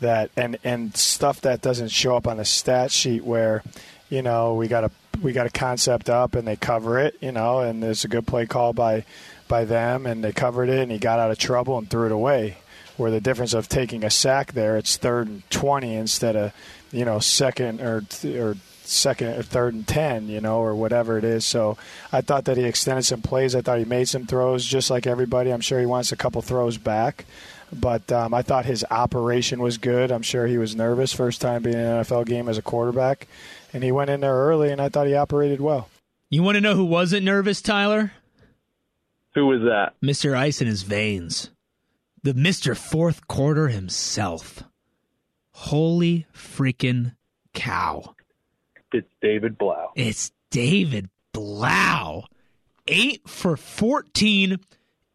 that 0.00 0.30
and 0.36 0.56
and 0.64 0.96
stuff 0.96 1.42
that 1.42 1.60
doesn't 1.60 1.88
show 1.88 2.16
up 2.16 2.26
on 2.26 2.38
the 2.38 2.44
stat 2.46 2.90
sheet 2.90 3.22
where, 3.22 3.62
you 4.08 4.22
know, 4.22 4.54
we 4.54 4.66
got 4.66 4.84
a 4.84 4.90
we 5.22 5.32
got 5.32 5.46
a 5.46 5.50
concept 5.50 6.08
up 6.08 6.34
and 6.34 6.46
they 6.46 6.56
cover 6.56 6.98
it, 6.98 7.16
you 7.20 7.32
know, 7.32 7.60
and 7.60 7.82
there's 7.82 8.04
a 8.04 8.08
good 8.08 8.26
play 8.26 8.46
call 8.46 8.72
by 8.72 9.04
by 9.46 9.64
them 9.64 10.06
and 10.06 10.22
they 10.22 10.32
covered 10.32 10.68
it 10.68 10.80
and 10.80 10.92
he 10.92 10.98
got 10.98 11.18
out 11.18 11.30
of 11.30 11.38
trouble 11.38 11.78
and 11.78 11.88
threw 11.88 12.06
it 12.06 12.12
away. 12.12 12.58
Where 12.96 13.12
the 13.12 13.20
difference 13.20 13.54
of 13.54 13.68
taking 13.68 14.02
a 14.02 14.10
sack 14.10 14.52
there, 14.52 14.76
it's 14.76 14.96
third 14.96 15.28
and 15.28 15.48
twenty 15.50 15.94
instead 15.94 16.34
of, 16.34 16.52
you 16.90 17.04
know, 17.04 17.20
second 17.20 17.80
or 17.80 18.02
or 18.24 18.56
second 18.88 19.28
or 19.38 19.42
third 19.42 19.74
and 19.74 19.86
10, 19.86 20.28
you 20.28 20.40
know, 20.40 20.58
or 20.58 20.74
whatever 20.74 21.18
it 21.18 21.24
is. 21.24 21.44
So 21.44 21.76
I 22.10 22.22
thought 22.22 22.46
that 22.46 22.56
he 22.56 22.64
extended 22.64 23.04
some 23.04 23.22
plays. 23.22 23.54
I 23.54 23.60
thought 23.60 23.78
he 23.78 23.84
made 23.84 24.08
some 24.08 24.26
throws 24.26 24.64
just 24.64 24.90
like 24.90 25.06
everybody. 25.06 25.52
I'm 25.52 25.60
sure 25.60 25.78
he 25.78 25.86
wants 25.86 26.10
a 26.10 26.16
couple 26.16 26.42
throws 26.42 26.78
back. 26.78 27.24
But 27.72 28.10
um, 28.10 28.32
I 28.32 28.42
thought 28.42 28.64
his 28.64 28.84
operation 28.90 29.60
was 29.60 29.76
good. 29.76 30.10
I'm 30.10 30.22
sure 30.22 30.46
he 30.46 30.56
was 30.58 30.74
nervous 30.74 31.12
first 31.12 31.40
time 31.40 31.62
being 31.62 31.76
in 31.76 31.82
an 31.82 32.02
NFL 32.02 32.26
game 32.26 32.48
as 32.48 32.56
a 32.56 32.62
quarterback. 32.62 33.28
And 33.72 33.84
he 33.84 33.92
went 33.92 34.10
in 34.10 34.20
there 34.20 34.34
early, 34.34 34.70
and 34.70 34.80
I 34.80 34.88
thought 34.88 35.06
he 35.06 35.14
operated 35.14 35.60
well. 35.60 35.88
You 36.30 36.42
want 36.42 36.56
to 36.56 36.60
know 36.60 36.74
who 36.74 36.84
wasn't 36.84 37.24
nervous, 37.24 37.62
Tyler? 37.62 38.12
Who 39.34 39.46
was 39.46 39.62
that? 39.62 39.94
Mr. 40.02 40.36
Ice 40.36 40.60
in 40.60 40.66
his 40.66 40.82
veins. 40.82 41.50
The 42.22 42.32
Mr. 42.32 42.76
Fourth 42.76 43.28
Quarter 43.28 43.68
himself. 43.68 44.64
Holy 45.52 46.26
freaking 46.34 47.14
cow. 47.54 48.14
It's 48.92 49.08
David 49.20 49.58
Blough. 49.58 49.92
It's 49.94 50.32
David 50.50 51.08
Blough. 51.32 52.24
Eight 52.86 53.28
for 53.28 53.56
14, 53.56 54.58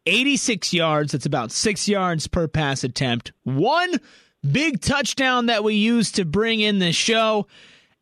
86 0.05 0.73
yards. 0.73 1.11
That's 1.11 1.25
about 1.25 1.51
six 1.51 1.87
yards 1.87 2.27
per 2.27 2.47
pass 2.47 2.83
attempt. 2.83 3.31
One 3.43 3.99
big 4.49 4.81
touchdown 4.81 5.47
that 5.47 5.63
we 5.63 5.75
used 5.75 6.15
to 6.15 6.25
bring 6.25 6.59
in 6.59 6.79
the 6.79 6.91
show, 6.91 7.47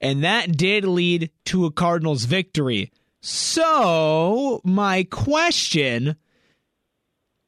and 0.02 0.24
that 0.24 0.58
did 0.58 0.84
lead 0.84 1.30
to 1.46 1.66
a 1.66 1.72
Cardinals 1.72 2.26
victory. 2.26 2.92
So, 3.22 4.62
my 4.64 5.04
question 5.04 6.16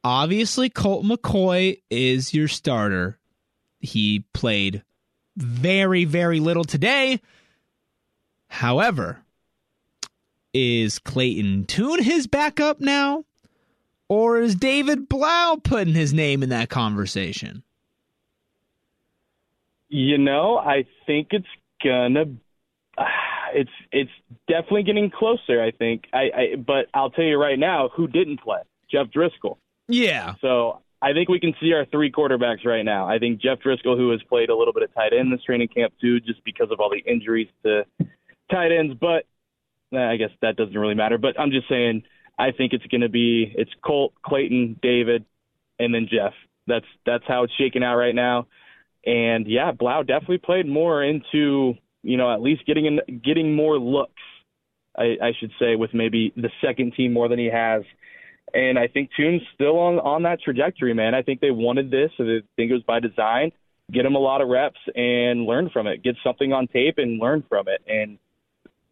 obviously 0.03 0.69
Colt 0.69 1.03
McCoy 1.03 1.81
is 1.89 2.33
your 2.33 2.47
starter. 2.47 3.17
He 3.79 4.25
played 4.33 4.83
very, 5.35 6.05
very 6.05 6.39
little 6.39 6.63
today. 6.63 7.19
However, 8.47 9.23
is 10.53 10.99
Clayton 10.99 11.65
Tune 11.65 12.03
his 12.03 12.27
backup 12.27 12.79
now? 12.79 13.25
Or 14.09 14.39
is 14.39 14.53
David 14.53 15.09
Blough 15.09 15.57
putting 15.63 15.95
his 15.95 16.13
name 16.13 16.43
in 16.43 16.49
that 16.49 16.69
conversation? 16.69 17.63
You 19.89 20.17
know, 20.17 20.57
I 20.57 20.85
think 21.05 21.29
it's 21.31 21.47
gonna. 21.83 22.25
It's 23.55 23.69
it's 23.91 24.09
definitely 24.47 24.81
getting 24.81 25.11
closer. 25.11 25.61
I 25.61 25.69
think. 25.69 26.05
I, 26.11 26.17
I 26.17 26.55
but 26.55 26.87
I'll 26.91 27.11
tell 27.11 27.23
you 27.23 27.39
right 27.39 27.59
now, 27.59 27.91
who 27.95 28.07
didn't 28.07 28.41
play? 28.41 28.61
Jeff 28.89 29.11
Driscoll. 29.11 29.59
Yeah. 29.87 30.33
So 30.41 30.81
I 31.03 31.13
think 31.13 31.29
we 31.29 31.39
can 31.39 31.53
see 31.61 31.73
our 31.73 31.85
three 31.85 32.11
quarterbacks 32.11 32.65
right 32.65 32.83
now. 32.83 33.07
I 33.07 33.19
think 33.19 33.41
Jeff 33.41 33.59
Driscoll, 33.59 33.97
who 33.97 34.11
has 34.11 34.23
played 34.23 34.49
a 34.49 34.55
little 34.55 34.73
bit 34.73 34.83
of 34.83 34.93
tight 34.95 35.11
end 35.13 35.33
this 35.33 35.43
training 35.43 35.67
camp 35.67 35.93
too, 35.99 36.21
just 36.21 36.43
because 36.45 36.69
of 36.71 36.79
all 36.79 36.89
the 36.89 37.03
injuries 37.11 37.49
to 37.63 37.83
tight 38.49 38.71
ends. 38.71 38.95
But 38.99 39.25
eh, 39.93 40.01
I 40.01 40.15
guess 40.15 40.31
that 40.41 40.55
doesn't 40.55 40.77
really 40.77 40.95
matter. 40.95 41.17
But 41.17 41.39
I'm 41.39 41.51
just 41.51 41.67
saying, 41.67 42.03
I 42.39 42.51
think 42.51 42.73
it's 42.73 42.85
going 42.85 43.01
to 43.01 43.09
be 43.09 43.53
it's 43.55 43.71
Colt, 43.85 44.13
Clayton, 44.25 44.79
David, 44.81 45.25
and 45.77 45.93
then 45.93 46.07
Jeff. 46.09 46.33
That's 46.67 46.85
that's 47.05 47.25
how 47.27 47.43
it's 47.43 47.53
shaking 47.57 47.83
out 47.83 47.97
right 47.97 48.15
now. 48.15 48.47
And 49.05 49.45
yeah, 49.45 49.73
Blough 49.73 50.03
definitely 50.03 50.37
played 50.37 50.65
more 50.65 51.03
into 51.03 51.73
you 52.03 52.17
know 52.17 52.31
at 52.31 52.41
least 52.41 52.65
getting 52.65 52.85
in, 52.85 53.21
getting 53.23 53.55
more 53.55 53.77
looks. 53.79 54.21
I, 54.95 55.17
I 55.21 55.31
should 55.39 55.51
say 55.59 55.75
with 55.75 55.93
maybe 55.93 56.31
the 56.35 56.51
second 56.61 56.93
team 56.95 57.13
more 57.13 57.27
than 57.27 57.39
he 57.39 57.49
has. 57.51 57.81
And 58.53 58.77
I 58.77 58.87
think 58.87 59.09
Tune's 59.17 59.41
still 59.55 59.79
on 59.79 59.99
on 59.99 60.23
that 60.23 60.41
trajectory, 60.41 60.93
man. 60.93 61.15
I 61.15 61.23
think 61.23 61.39
they 61.39 61.49
wanted 61.49 61.89
this, 61.89 62.11
so 62.17 62.23
they 62.23 62.43
think 62.55 62.69
it 62.69 62.73
was 62.73 62.83
by 62.83 62.99
design. 62.99 63.51
Get 63.91 64.05
him 64.05 64.15
a 64.15 64.19
lot 64.19 64.41
of 64.41 64.49
reps 64.49 64.79
and 64.95 65.45
learn 65.45 65.69
from 65.71 65.87
it. 65.87 66.03
Get 66.03 66.15
something 66.23 66.53
on 66.53 66.67
tape 66.67 66.95
and 66.97 67.19
learn 67.19 67.43
from 67.49 67.67
it. 67.67 67.81
And 67.87 68.19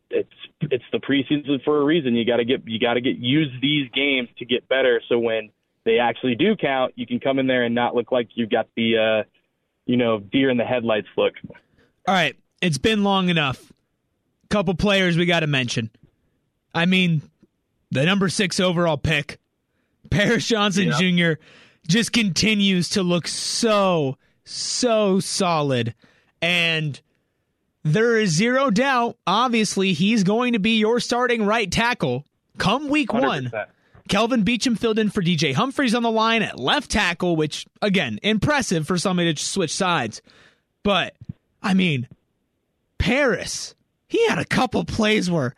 it's 0.09 0.29
it's 0.61 0.83
the 0.91 0.99
preseason 0.99 1.63
for 1.63 1.81
a 1.81 1.85
reason. 1.85 2.15
You 2.15 2.25
got 2.25 2.37
to 2.37 2.45
get 2.45 2.67
you 2.67 2.79
got 2.79 2.95
to 2.95 3.01
get 3.01 3.17
use 3.17 3.51
these 3.61 3.89
games 3.91 4.29
to 4.39 4.45
get 4.45 4.67
better. 4.67 5.01
So 5.09 5.19
when 5.19 5.49
they 5.85 5.99
actually 5.99 6.35
do 6.35 6.55
count, 6.55 6.93
you 6.95 7.07
can 7.07 7.19
come 7.19 7.39
in 7.39 7.47
there 7.47 7.63
and 7.63 7.73
not 7.73 7.95
look 7.95 8.11
like 8.11 8.29
you've 8.35 8.49
got 8.49 8.67
the 8.75 8.97
uh, 8.97 9.29
you 9.85 9.97
know 9.97 10.19
deer 10.19 10.49
in 10.49 10.57
the 10.57 10.65
headlights 10.65 11.07
look. 11.17 11.33
All 12.07 12.15
right, 12.15 12.35
it's 12.61 12.77
been 12.77 13.03
long 13.03 13.29
enough. 13.29 13.71
Couple 14.49 14.73
players 14.73 15.17
we 15.17 15.25
got 15.25 15.41
to 15.41 15.47
mention. 15.47 15.89
I 16.73 16.85
mean, 16.85 17.21
the 17.89 18.05
number 18.05 18.29
six 18.29 18.59
overall 18.59 18.97
pick, 18.97 19.39
Paris 20.09 20.47
Johnson 20.47 20.91
Jr. 20.97 21.41
just 21.87 22.11
continues 22.11 22.89
to 22.89 23.03
look 23.03 23.27
so 23.27 24.17
so 24.43 25.19
solid 25.19 25.93
and 26.41 26.99
there 27.83 28.17
is 28.17 28.31
zero 28.31 28.69
doubt, 28.69 29.17
obviously, 29.25 29.93
he's 29.93 30.23
going 30.23 30.53
to 30.53 30.59
be 30.59 30.77
your 30.77 30.99
starting 30.99 31.45
right 31.45 31.71
tackle 31.71 32.25
come 32.57 32.89
week 32.89 33.09
100%. 33.09 33.21
one. 33.21 33.51
Kelvin 34.07 34.43
Beachum 34.43 34.77
filled 34.77 34.99
in 34.99 35.09
for 35.09 35.21
DJ 35.21 35.53
Humphries 35.53 35.95
on 35.95 36.03
the 36.03 36.11
line 36.11 36.41
at 36.41 36.59
left 36.59 36.91
tackle, 36.91 37.35
which, 37.35 37.65
again, 37.81 38.19
impressive 38.23 38.85
for 38.85 38.97
somebody 38.97 39.33
to 39.33 39.43
switch 39.43 39.73
sides. 39.73 40.21
But, 40.83 41.15
I 41.63 41.73
mean, 41.73 42.07
Paris, 43.01 43.73
he 44.07 44.27
had 44.27 44.37
a 44.37 44.45
couple 44.45 44.85
plays 44.85 45.29
where 45.29 45.55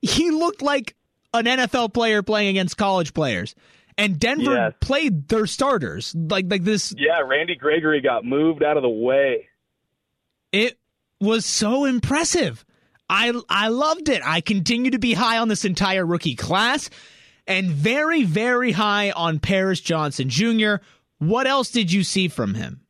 he 0.00 0.30
looked 0.30 0.62
like 0.62 0.96
an 1.34 1.44
NFL 1.44 1.92
player 1.92 2.22
playing 2.22 2.48
against 2.48 2.78
college 2.78 3.12
players. 3.12 3.54
And 3.98 4.18
Denver 4.18 4.54
yes. 4.54 4.72
played 4.80 5.28
their 5.28 5.46
starters. 5.46 6.14
Like 6.14 6.46
like 6.48 6.64
this 6.64 6.94
Yeah, 6.96 7.20
Randy 7.20 7.54
Gregory 7.54 8.00
got 8.00 8.24
moved 8.24 8.62
out 8.62 8.78
of 8.78 8.82
the 8.82 8.88
way. 8.88 9.48
It 10.52 10.78
was 11.20 11.44
so 11.44 11.84
impressive. 11.84 12.64
I 13.10 13.38
I 13.50 13.68
loved 13.68 14.08
it. 14.08 14.22
I 14.24 14.40
continue 14.40 14.92
to 14.92 14.98
be 14.98 15.12
high 15.12 15.36
on 15.36 15.48
this 15.48 15.66
entire 15.66 16.06
rookie 16.06 16.34
class 16.34 16.88
and 17.46 17.68
very 17.68 18.22
very 18.22 18.72
high 18.72 19.10
on 19.10 19.38
Paris 19.38 19.82
Johnson 19.82 20.30
Jr. 20.30 20.76
What 21.18 21.46
else 21.46 21.70
did 21.70 21.92
you 21.92 22.04
see 22.04 22.28
from 22.28 22.54
him? 22.54 22.80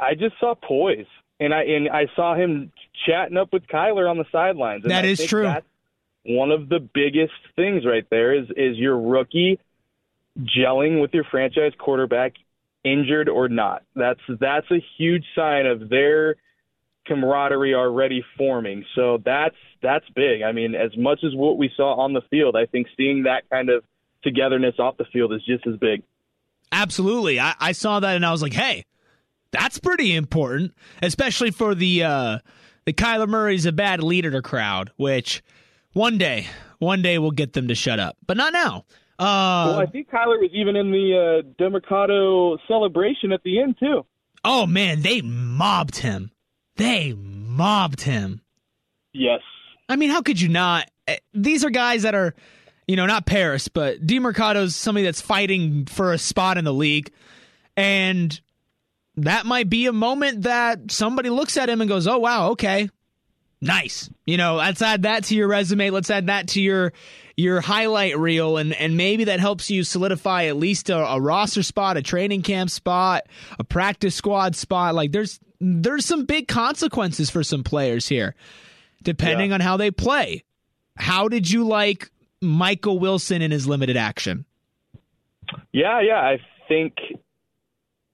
I 0.00 0.14
just 0.14 0.34
saw 0.40 0.56
poise, 0.56 1.06
and 1.40 1.52
I 1.52 1.62
and 1.64 1.88
I 1.88 2.06
saw 2.14 2.34
him 2.34 2.72
chatting 3.06 3.36
up 3.36 3.52
with 3.52 3.66
Kyler 3.66 4.08
on 4.08 4.18
the 4.18 4.26
sidelines. 4.30 4.84
And 4.84 4.90
that 4.90 5.04
I 5.04 5.08
is 5.08 5.24
true. 5.24 5.52
one 6.24 6.50
of 6.50 6.68
the 6.68 6.80
biggest 6.80 7.34
things 7.56 7.84
right 7.84 8.06
there 8.10 8.34
is 8.34 8.48
is 8.56 8.76
your 8.76 8.98
rookie 8.98 9.58
gelling 10.38 11.00
with 11.00 11.12
your 11.14 11.24
franchise 11.24 11.72
quarterback, 11.78 12.34
injured 12.84 13.28
or 13.28 13.48
not. 13.48 13.82
That's 13.94 14.20
that's 14.40 14.70
a 14.70 14.82
huge 14.96 15.24
sign 15.34 15.66
of 15.66 15.88
their 15.88 16.36
camaraderie 17.06 17.74
already 17.74 18.24
forming. 18.36 18.84
So 18.94 19.18
that's 19.24 19.56
that's 19.82 20.08
big. 20.14 20.42
I 20.42 20.52
mean, 20.52 20.74
as 20.74 20.96
much 20.96 21.20
as 21.24 21.34
what 21.34 21.58
we 21.58 21.70
saw 21.76 21.94
on 21.96 22.12
the 22.12 22.22
field, 22.30 22.56
I 22.56 22.66
think 22.66 22.86
seeing 22.96 23.24
that 23.24 23.48
kind 23.50 23.68
of 23.70 23.84
togetherness 24.22 24.76
off 24.78 24.96
the 24.96 25.04
field 25.12 25.32
is 25.32 25.44
just 25.44 25.66
as 25.66 25.76
big. 25.76 26.02
Absolutely. 26.72 27.38
I, 27.38 27.54
I 27.60 27.72
saw 27.72 28.00
that 28.00 28.16
and 28.16 28.26
I 28.26 28.32
was 28.32 28.42
like, 28.42 28.54
hey, 28.54 28.84
that's 29.54 29.78
pretty 29.78 30.14
important, 30.14 30.74
especially 31.02 31.50
for 31.50 31.74
the 31.74 32.02
uh, 32.02 32.38
the 32.84 32.92
Kyler 32.92 33.28
Murray's 33.28 33.66
a 33.66 33.72
bad 33.72 34.02
leader 34.02 34.30
to 34.30 34.42
crowd, 34.42 34.90
which 34.96 35.42
one 35.92 36.18
day, 36.18 36.46
one 36.78 37.02
day 37.02 37.18
we'll 37.18 37.30
get 37.30 37.52
them 37.52 37.68
to 37.68 37.74
shut 37.74 38.00
up, 38.00 38.16
but 38.26 38.36
not 38.36 38.52
now. 38.52 38.84
Uh, 39.18 39.66
well, 39.68 39.78
I 39.78 39.86
think 39.86 40.10
Kyler 40.10 40.40
was 40.40 40.50
even 40.52 40.74
in 40.74 40.90
the 40.90 41.44
uh, 41.46 41.62
Demercado 41.62 42.58
celebration 42.66 43.32
at 43.32 43.42
the 43.44 43.60
end 43.60 43.76
too. 43.78 44.04
Oh 44.44 44.66
man, 44.66 45.02
they 45.02 45.22
mobbed 45.22 45.96
him. 45.96 46.32
They 46.76 47.12
mobbed 47.14 48.00
him. 48.00 48.40
Yes. 49.12 49.40
I 49.88 49.96
mean, 49.96 50.10
how 50.10 50.22
could 50.22 50.40
you 50.40 50.48
not? 50.48 50.90
Eh, 51.06 51.18
these 51.32 51.64
are 51.64 51.70
guys 51.70 52.02
that 52.02 52.14
are, 52.14 52.34
you 52.88 52.96
know, 52.96 53.06
not 53.06 53.26
Paris, 53.26 53.68
but 53.68 54.04
Demercado's 54.04 54.74
somebody 54.74 55.04
that's 55.04 55.20
fighting 55.20 55.86
for 55.86 56.12
a 56.12 56.18
spot 56.18 56.58
in 56.58 56.64
the 56.64 56.74
league. 56.74 57.12
And 57.76 58.38
that 59.16 59.46
might 59.46 59.68
be 59.68 59.86
a 59.86 59.92
moment 59.92 60.42
that 60.42 60.90
somebody 60.90 61.30
looks 61.30 61.56
at 61.56 61.68
him 61.68 61.80
and 61.80 61.88
goes, 61.88 62.06
oh, 62.06 62.18
wow, 62.18 62.50
okay, 62.50 62.88
nice. 63.60 64.10
You 64.26 64.36
know, 64.36 64.56
let's 64.56 64.82
add 64.82 65.02
that 65.02 65.24
to 65.24 65.34
your 65.34 65.48
resume. 65.48 65.90
Let's 65.90 66.10
add 66.10 66.26
that 66.26 66.48
to 66.48 66.60
your 66.60 66.92
your 67.36 67.60
highlight 67.60 68.16
reel, 68.16 68.58
and 68.58 68.72
and 68.74 68.96
maybe 68.96 69.24
that 69.24 69.40
helps 69.40 69.70
you 69.70 69.82
solidify 69.82 70.44
at 70.44 70.56
least 70.56 70.90
a, 70.90 70.96
a 70.96 71.20
roster 71.20 71.62
spot, 71.62 71.96
a 71.96 72.02
training 72.02 72.42
camp 72.42 72.70
spot, 72.70 73.24
a 73.58 73.64
practice 73.64 74.14
squad 74.14 74.54
spot. 74.54 74.94
Like 74.94 75.12
there's 75.12 75.40
there's 75.60 76.04
some 76.04 76.26
big 76.26 76.48
consequences 76.48 77.30
for 77.30 77.42
some 77.42 77.64
players 77.64 78.06
here, 78.08 78.34
depending 79.02 79.50
yeah. 79.50 79.54
on 79.54 79.60
how 79.60 79.76
they 79.76 79.90
play. 79.90 80.44
How 80.96 81.28
did 81.28 81.50
you 81.50 81.66
like 81.66 82.10
Michael 82.40 82.98
Wilson 82.98 83.42
in 83.42 83.50
his 83.50 83.66
limited 83.66 83.96
action? 83.96 84.44
Yeah, 85.72 86.00
yeah. 86.00 86.20
I 86.20 86.38
think 86.68 86.94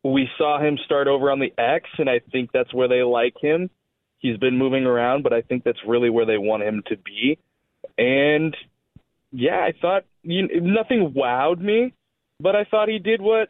we 0.03 0.29
saw 0.39 0.61
him 0.61 0.79
start 0.85 1.09
over 1.09 1.31
on 1.31 1.41
the 1.41 1.53
X, 1.59 1.89
and 1.99 2.09
I 2.09 2.21
think 2.33 2.51
that's 2.53 2.73
where 2.73 2.89
they 2.89 3.03
like 3.03 3.35
him. 3.41 3.71
He's 4.19 4.37
been 4.37 4.57
moving 4.57 4.85
around, 4.85 5.23
but 5.23 5.33
I 5.33 5.43
think 5.43 5.65
that's 5.65 5.79
really 5.87 6.11
where 6.11 6.27
they 6.27 6.39
want 6.39 6.63
him 6.63 6.83
to 6.89 6.97
be. 6.97 7.39
And 7.97 8.57
yeah, 9.33 9.61
I 9.61 9.73
thought 9.81 10.05
you, 10.23 10.61
nothing 10.61 11.15
wowed 11.17 11.61
me, 11.61 11.95
but 12.39 12.57
I 12.57 12.65
thought 12.65 12.89
he 12.89 12.99
did 12.99 13.21
what 13.21 13.49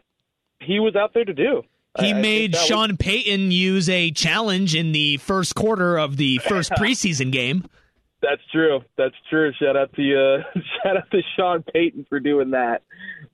he 0.61 0.79
was 0.79 0.95
out 0.97 1.13
there 1.15 1.25
to 1.25 1.35
do. 1.35 1.63
He 1.99 2.11
I, 2.11 2.21
made 2.21 2.55
I 2.55 2.59
Sean 2.59 2.91
was... 2.91 2.99
Payton 2.99 3.51
use 3.51 3.89
a 3.89 4.11
challenge 4.13 4.75
in 4.75 4.93
the 4.93 5.17
first 5.17 5.55
quarter 5.55 5.99
of 5.99 6.17
the 6.17 6.39
first 6.39 6.71
preseason 6.79 7.33
game. 7.33 7.65
That's 8.23 8.43
true. 8.53 8.81
That's 8.97 9.15
true. 9.29 9.53
Shout 9.61 9.77
out 9.77 9.93
to 9.95 10.03
uh, 10.03 10.61
shout 10.83 10.97
out 10.99 11.11
to 11.11 11.21
Sean 11.37 11.65
Payton 11.73 12.07
for 12.09 12.21
doing 12.21 12.51
that. 12.51 12.83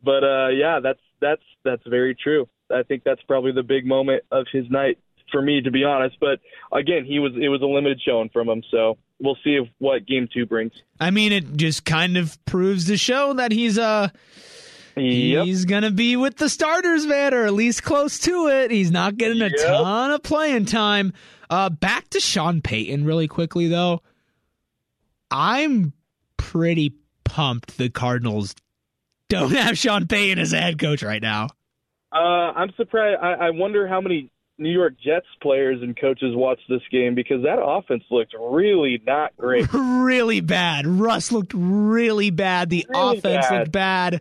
But 0.03 0.25
uh, 0.25 0.49
yeah, 0.49 0.81
that's 0.81 1.01
that's 1.21 1.43
that's 1.65 1.83
very 1.87 2.15
true. 2.15 2.49
I 2.71 2.83
think 2.83 3.05
that's 3.05 3.23
probably 3.23 3.53
the 3.53 3.63
big 3.63 3.87
moment 3.87 4.25
of 4.31 4.47
his 4.53 4.69
night 4.71 4.99
for 5.31 5.43
me, 5.43 5.61
to 5.61 5.71
be 5.71 5.85
honest. 5.85 6.17
But 6.21 6.41
again, 6.73 7.05
he 7.05 7.19
was 7.19 7.33
it 7.41 7.49
was 7.49 7.63
a 7.63 7.67
limited 7.67 8.01
showing 8.05 8.29
from 8.31 8.49
him, 8.49 8.63
so 8.71 8.99
we'll 9.21 9.39
see 9.45 9.57
if 9.57 9.69
what 9.79 10.07
game 10.07 10.29
two 10.33 10.47
brings. 10.47 10.73
I 11.01 11.11
mean, 11.11 11.33
it 11.33 11.57
just 11.57 11.85
kind 11.85 12.17
of 12.17 12.43
proves 12.45 12.87
the 12.87 12.97
show 12.97 13.35
that 13.35 13.53
he's 13.53 13.79
uh 13.79 14.09
Yep. 14.97 15.45
He's 15.45 15.67
going 15.67 15.83
to 15.83 15.91
be 15.91 16.17
with 16.17 16.37
the 16.37 16.49
starters, 16.49 17.05
man, 17.05 17.35
or 17.35 17.45
at 17.45 17.53
least 17.53 17.83
close 17.83 18.19
to 18.21 18.49
it. 18.49 18.71
He's 18.71 18.91
not 18.91 19.19
getting 19.19 19.43
a 19.43 19.49
yep. 19.49 19.59
ton 19.59 20.11
of 20.11 20.23
playing 20.23 20.65
time. 20.65 21.13
Uh, 21.51 21.69
back 21.69 22.09
to 22.11 22.21
Sean 22.21 22.63
Payton 22.63 23.05
really 23.05 23.29
quickly, 23.29 23.69
though. 23.69 24.01
I'm 25.31 25.93
pretty 26.39 26.95
pumped 27.25 27.77
the 27.77 27.91
Cardinals 27.91 28.55
don't 29.29 29.53
have 29.55 29.77
Sean 29.77 30.07
Payton 30.07 30.39
as 30.39 30.55
a 30.55 30.61
head 30.61 30.79
coach 30.79 31.03
right 31.03 31.21
now. 31.21 31.49
Uh, 32.17 32.53
I'm 32.57 32.73
surprised. 32.77 33.19
I, 33.23 33.33
I 33.47 33.51
wonder 33.51 33.87
how 33.87 34.01
many 34.01 34.31
New 34.59 34.71
York 34.71 34.95
Jets 35.03 35.27
players 35.43 35.83
and 35.83 35.99
coaches 35.99 36.35
watched 36.35 36.69
this 36.69 36.81
game 36.91 37.15
because 37.15 37.43
that 37.43 37.59
offense 37.63 38.05
looked 38.11 38.35
really 38.39 39.01
not 39.07 39.37
great. 39.37 39.67
really 39.73 40.41
bad. 40.41 40.87
Russ 40.87 41.31
looked 41.31 41.53
really 41.55 42.31
bad. 42.31 42.71
The 42.71 42.87
really 42.89 43.19
offense 43.19 43.47
bad. 43.47 43.59
looked 43.59 43.73
bad 43.73 44.21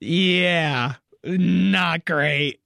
Yeah, 0.00 0.94
not 1.24 2.04
great. 2.04 2.60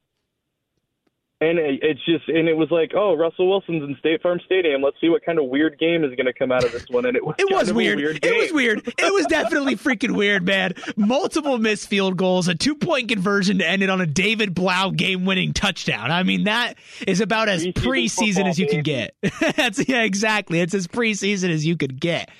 And 1.42 1.58
it's 1.58 2.04
just, 2.04 2.28
and 2.28 2.48
it 2.48 2.56
was 2.56 2.70
like, 2.70 2.92
oh, 2.94 3.14
Russell 3.14 3.48
Wilson's 3.48 3.82
in 3.82 3.96
State 3.98 4.20
Farm 4.20 4.40
Stadium. 4.44 4.82
Let's 4.82 5.00
see 5.00 5.08
what 5.08 5.24
kind 5.24 5.38
of 5.38 5.46
weird 5.46 5.78
game 5.78 6.04
is 6.04 6.14
going 6.14 6.26
to 6.26 6.34
come 6.34 6.52
out 6.52 6.64
of 6.64 6.72
this 6.72 6.84
one. 6.90 7.06
And 7.06 7.16
it 7.16 7.24
was, 7.24 7.36
it 7.38 7.50
was 7.50 7.72
weird. 7.72 7.96
weird 7.98 8.22
it 8.22 8.36
was 8.36 8.52
weird. 8.52 8.86
It 8.98 9.14
was 9.14 9.24
definitely 9.26 9.76
freaking 9.76 10.14
weird, 10.14 10.44
man. 10.44 10.74
Multiple 10.96 11.56
missed 11.56 11.88
field 11.88 12.18
goals, 12.18 12.48
a 12.48 12.54
two 12.54 12.74
point 12.74 13.08
conversion 13.08 13.58
to 13.58 13.66
end 13.66 13.82
it 13.82 13.88
on 13.88 14.02
a 14.02 14.06
David 14.06 14.54
Blough 14.54 14.90
game 14.90 15.24
winning 15.24 15.54
touchdown. 15.54 16.10
I 16.10 16.22
mean, 16.24 16.44
that 16.44 16.74
is 17.06 17.22
about 17.22 17.48
as 17.48 17.66
preseason, 17.68 18.46
as 18.46 18.58
you 18.58 18.66
can 18.66 18.82
get. 18.82 19.14
That's 19.56 19.88
yeah, 19.88 20.02
exactly. 20.02 20.60
It's 20.60 20.74
as 20.74 20.86
preseason 20.86 21.48
as 21.48 21.64
you 21.64 21.78
could 21.78 21.98
get. 21.98 22.30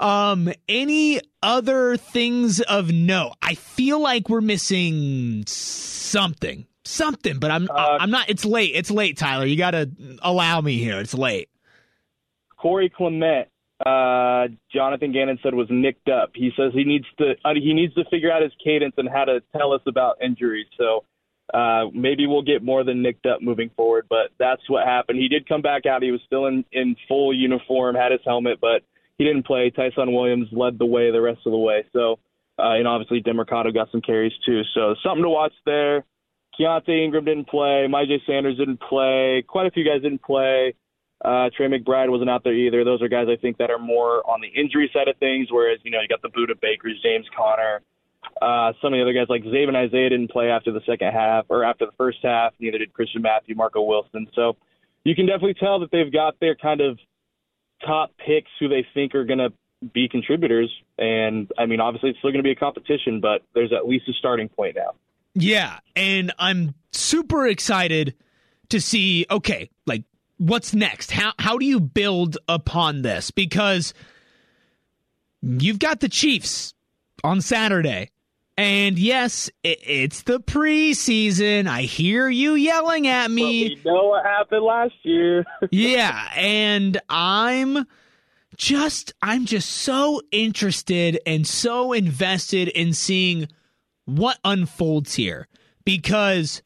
Um, 0.00 0.52
any 0.68 1.20
other 1.44 1.96
things 1.96 2.60
of 2.60 2.90
note? 2.90 3.34
I 3.40 3.54
feel 3.54 4.00
like 4.00 4.28
we're 4.28 4.40
missing 4.40 5.44
something 5.46 6.66
something, 6.84 7.38
but 7.38 7.50
I'm 7.50 7.68
uh, 7.70 7.98
I'm 8.00 8.10
not. 8.10 8.28
It's 8.28 8.44
late. 8.44 8.72
It's 8.74 8.90
late, 8.90 9.16
Tyler. 9.16 9.46
You 9.46 9.56
got 9.56 9.72
to 9.72 9.90
allow 10.22 10.60
me 10.60 10.78
here. 10.78 11.00
It's 11.00 11.14
late. 11.14 11.48
Corey 12.56 12.88
Clement, 12.88 13.48
uh, 13.84 14.46
Jonathan 14.72 15.12
Gannon 15.12 15.38
said 15.42 15.54
was 15.54 15.66
nicked 15.70 16.08
up. 16.08 16.30
He 16.34 16.50
says 16.56 16.72
he 16.74 16.84
needs 16.84 17.06
to 17.18 17.32
uh, 17.44 17.54
he 17.54 17.72
needs 17.74 17.94
to 17.94 18.04
figure 18.10 18.30
out 18.30 18.42
his 18.42 18.52
cadence 18.62 18.94
and 18.96 19.08
how 19.08 19.24
to 19.24 19.42
tell 19.56 19.72
us 19.72 19.82
about 19.86 20.18
injuries. 20.22 20.66
So 20.78 21.04
uh, 21.52 21.86
maybe 21.92 22.26
we'll 22.26 22.42
get 22.42 22.62
more 22.62 22.84
than 22.84 23.02
nicked 23.02 23.26
up 23.26 23.42
moving 23.42 23.70
forward. 23.76 24.06
But 24.08 24.30
that's 24.38 24.62
what 24.68 24.86
happened. 24.86 25.18
He 25.18 25.28
did 25.28 25.48
come 25.48 25.62
back 25.62 25.86
out. 25.86 26.02
He 26.02 26.12
was 26.12 26.20
still 26.26 26.46
in 26.46 26.64
in 26.72 26.96
full 27.08 27.34
uniform, 27.34 27.96
had 27.96 28.12
his 28.12 28.20
helmet, 28.24 28.58
but 28.60 28.82
he 29.18 29.24
didn't 29.24 29.46
play. 29.46 29.70
Ty'Son 29.70 30.12
Williams 30.12 30.48
led 30.52 30.78
the 30.78 30.86
way 30.86 31.10
the 31.10 31.20
rest 31.20 31.40
of 31.46 31.52
the 31.52 31.58
way. 31.58 31.84
So. 31.92 32.18
Uh, 32.58 32.76
and 32.76 32.86
obviously, 32.86 33.22
Demercado 33.22 33.72
got 33.72 33.90
some 33.90 34.02
carries 34.02 34.32
too. 34.44 34.60
So 34.74 34.94
something 35.02 35.22
to 35.22 35.28
watch 35.30 35.54
there. 35.64 36.04
Keaontay 36.58 37.04
Ingram 37.04 37.24
didn't 37.24 37.48
play. 37.48 37.86
Myjai 37.88 38.18
Sanders 38.26 38.58
didn't 38.58 38.80
play. 38.80 39.42
Quite 39.46 39.66
a 39.66 39.70
few 39.70 39.84
guys 39.84 40.02
didn't 40.02 40.22
play. 40.22 40.74
Uh, 41.24 41.48
Trey 41.56 41.68
McBride 41.68 42.10
wasn't 42.10 42.28
out 42.28 42.42
there 42.44 42.54
either. 42.54 42.84
Those 42.84 43.00
are 43.00 43.08
guys 43.08 43.28
I 43.30 43.36
think 43.40 43.58
that 43.58 43.70
are 43.70 43.78
more 43.78 44.28
on 44.28 44.40
the 44.40 44.48
injury 44.48 44.90
side 44.92 45.08
of 45.08 45.16
things. 45.18 45.48
Whereas 45.50 45.78
you 45.84 45.90
know 45.90 46.00
you 46.00 46.08
got 46.08 46.20
the 46.20 46.28
Budda 46.28 46.60
Bakers, 46.60 47.00
James 47.02 47.26
Conner, 47.36 47.80
uh, 48.40 48.72
some 48.82 48.92
of 48.92 48.98
the 48.98 49.02
other 49.02 49.12
guys 49.12 49.26
like 49.28 49.42
Xavier 49.44 49.76
Isaiah 49.76 50.10
didn't 50.10 50.30
play 50.30 50.50
after 50.50 50.72
the 50.72 50.80
second 50.86 51.12
half 51.12 51.46
or 51.48 51.64
after 51.64 51.86
the 51.86 51.92
first 51.96 52.18
half. 52.22 52.54
Neither 52.58 52.78
did 52.78 52.92
Christian 52.92 53.22
Matthew, 53.22 53.54
Marco 53.54 53.82
Wilson. 53.82 54.26
So 54.34 54.56
you 55.04 55.14
can 55.14 55.26
definitely 55.26 55.54
tell 55.54 55.80
that 55.80 55.90
they've 55.90 56.12
got 56.12 56.40
their 56.40 56.56
kind 56.56 56.80
of 56.80 56.98
top 57.84 58.12
picks 58.18 58.50
who 58.58 58.68
they 58.68 58.86
think 58.94 59.14
are 59.14 59.24
going 59.24 59.38
to 59.38 59.52
be 59.92 60.08
contributors. 60.08 60.70
And 60.98 61.50
I 61.58 61.66
mean, 61.66 61.80
obviously 61.80 62.10
it's 62.10 62.18
still 62.18 62.30
going 62.30 62.42
to 62.42 62.46
be 62.46 62.52
a 62.52 62.56
competition, 62.56 63.20
but 63.20 63.42
there's 63.54 63.72
at 63.72 63.86
least 63.86 64.08
a 64.08 64.12
starting 64.12 64.48
point 64.48 64.76
now. 64.76 64.92
Yeah, 65.34 65.78
and 65.96 66.32
I'm 66.38 66.74
super 66.92 67.46
excited 67.46 68.14
to 68.68 68.80
see 68.80 69.26
okay, 69.30 69.70
like 69.86 70.04
what's 70.38 70.74
next? 70.74 71.10
How 71.10 71.32
how 71.38 71.58
do 71.58 71.64
you 71.64 71.80
build 71.80 72.38
upon 72.48 73.02
this? 73.02 73.30
Because 73.30 73.94
you've 75.42 75.78
got 75.78 76.00
the 76.00 76.08
Chiefs 76.08 76.74
on 77.24 77.40
Saturday. 77.40 78.10
And 78.58 78.98
yes, 78.98 79.50
it's 79.64 80.22
the 80.22 80.38
preseason. 80.38 81.66
I 81.66 81.82
hear 81.82 82.28
you 82.28 82.54
yelling 82.54 83.06
at 83.06 83.30
me. 83.30 83.76
But 83.76 83.84
we 83.84 83.90
know 83.90 84.08
what 84.08 84.24
happened 84.24 84.64
last 84.64 84.94
year. 85.04 85.44
yeah, 85.70 86.30
and 86.36 87.00
I'm 87.08 87.86
just 88.56 89.14
I'm 89.22 89.46
just 89.46 89.70
so 89.70 90.20
interested 90.30 91.18
and 91.26 91.46
so 91.46 91.92
invested 91.94 92.68
in 92.68 92.92
seeing 92.92 93.48
what 94.04 94.38
unfolds 94.44 95.14
here 95.14 95.48
because 95.84 96.62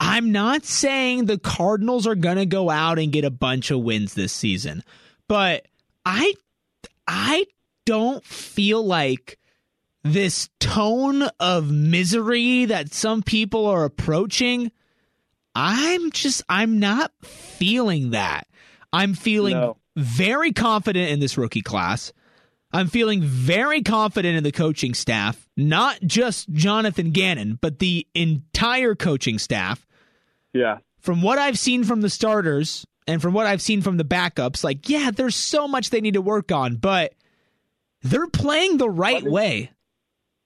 I'm 0.00 0.32
not 0.32 0.64
saying 0.64 1.24
the 1.24 1.38
Cardinals 1.38 2.06
are 2.06 2.14
going 2.14 2.36
to 2.36 2.46
go 2.46 2.70
out 2.70 2.98
and 2.98 3.12
get 3.12 3.24
a 3.24 3.30
bunch 3.30 3.70
of 3.70 3.80
wins 3.80 4.14
this 4.14 4.32
season, 4.32 4.82
but 5.28 5.66
I 6.04 6.34
I 7.06 7.46
don't 7.84 8.24
feel 8.24 8.84
like 8.84 9.38
this 10.04 10.48
tone 10.60 11.22
of 11.40 11.70
misery 11.70 12.66
that 12.66 12.94
some 12.94 13.22
people 13.22 13.66
are 13.66 13.84
approaching 13.84 14.70
I'm 15.60 16.12
just 16.12 16.42
I'm 16.48 16.78
not 16.78 17.10
feeling 17.22 18.10
that. 18.10 18.46
I'm 18.92 19.14
feeling 19.14 19.54
no. 19.54 19.76
very 19.96 20.52
confident 20.52 21.10
in 21.10 21.18
this 21.18 21.36
rookie 21.36 21.62
class. 21.62 22.12
I'm 22.78 22.86
feeling 22.86 23.22
very 23.22 23.82
confident 23.82 24.36
in 24.36 24.44
the 24.44 24.52
coaching 24.52 24.94
staff, 24.94 25.48
not 25.56 25.98
just 26.02 26.48
Jonathan 26.50 27.10
Gannon, 27.10 27.58
but 27.60 27.80
the 27.80 28.06
entire 28.14 28.94
coaching 28.94 29.40
staff. 29.40 29.84
Yeah. 30.52 30.78
From 31.00 31.20
what 31.20 31.40
I've 31.40 31.58
seen 31.58 31.82
from 31.82 32.02
the 32.02 32.08
starters 32.08 32.86
and 33.08 33.20
from 33.20 33.34
what 33.34 33.46
I've 33.46 33.60
seen 33.60 33.82
from 33.82 33.96
the 33.96 34.04
backups, 34.04 34.62
like, 34.62 34.88
yeah, 34.88 35.10
there's 35.10 35.34
so 35.34 35.66
much 35.66 35.90
they 35.90 36.00
need 36.00 36.14
to 36.14 36.22
work 36.22 36.52
on, 36.52 36.76
but 36.76 37.14
they're 38.02 38.28
playing 38.28 38.78
the 38.78 38.88
right 38.88 39.14
let 39.14 39.24
me, 39.24 39.30
way. 39.30 39.70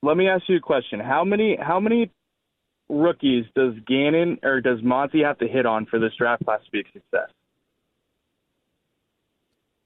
Let 0.02 0.16
me 0.16 0.26
ask 0.26 0.44
you 0.48 0.56
a 0.56 0.60
question. 0.60 1.00
How 1.00 1.24
many 1.24 1.58
how 1.60 1.80
many 1.80 2.10
rookies 2.88 3.44
does 3.54 3.74
Gannon 3.86 4.38
or 4.42 4.62
does 4.62 4.82
Monty 4.82 5.22
have 5.22 5.36
to 5.40 5.48
hit 5.48 5.66
on 5.66 5.84
for 5.84 5.98
this 5.98 6.12
draft 6.16 6.46
class 6.46 6.60
to 6.64 6.70
be 6.70 6.80
a 6.80 6.84
success? 6.94 7.28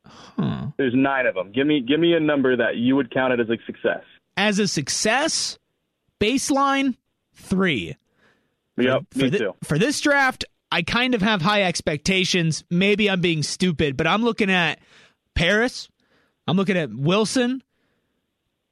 Huh. 0.06 0.66
There's 0.76 0.94
nine 0.94 1.26
of 1.26 1.34
them. 1.34 1.52
Give 1.52 1.66
me 1.66 1.80
give 1.80 2.00
me 2.00 2.14
a 2.14 2.20
number 2.20 2.56
that 2.56 2.76
you 2.76 2.96
would 2.96 3.10
count 3.12 3.32
it 3.32 3.40
as 3.40 3.48
a 3.48 3.56
success. 3.66 4.02
As 4.36 4.58
a 4.58 4.68
success, 4.68 5.58
baseline 6.20 6.96
three. 7.34 7.96
Yep, 8.76 9.02
for, 9.10 9.18
me 9.18 9.30
for 9.30 9.38
too. 9.38 9.54
For 9.64 9.78
this 9.78 10.00
draft, 10.00 10.44
I 10.70 10.82
kind 10.82 11.14
of 11.14 11.22
have 11.22 11.40
high 11.40 11.62
expectations. 11.62 12.64
Maybe 12.70 13.08
I'm 13.08 13.20
being 13.20 13.42
stupid, 13.42 13.96
but 13.96 14.06
I'm 14.06 14.22
looking 14.22 14.50
at 14.50 14.80
Paris. 15.34 15.88
I'm 16.46 16.56
looking 16.56 16.76
at 16.76 16.92
Wilson. 16.92 17.62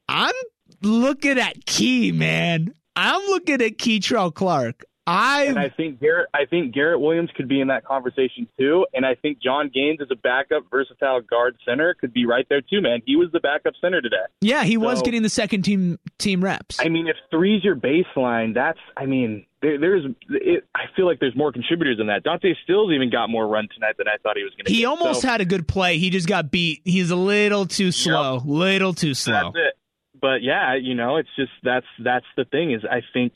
I'm 0.08 0.34
looking 0.82 1.38
at 1.38 1.64
Key, 1.64 2.12
man. 2.12 2.74
I'm 2.96 3.22
looking 3.26 3.62
at 3.62 3.78
Kei'Trel 3.78 4.32
Clark. 4.32 4.84
I 5.06 5.44
and 5.44 5.58
I 5.58 5.68
think 5.68 6.00
Garrett 6.00 6.28
I 6.32 6.46
think 6.46 6.72
Garrett 6.72 7.00
Williams 7.00 7.30
could 7.36 7.48
be 7.48 7.60
in 7.60 7.68
that 7.68 7.84
conversation 7.84 8.48
too, 8.58 8.86
and 8.94 9.04
I 9.04 9.14
think 9.14 9.38
Jon 9.42 9.70
Gaines 9.72 10.00
as 10.00 10.08
a 10.10 10.16
backup 10.16 10.64
versatile 10.70 11.20
guard 11.20 11.56
center 11.66 11.94
could 11.94 12.14
be 12.14 12.24
right 12.24 12.46
there 12.48 12.62
too, 12.62 12.80
man. 12.80 13.02
He 13.04 13.16
was 13.16 13.28
the 13.32 13.40
backup 13.40 13.74
center 13.80 14.00
today. 14.00 14.16
Yeah, 14.40 14.64
he 14.64 14.74
so, 14.74 14.80
was 14.80 15.02
getting 15.02 15.22
the 15.22 15.28
second 15.28 15.62
team 15.62 15.98
team 16.18 16.42
reps. 16.42 16.80
I 16.80 16.88
mean, 16.88 17.06
if 17.06 17.16
three's 17.30 17.62
your 17.62 17.76
baseline, 17.76 18.54
that's 18.54 18.78
I 18.96 19.04
mean, 19.04 19.44
there, 19.60 19.78
there's 19.78 20.06
it, 20.30 20.64
I 20.74 20.84
feel 20.96 21.06
like 21.06 21.20
there's 21.20 21.36
more 21.36 21.52
contributors 21.52 21.98
than 21.98 22.06
that. 22.06 22.22
Dante 22.22 22.54
Stills 22.64 22.90
even 22.92 23.10
got 23.10 23.28
more 23.28 23.46
run 23.46 23.68
tonight 23.74 23.96
than 23.98 24.08
I 24.08 24.16
thought 24.22 24.38
he 24.38 24.42
was 24.42 24.52
going 24.54 24.64
to. 24.64 24.72
He 24.72 24.80
get, 24.80 24.86
almost 24.86 25.20
so. 25.20 25.28
had 25.28 25.42
a 25.42 25.44
good 25.44 25.68
play. 25.68 25.98
He 25.98 26.08
just 26.08 26.28
got 26.28 26.50
beat. 26.50 26.80
He's 26.84 27.10
a 27.10 27.16
little 27.16 27.66
too 27.66 27.92
slow. 27.92 28.36
Yep. 28.36 28.42
Little 28.46 28.94
too 28.94 29.12
slow. 29.12 29.52
That's 29.52 29.56
it. 29.56 29.74
But 30.18 30.42
yeah, 30.42 30.76
you 30.76 30.94
know, 30.94 31.16
it's 31.18 31.28
just 31.36 31.52
that's 31.62 31.86
that's 32.02 32.24
the 32.38 32.46
thing 32.46 32.72
is 32.72 32.82
I 32.90 33.02
think 33.12 33.34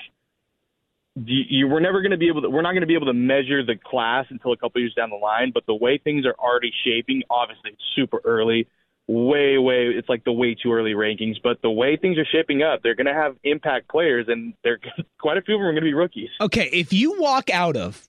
you, 1.24 1.44
you 1.48 1.68
we're 1.68 1.80
never 1.80 2.00
going 2.00 2.10
to 2.10 2.16
be 2.16 2.28
able 2.28 2.42
to 2.42 2.50
we're 2.50 2.62
not 2.62 2.72
going 2.72 2.82
to 2.82 2.86
be 2.86 2.94
able 2.94 3.06
to 3.06 3.12
measure 3.12 3.64
the 3.64 3.76
class 3.76 4.26
until 4.30 4.52
a 4.52 4.56
couple 4.56 4.80
years 4.80 4.94
down 4.94 5.10
the 5.10 5.16
line 5.16 5.50
but 5.52 5.64
the 5.66 5.74
way 5.74 5.98
things 5.98 6.26
are 6.26 6.34
already 6.38 6.72
shaping 6.84 7.22
obviously 7.30 7.70
it's 7.70 7.82
super 7.94 8.20
early 8.24 8.68
way 9.06 9.56
way 9.58 9.86
it's 9.86 10.08
like 10.08 10.24
the 10.24 10.32
way 10.32 10.54
too 10.54 10.72
early 10.72 10.92
rankings 10.92 11.36
but 11.42 11.60
the 11.62 11.70
way 11.70 11.96
things 11.96 12.18
are 12.18 12.26
shaping 12.30 12.62
up 12.62 12.80
they're 12.82 12.94
going 12.94 13.06
to 13.06 13.14
have 13.14 13.36
impact 13.44 13.88
players 13.88 14.26
and 14.28 14.54
they're 14.62 14.78
quite 15.18 15.38
a 15.38 15.42
few 15.42 15.54
of 15.54 15.60
them 15.60 15.66
are 15.66 15.72
going 15.72 15.82
to 15.82 15.88
be 15.88 15.94
rookies. 15.94 16.30
Okay 16.40 16.68
if 16.72 16.92
you 16.92 17.20
walk 17.20 17.50
out 17.50 17.76
of 17.76 18.06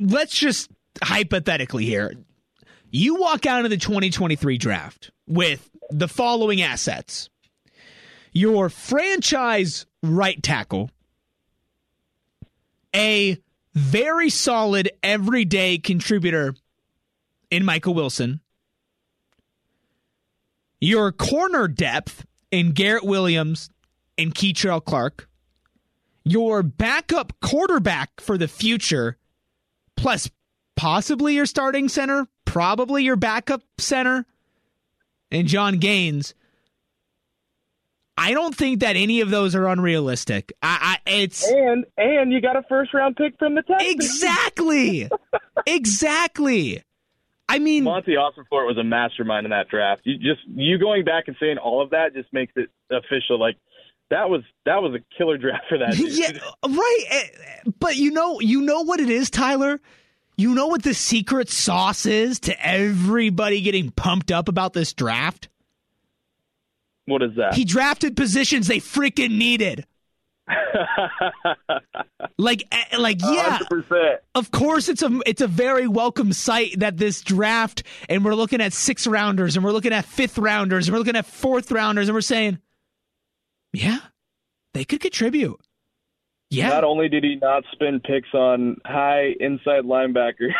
let's 0.00 0.36
just 0.36 0.70
hypothetically 1.02 1.84
here 1.84 2.14
you 2.90 3.16
walk 3.16 3.46
out 3.46 3.64
of 3.64 3.70
the 3.70 3.76
2023 3.76 4.56
draft 4.58 5.10
with 5.26 5.70
the 5.90 6.08
following 6.08 6.62
assets. 6.62 7.28
Your 8.32 8.68
franchise 8.68 9.86
right 10.02 10.42
tackle 10.42 10.90
a 12.94 13.38
very 13.74 14.30
solid 14.30 14.90
everyday 15.02 15.78
contributor 15.78 16.54
in 17.50 17.64
Michael 17.64 17.94
Wilson. 17.94 18.40
Your 20.80 21.12
corner 21.12 21.68
depth 21.68 22.24
in 22.50 22.72
Garrett 22.72 23.04
Williams 23.04 23.70
and 24.16 24.34
Kei'Trel 24.34 24.84
Clark. 24.84 25.28
Your 26.24 26.62
backup 26.62 27.32
quarterback 27.40 28.20
for 28.20 28.36
the 28.36 28.48
future, 28.48 29.16
plus 29.96 30.30
possibly 30.76 31.34
your 31.34 31.46
starting 31.46 31.88
center, 31.88 32.26
probably 32.44 33.04
your 33.04 33.16
backup 33.16 33.62
center, 33.78 34.26
and 35.30 35.48
Jon 35.48 35.78
Gaines. 35.78 36.34
I 38.18 38.32
don't 38.32 38.54
think 38.54 38.80
that 38.80 38.96
any 38.96 39.20
of 39.20 39.30
those 39.30 39.54
are 39.54 39.68
unrealistic. 39.68 40.52
I, 40.60 40.98
I 41.06 41.10
it's 41.10 41.48
and 41.48 41.86
and 41.96 42.32
you 42.32 42.40
got 42.40 42.56
a 42.56 42.64
first 42.68 42.92
round 42.92 43.14
pick 43.14 43.38
from 43.38 43.54
the 43.54 43.62
Texans. 43.62 43.94
Exactly, 43.94 45.08
exactly. 45.66 46.82
I 47.48 47.60
mean, 47.60 47.84
Monty 47.84 48.16
Ossenfort 48.16 48.66
was 48.66 48.76
a 48.76 48.82
mastermind 48.82 49.46
in 49.46 49.50
that 49.50 49.68
draft. 49.68 50.02
You 50.04 50.16
just 50.16 50.40
you 50.48 50.78
going 50.78 51.04
back 51.04 51.28
and 51.28 51.36
saying 51.38 51.58
all 51.58 51.80
of 51.80 51.90
that 51.90 52.12
just 52.12 52.32
makes 52.32 52.52
it 52.56 52.68
official. 52.90 53.38
Like 53.38 53.56
that 54.10 54.28
was 54.28 54.42
that 54.66 54.82
was 54.82 54.94
a 54.94 55.16
killer 55.16 55.38
draft 55.38 55.66
for 55.68 55.78
that. 55.78 55.92
Dude. 55.92 56.12
yeah, 56.12 56.32
right. 56.66 57.04
Eh, 57.08 57.70
but 57.78 57.94
you 57.94 58.10
know, 58.10 58.40
you 58.40 58.62
know 58.62 58.82
what 58.82 58.98
it 58.98 59.10
is, 59.10 59.30
Tyler. 59.30 59.80
You 60.36 60.54
know 60.54 60.66
what 60.66 60.82
the 60.82 60.94
secret 60.94 61.48
sauce 61.50 62.04
is 62.04 62.40
to 62.40 62.66
everybody 62.66 63.60
getting 63.60 63.90
pumped 63.90 64.32
up 64.32 64.48
about 64.48 64.72
this 64.72 64.92
draft? 64.92 65.48
What 67.08 67.22
is 67.22 67.30
that? 67.36 67.54
He 67.54 67.64
drafted 67.64 68.16
positions 68.16 68.66
they 68.68 68.78
freaking 68.78 69.38
needed. 69.38 69.86
like 72.38 72.64
eh, 72.72 72.96
like 72.98 73.18
yeah 73.20 73.58
100%. 73.70 74.16
of 74.34 74.50
course 74.50 74.88
it's 74.88 75.02
a 75.02 75.20
it's 75.26 75.42
a 75.42 75.46
very 75.46 75.86
welcome 75.86 76.32
sight 76.32 76.78
that 76.78 76.96
this 76.96 77.20
draft 77.20 77.82
and 78.08 78.24
we're 78.24 78.34
looking 78.34 78.62
at 78.62 78.72
six 78.72 79.06
rounders 79.06 79.56
and 79.56 79.64
we're 79.64 79.72
looking 79.72 79.92
at 79.92 80.06
fifth 80.06 80.38
rounders 80.38 80.88
and 80.88 80.94
we're 80.94 81.00
looking 81.00 81.16
at 81.16 81.26
fourth 81.26 81.70
rounders 81.70 82.08
and 82.08 82.14
we're 82.14 82.22
saying 82.22 82.56
yeah 83.74 83.98
they 84.72 84.86
could 84.86 85.00
contribute 85.00 85.60
yeah 86.48 86.70
Not 86.70 86.84
only 86.84 87.10
did 87.10 87.24
he 87.24 87.36
not 87.36 87.64
spend 87.72 88.02
picks 88.02 88.32
on 88.32 88.78
high 88.86 89.34
inside 89.40 89.84
linebackers 89.84 90.54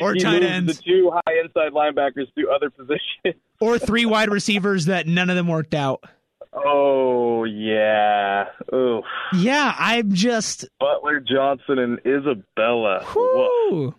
Or 0.00 0.14
he 0.14 0.20
tight 0.20 0.42
ends. 0.42 0.76
the 0.78 0.82
two 0.82 1.10
high 1.12 1.34
inside 1.44 1.72
linebackers 1.72 2.32
to 2.38 2.50
other 2.50 2.70
positions. 2.76 3.40
or 3.60 3.78
three 3.78 4.06
wide 4.06 4.30
receivers 4.30 4.86
that 4.86 5.06
none 5.06 5.30
of 5.30 5.36
them 5.36 5.48
worked 5.48 5.74
out 5.74 6.02
Oh 6.52 7.44
yeah, 7.44 8.46
oof. 8.72 9.04
yeah 9.34 9.74
i'm 9.78 10.12
just 10.14 10.64
Butler 10.80 11.20
Johnson 11.20 11.78
and 11.78 11.98
Isabella. 12.06 13.04
Whew. 13.12 13.94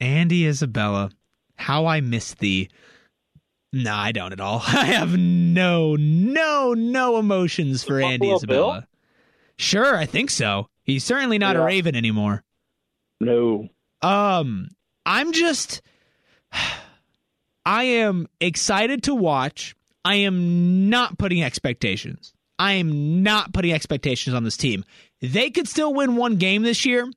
Andy 0.00 0.46
Isabella, 0.46 1.10
how 1.56 1.86
I 1.86 2.00
miss 2.02 2.34
thee. 2.34 2.68
No, 3.72 3.94
I 3.94 4.12
don't 4.12 4.32
at 4.32 4.40
all. 4.40 4.62
I 4.66 4.84
have 4.86 5.16
no, 5.18 5.96
no, 5.96 6.74
no 6.74 7.18
emotions 7.18 7.82
for 7.84 7.96
The 7.98 8.04
Andy 8.04 8.18
Buffalo 8.30 8.36
Isabella. 8.36 8.88
Sure, 9.58 9.96
I 9.96 10.06
think 10.06 10.30
so. 10.30 10.68
He's 10.84 11.02
certainly 11.04 11.38
not 11.38 11.56
a 11.56 11.60
Raven 11.62 11.96
anymore. 11.96 12.44
No. 13.20 13.68
Um, 14.02 14.68
I'm 15.08 15.32
just, 15.32 15.80
I 17.64 17.84
am 17.84 18.28
excited 18.40 19.04
to 19.04 19.14
watch. 19.14 19.74
I 20.04 20.16
am 20.16 20.90
not 20.90 21.18
putting 21.18 21.42
expectations. 21.42 22.34
I 22.58 22.74
am 22.74 23.22
not 23.22 23.54
putting 23.54 23.72
expectations 23.72 24.34
on 24.34 24.44
this 24.44 24.58
team. 24.58 24.84
They 25.22 25.48
could 25.48 25.66
still 25.66 25.94
win 25.94 26.16
one 26.16 26.36
game 26.36 26.62
this 26.62 26.84
year. 26.84 27.10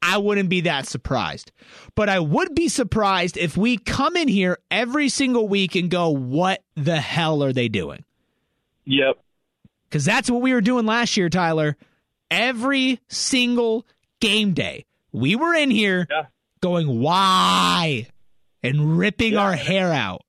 I 0.00 0.16
wouldn't 0.16 0.48
be 0.48 0.62
that 0.62 0.86
surprised. 0.86 1.52
But 1.94 2.08
I 2.08 2.20
would 2.20 2.54
be 2.54 2.68
surprised 2.68 3.36
if 3.36 3.54
we 3.54 3.76
come 3.76 4.16
in 4.16 4.28
here 4.28 4.58
every 4.70 5.10
single 5.10 5.46
week 5.46 5.74
and 5.74 5.90
go, 5.90 6.08
what 6.08 6.62
the 6.74 7.00
hell 7.00 7.44
are 7.44 7.52
they 7.52 7.68
doing? 7.68 8.04
Yep. 8.86 9.18
Because 9.88 10.06
that's 10.06 10.30
what 10.30 10.40
we 10.40 10.54
were 10.54 10.62
doing 10.62 10.86
last 10.86 11.18
year, 11.18 11.28
Tyler. 11.28 11.76
Every 12.30 13.00
single 13.08 13.86
game 14.20 14.54
day, 14.54 14.86
we 15.12 15.36
were 15.36 15.54
in 15.54 15.70
here 15.70 16.06
Yeah. 16.10 16.26
Going, 16.64 17.00
why? 17.00 18.08
And 18.62 18.98
ripping 18.98 19.34
Yeah. 19.34 19.40
our 19.42 19.52
hair 19.52 19.92
out. 19.92 20.22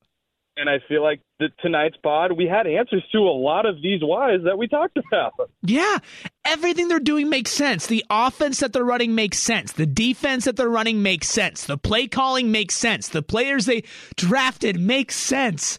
And 0.58 0.70
I 0.70 0.78
feel 0.88 1.02
like 1.02 1.20
the, 1.38 1.48
tonight's 1.60 1.96
pod, 2.02 2.32
we 2.32 2.46
had 2.46 2.66
answers 2.66 3.02
to 3.12 3.18
a 3.18 3.36
lot 3.36 3.66
of 3.66 3.82
these 3.82 4.00
whys 4.02 4.40
that 4.44 4.56
we 4.56 4.66
talked 4.68 4.96
about. 4.96 5.32
Yeah, 5.62 5.98
everything 6.46 6.88
they're 6.88 6.98
doing 6.98 7.28
makes 7.28 7.50
sense. 7.50 7.86
The 7.86 8.04
offense 8.08 8.60
that 8.60 8.72
they're 8.72 8.82
running 8.84 9.14
makes 9.14 9.38
sense. 9.38 9.72
The 9.72 9.84
defense 9.84 10.46
that 10.46 10.56
they're 10.56 10.68
running 10.70 11.02
makes 11.02 11.28
sense. 11.28 11.64
The 11.66 11.76
play 11.76 12.06
calling 12.06 12.50
makes 12.50 12.74
sense. 12.74 13.08
The 13.08 13.22
players 13.22 13.66
they 13.66 13.82
drafted 14.16 14.80
makes 14.80 15.14
sense. 15.16 15.78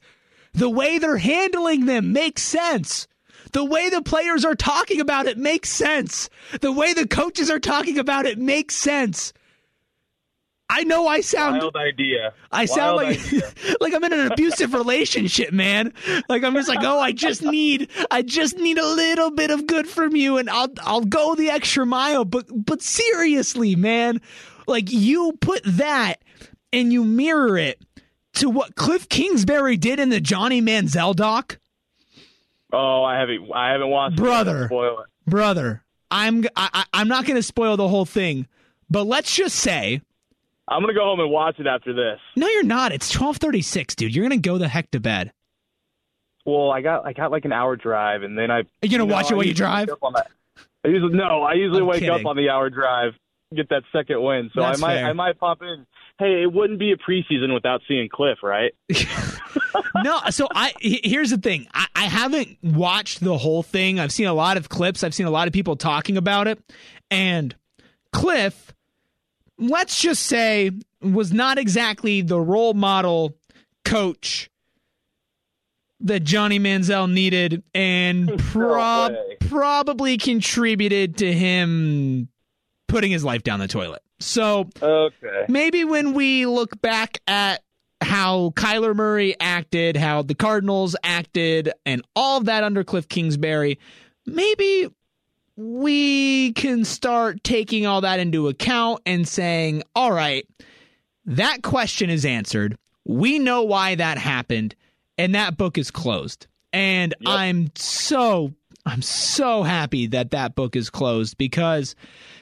The 0.54 0.70
way 0.70 1.00
they're 1.00 1.18
handling 1.18 1.86
them 1.88 2.14
makes 2.14 2.44
sense. 2.44 3.08
The 3.54 3.66
way 3.66 3.90
the 3.90 4.02
players 4.04 4.46
are 4.46 4.56
talking 4.56 5.00
about 5.00 5.26
it 5.26 5.38
makes 5.40 5.70
sense. 5.70 6.30
The 6.62 6.72
way 6.72 6.94
the 6.94 7.08
coaches 7.08 7.50
are 7.50 7.60
talking 7.60 7.98
about 7.98 8.26
it 8.28 8.38
makes 8.38 8.76
sense. 8.76 9.34
I 10.70 10.84
know 10.84 11.08
I 11.08 11.22
sound 11.22 11.60
Wild 11.60 11.76
idea. 11.78 12.34
I 12.52 12.66
sound 12.66 12.98
Wild 12.98 13.10
like 13.10 13.20
idea. 13.26 13.54
like 13.80 13.94
I'm 13.94 14.04
in 14.04 14.12
an 14.14 14.32
abusive 14.32 14.74
relationship, 14.74 15.52
man. 15.54 15.94
Like 16.28 16.44
I'm 16.44 16.54
just 16.56 16.68
like, 16.68 16.84
oh, 16.84 17.00
I 17.00 17.14
just 17.14 17.42
need, 17.42 17.90
I 18.12 18.22
just 18.22 18.58
need 18.58 18.78
a 18.78 18.86
little 18.86 19.32
bit 19.32 19.50
of 19.50 19.66
good 19.66 19.88
from 19.88 20.16
you, 20.16 20.38
and 20.38 20.50
I'll, 20.50 20.68
I'll 20.82 21.02
go 21.06 21.36
the 21.36 21.50
extra 21.50 21.86
mile. 21.86 22.26
But, 22.26 22.48
but 22.54 22.82
seriously, 22.82 23.76
man, 23.78 24.20
like 24.68 24.92
you 24.92 25.38
put 25.40 25.62
that 25.64 26.22
and 26.74 26.92
you 26.92 27.06
mirror 27.06 27.58
it 27.58 27.82
to 28.34 28.50
what 28.50 28.76
Cliff 28.76 29.08
Kingsbury 29.08 29.78
did 29.78 30.00
in 30.02 30.10
the 30.10 30.20
Johnny 30.20 30.62
Manziel 30.62 31.16
doc, 31.16 31.60
Oh, 32.74 33.04
I 33.06 33.18
haven't. 33.18 33.50
I 33.56 33.72
haven't 33.72 33.90
watched. 33.90 34.18
Brother. 34.18 34.66
Spoil 34.66 35.00
it. 35.00 35.06
brother. 35.26 35.84
I'm, 36.12 36.44
I, 36.58 36.70
I- 36.74 36.86
I'm 36.94 37.08
not 37.08 37.26
going 37.26 37.38
to 37.38 37.42
spoil 37.44 37.78
the 37.78 37.88
whole 37.88 38.06
thing, 38.06 38.48
but 38.90 39.06
let's 39.08 39.34
just 39.34 39.56
say, 39.56 40.02
I'm 40.68 40.82
gonna 40.82 40.94
go 40.94 41.04
home 41.06 41.20
and 41.20 41.32
watch 41.32 41.60
it 41.60 41.68
after 41.68 41.94
this. 41.94 42.20
no, 42.36 42.48
you're 42.48 42.64
not. 42.64 42.92
It's 42.92 43.14
12:36, 43.16 43.96
dude. 43.96 44.14
You're 44.16 44.28
going 44.28 44.42
to 44.42 44.50
go 44.50 44.58
the 44.58 44.68
heck 44.68 44.92
to 44.92 45.00
bed. 45.00 45.32
Well, 46.46 46.72
I 46.72 46.82
got 46.82 47.06
I 47.06 47.14
got 47.14 47.32
like 47.32 47.46
an 47.46 47.52
hour 47.54 47.76
drive, 47.76 48.24
and 48.24 48.38
then 48.38 48.52
I. 48.52 48.60
Are 48.60 48.64
you 48.82 48.90
gonna 48.90 49.06
know, 49.06 49.14
watch 49.14 49.32
it 49.32 49.36
while 49.36 49.46
you 49.46 49.54
drive? 49.54 49.88
wake 49.88 49.94
up 49.94 50.04
on 50.04 50.14
that- 50.14 50.28
I 50.86 50.90
usually 50.90 51.14
no. 51.16 51.44
I 51.44 51.54
usually 51.54 51.82
I'm 51.82 51.88
wake 51.88 52.00
kidding. 52.00 52.14
up 52.16 52.26
on 52.26 52.38
the 52.38 52.50
hour 52.50 52.70
drive, 52.70 53.14
get 53.54 53.68
that 53.70 53.84
second 53.92 54.22
win. 54.22 54.50
So 54.54 54.62
That's 54.62 54.82
I 54.82 54.88
might 54.88 54.96
fair. 54.96 55.06
I 55.08 55.14
might 55.14 55.40
pop 55.40 55.62
in. 55.62 55.86
Hey, 56.20 56.42
it 56.44 56.52
wouldn't 56.54 56.80
be 56.80 56.92
a 56.94 56.98
preseason 56.98 57.54
without 57.54 57.82
seeing 57.88 58.08
Cliff, 58.10 58.40
right? 58.42 58.74
no, 60.04 60.20
so 60.30 60.48
I 60.54 60.74
here's 60.80 61.30
the 61.32 61.38
thing. 61.38 61.68
I, 61.74 61.88
I 61.96 62.06
haven't 62.06 62.58
watched 62.64 63.20
the 63.24 63.38
whole 63.38 63.64
thing. 63.64 64.00
I've 64.00 64.12
seen 64.12 64.28
a 64.28 64.34
lot 64.34 64.58
of 64.58 64.70
clips. 64.70 65.04
I've 65.04 65.14
seen 65.14 65.26
a 65.26 65.32
lot 65.32 65.48
of 65.48 65.54
people 65.54 65.76
talking 65.76 66.18
about 66.18 66.48
it. 66.48 66.60
And 67.12 67.56
Cliff, 68.14 68.74
let's 69.58 70.00
just 70.02 70.24
say, 70.24 70.72
was 71.02 71.32
not 71.34 71.58
exactly 71.58 72.22
the 72.22 72.40
role 72.40 72.74
model 72.74 73.36
coach 73.86 74.50
that 76.00 76.20
Johnny 76.24 76.60
Manziel 76.60 77.12
needed 77.12 77.64
and 77.74 78.38
prob- 78.52 79.12
way. 79.14 79.38
probably 79.42 80.18
contributed 80.18 81.18
to 81.18 81.34
him 81.34 82.30
putting 82.88 83.12
his 83.12 83.24
life 83.24 83.44
down 83.44 83.60
the 83.60 83.68
toilet. 83.68 84.02
So 84.20 84.70
Okay. 84.82 85.46
maybe 85.50 85.84
when 85.84 86.14
we 86.14 86.46
look 86.46 86.80
back 86.82 87.20
at 87.28 87.62
how 88.02 88.52
Kyler 88.56 88.96
Murray 88.96 89.36
acted, 89.40 89.98
how 89.98 90.22
the 90.22 90.36
Cardinals 90.36 90.96
acted, 91.04 91.72
and 91.86 92.04
all 92.16 92.38
of 92.38 92.46
that 92.46 92.64
under 92.64 92.84
Cliff 92.84 93.08
Kingsbury, 93.10 93.80
maybe 94.26 94.88
we 95.58 96.54
can 96.54 96.86
start 96.86 97.44
taking 97.44 97.86
all 97.88 98.02
that 98.02 98.20
into 98.20 98.48
account 98.48 99.02
and 99.06 99.28
saying, 99.28 99.84
all 99.96 100.12
right, 100.12 100.48
that 101.26 101.64
question 101.64 102.10
is 102.10 102.26
answered. 102.26 102.78
We 103.06 103.40
know 103.40 103.64
why 103.64 103.96
that 103.96 104.18
happened, 104.18 104.76
and 105.18 105.34
that 105.34 105.58
book 105.58 105.78
is 105.78 105.90
closed. 105.90 106.48
And 106.72 107.16
I'm 107.26 107.72
so 107.76 108.54
I'm 108.86 109.02
so 109.02 109.64
happy 109.64 110.08
that 110.08 110.32
that 110.32 110.56
book 110.56 110.76
is 110.76 110.90
closed 110.90 111.38
because 111.38 111.96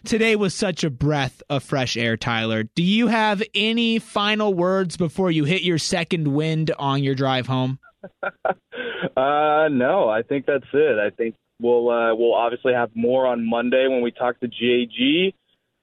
today 0.04 0.36
was 0.36 0.54
such 0.54 0.84
a 0.84 0.89
breath 0.89 1.41
of 1.49 1.63
fresh 1.63 1.95
air, 1.95 2.17
Tyler. 2.17 2.63
Do 2.63 2.84
you 2.84 3.08
have 3.08 3.41
any 3.56 3.97
final 3.97 4.54
words 4.54 4.97
before 4.97 5.32
you 5.32 5.45
hit 5.45 5.63
your 5.63 5.78
second 5.78 6.28
wind 6.28 6.71
on 6.78 7.04
your 7.04 7.15
drive 7.15 7.47
home? 7.47 7.80
Uh, 9.15 9.67
no, 9.69 10.10
I 10.10 10.23
think 10.23 10.45
that's 10.45 10.65
it. 10.73 10.97
I 10.99 11.10
think 11.10 11.36
we'll 11.60 11.89
uh, 11.89 12.15
we'll 12.15 12.34
obviously 12.34 12.74
have 12.74 12.91
more 12.96 13.26
on 13.28 13.48
Monday 13.48 13.88
when 13.88 14.02
we 14.02 14.12
talk 14.12 14.39
to 14.39 14.48
JG. 14.48 15.34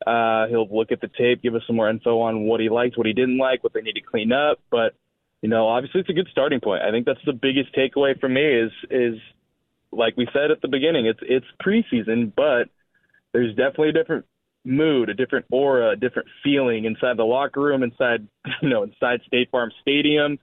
Uh, 0.07 0.49
he'll 0.49 0.69
look 0.69 0.91
at 0.91 1.01
the 1.01 1.09
tape, 1.17 1.43
give 1.43 1.55
us 1.55 1.63
some 1.67 1.77
more 1.77 1.89
info 1.89 2.21
on 2.21 2.43
what 2.43 2.61
he 2.61 2.69
liked, 2.69 2.99
what 2.99 3.07
he 3.07 3.13
didn't 3.13 3.39
like, 3.39 3.63
what 3.63 3.73
they 3.73 3.83
need 3.83 3.95
to 3.95 4.01
clean 4.01 4.33
up. 4.33 4.59
But 4.71 4.95
you 5.43 5.49
know, 5.49 5.69
obviously, 5.69 6.01
it's 6.01 6.11
a 6.11 6.15
good 6.15 6.29
starting 6.31 6.61
point. 6.61 6.83
I 6.83 6.91
think 6.91 7.07
that's 7.07 7.25
the 7.25 7.33
biggest 7.33 7.75
takeaway 7.75 8.19
for 8.19 8.29
me 8.29 8.45
is 8.45 8.73
is 8.91 9.15
like 9.93 10.17
we 10.17 10.27
said 10.33 10.51
at 10.51 10.61
the 10.63 10.69
beginning, 10.69 11.07
it's 11.07 11.21
it's 11.23 11.47
preseason, 11.65 12.33
but 12.35 12.69
there's 13.33 13.55
definitely 13.55 13.91
a 13.91 13.93
different 13.93 14.25
mood, 14.65 15.09
a 15.09 15.15
different 15.15 15.47
aura, 15.51 15.91
a 15.91 15.97
different 15.97 16.29
feeling 16.43 16.85
inside 16.85 17.17
the 17.17 17.25
locker 17.25 17.61
room, 17.61 17.83
inside 17.83 18.27
you 18.63 18.69
know, 18.69 18.83
inside 18.83 19.21
State 19.27 19.51
Farm 19.51 19.71
Stadium 19.81 20.39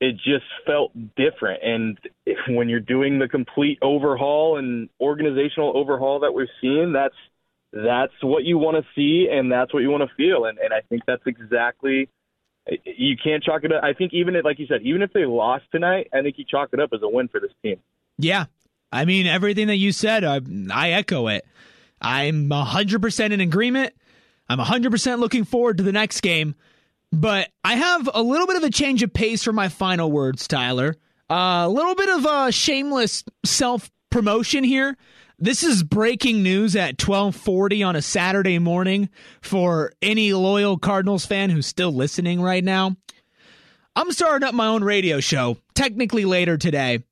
it 0.00 0.16
just 0.16 0.44
felt 0.66 0.92
different. 1.16 1.62
And 1.62 1.98
when 2.56 2.68
you're 2.68 2.80
doing 2.80 3.18
the 3.18 3.28
complete 3.28 3.78
overhaul 3.82 4.58
and 4.58 4.88
organizational 5.00 5.76
overhaul 5.76 6.20
that 6.20 6.32
we're 6.32 6.48
seeing, 6.60 6.92
that's 6.92 7.14
that's 7.72 8.12
what 8.22 8.44
you 8.44 8.56
want 8.56 8.76
to 8.76 8.84
see 8.94 9.28
and 9.30 9.50
that's 9.50 9.74
what 9.74 9.80
you 9.80 9.90
want 9.90 10.08
to 10.08 10.14
feel. 10.16 10.44
And 10.44 10.58
and 10.58 10.72
I 10.72 10.80
think 10.88 11.02
that's 11.06 11.26
exactly 11.26 12.08
you 12.84 13.16
can't 13.22 13.42
chalk 13.42 13.64
it 13.64 13.72
up. 13.72 13.84
I 13.84 13.92
think 13.92 14.12
even 14.14 14.36
if, 14.36 14.44
like 14.44 14.58
you 14.58 14.66
said, 14.66 14.82
even 14.82 15.02
if 15.02 15.12
they 15.12 15.26
lost 15.26 15.64
tonight, 15.70 16.08
I 16.12 16.22
think 16.22 16.38
you 16.38 16.44
chalk 16.48 16.70
it 16.72 16.80
up 16.80 16.90
as 16.92 17.00
a 17.02 17.08
win 17.08 17.28
for 17.28 17.40
this 17.40 17.50
team. 17.62 17.76
Yeah. 18.18 18.46
I 18.90 19.04
mean, 19.04 19.26
everything 19.26 19.66
that 19.66 19.76
you 19.76 19.92
said, 19.92 20.24
I, 20.24 20.40
I 20.72 20.90
echo 20.92 21.26
it. 21.28 21.44
I'm 22.00 22.48
100% 22.48 23.32
in 23.32 23.40
agreement. 23.40 23.92
I'm 24.48 24.58
100% 24.58 25.18
looking 25.18 25.44
forward 25.44 25.78
to 25.78 25.82
the 25.82 25.92
next 25.92 26.20
game. 26.20 26.54
But 27.14 27.50
I 27.62 27.76
have 27.76 28.10
a 28.12 28.22
little 28.22 28.48
bit 28.48 28.56
of 28.56 28.64
a 28.64 28.70
change 28.70 29.04
of 29.04 29.14
pace 29.14 29.44
for 29.44 29.52
my 29.52 29.68
final 29.68 30.10
words, 30.10 30.48
Tyler. 30.48 30.96
A 31.30 31.34
uh, 31.34 31.68
little 31.68 31.94
bit 31.94 32.08
of 32.08 32.26
a 32.26 32.50
shameless 32.50 33.22
self 33.44 33.88
promotion 34.10 34.64
here. 34.64 34.96
This 35.38 35.62
is 35.62 35.84
breaking 35.84 36.42
news 36.42 36.74
at 36.74 36.98
12:40 36.98 37.86
on 37.86 37.94
a 37.94 38.02
Saturday 38.02 38.58
morning 38.58 39.08
for 39.42 39.92
any 40.02 40.32
loyal 40.32 40.76
Cardinals 40.76 41.24
fan 41.24 41.50
who's 41.50 41.66
still 41.66 41.92
listening 41.92 42.40
right 42.40 42.64
now. 42.64 42.96
I'm 43.94 44.10
starting 44.10 44.46
up 44.46 44.54
my 44.54 44.66
own 44.66 44.82
radio 44.82 45.20
show, 45.20 45.56
technically 45.74 46.24
later 46.24 46.58
today. 46.58 47.04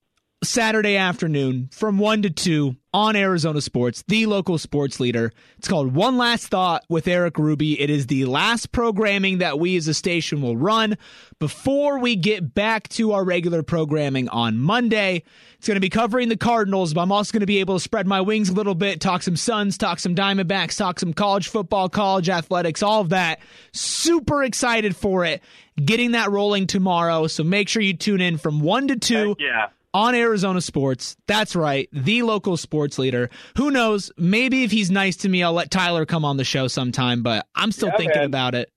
Saturday 0.45 0.97
afternoon 0.97 1.69
from 1.71 1.99
1 1.99 2.23
to 2.23 2.31
2 2.31 2.75
on 2.93 3.15
Arizona 3.15 3.61
Sports, 3.61 4.03
the 4.09 4.27
local 4.27 4.59
sports 4.59 4.99
leader. 4.99 5.33
It's 5.57 5.69
called 5.69 5.95
One 5.95 6.19
Last 6.19 6.49
Thought 6.49 6.85
with 6.89 7.07
Erik 7.07 7.39
Ruby. 7.39 7.81
It 7.81 7.91
is 7.91 8.09
the 8.09 8.25
last 8.25 8.73
programming 8.73 9.39
that 9.39 9.61
we 9.61 9.77
as 9.77 9.87
a 9.87 9.95
station 9.95 10.43
will 10.43 10.57
run 10.57 10.99
before 11.39 12.01
we 12.01 12.17
get 12.17 12.55
back 12.55 12.89
to 12.91 13.13
our 13.13 13.25
regular 13.25 13.63
programming 13.63 14.29
on 14.31 14.59
Monday. 14.59 15.23
It's 15.59 15.69
going 15.69 15.77
to 15.77 15.81
be 15.81 15.89
covering 15.89 16.29
the 16.29 16.37
Cardinals, 16.37 16.93
but 16.93 17.03
I'm 17.03 17.13
also 17.13 17.33
going 17.33 17.41
to 17.41 17.47
be 17.47 17.61
able 17.61 17.77
to 17.77 17.81
spread 17.81 18.09
my 18.09 18.21
wings 18.21 18.49
a 18.49 18.55
little 18.55 18.75
bit, 18.75 19.01
talk 19.01 19.23
some 19.23 19.37
Suns, 19.37 19.79
talk 19.79 20.01
some 20.01 20.17
Diamondbacks, 20.17 20.77
talk 20.77 20.99
some 20.99 21.15
college 21.15 21.49
football, 21.49 21.89
college 21.89 22.29
athletics, 22.29 22.83
all 22.83 23.01
of 23.01 23.11
that. 23.11 23.39
Super 23.73 24.43
excited 24.43 24.97
for 24.97 25.25
it. 25.25 25.41
Getting 25.83 26.13
that 26.13 26.33
rolling 26.33 26.67
tomorrow. 26.67 27.29
So 27.29 27.45
make 27.45 27.69
sure 27.69 27.81
you 27.81 27.95
tune 27.95 28.21
in 28.21 28.39
from 28.39 28.61
1 28.61 28.89
to 28.89 28.97
2. 28.97 29.37
yeah 29.39 29.69
on 29.95 30.15
Arizona 30.15 30.61
Sports. 30.61 31.17
That's 31.27 31.55
right, 31.55 31.89
the 31.93 32.23
local 32.23 32.57
sports 32.57 32.99
leader. 32.99 33.31
Who 33.57 33.71
knows? 33.71 34.11
Maybe 34.17 34.65
if 34.65 34.71
he's 34.71 34.91
nice 34.91 35.17
to 35.19 35.29
me, 35.29 35.43
I'll 35.43 35.53
let 35.53 35.71
Tyler 35.71 36.07
come 36.07 36.25
on 36.25 36.37
the 36.37 36.45
show 36.45 36.69
sometime. 36.69 37.23
But 37.23 37.47
I'm 37.55 37.73
still 37.73 37.89
yeah, 37.89 37.97
thinking 37.97 38.21
man. 38.21 38.27
about 38.27 38.55
it. 38.55 38.71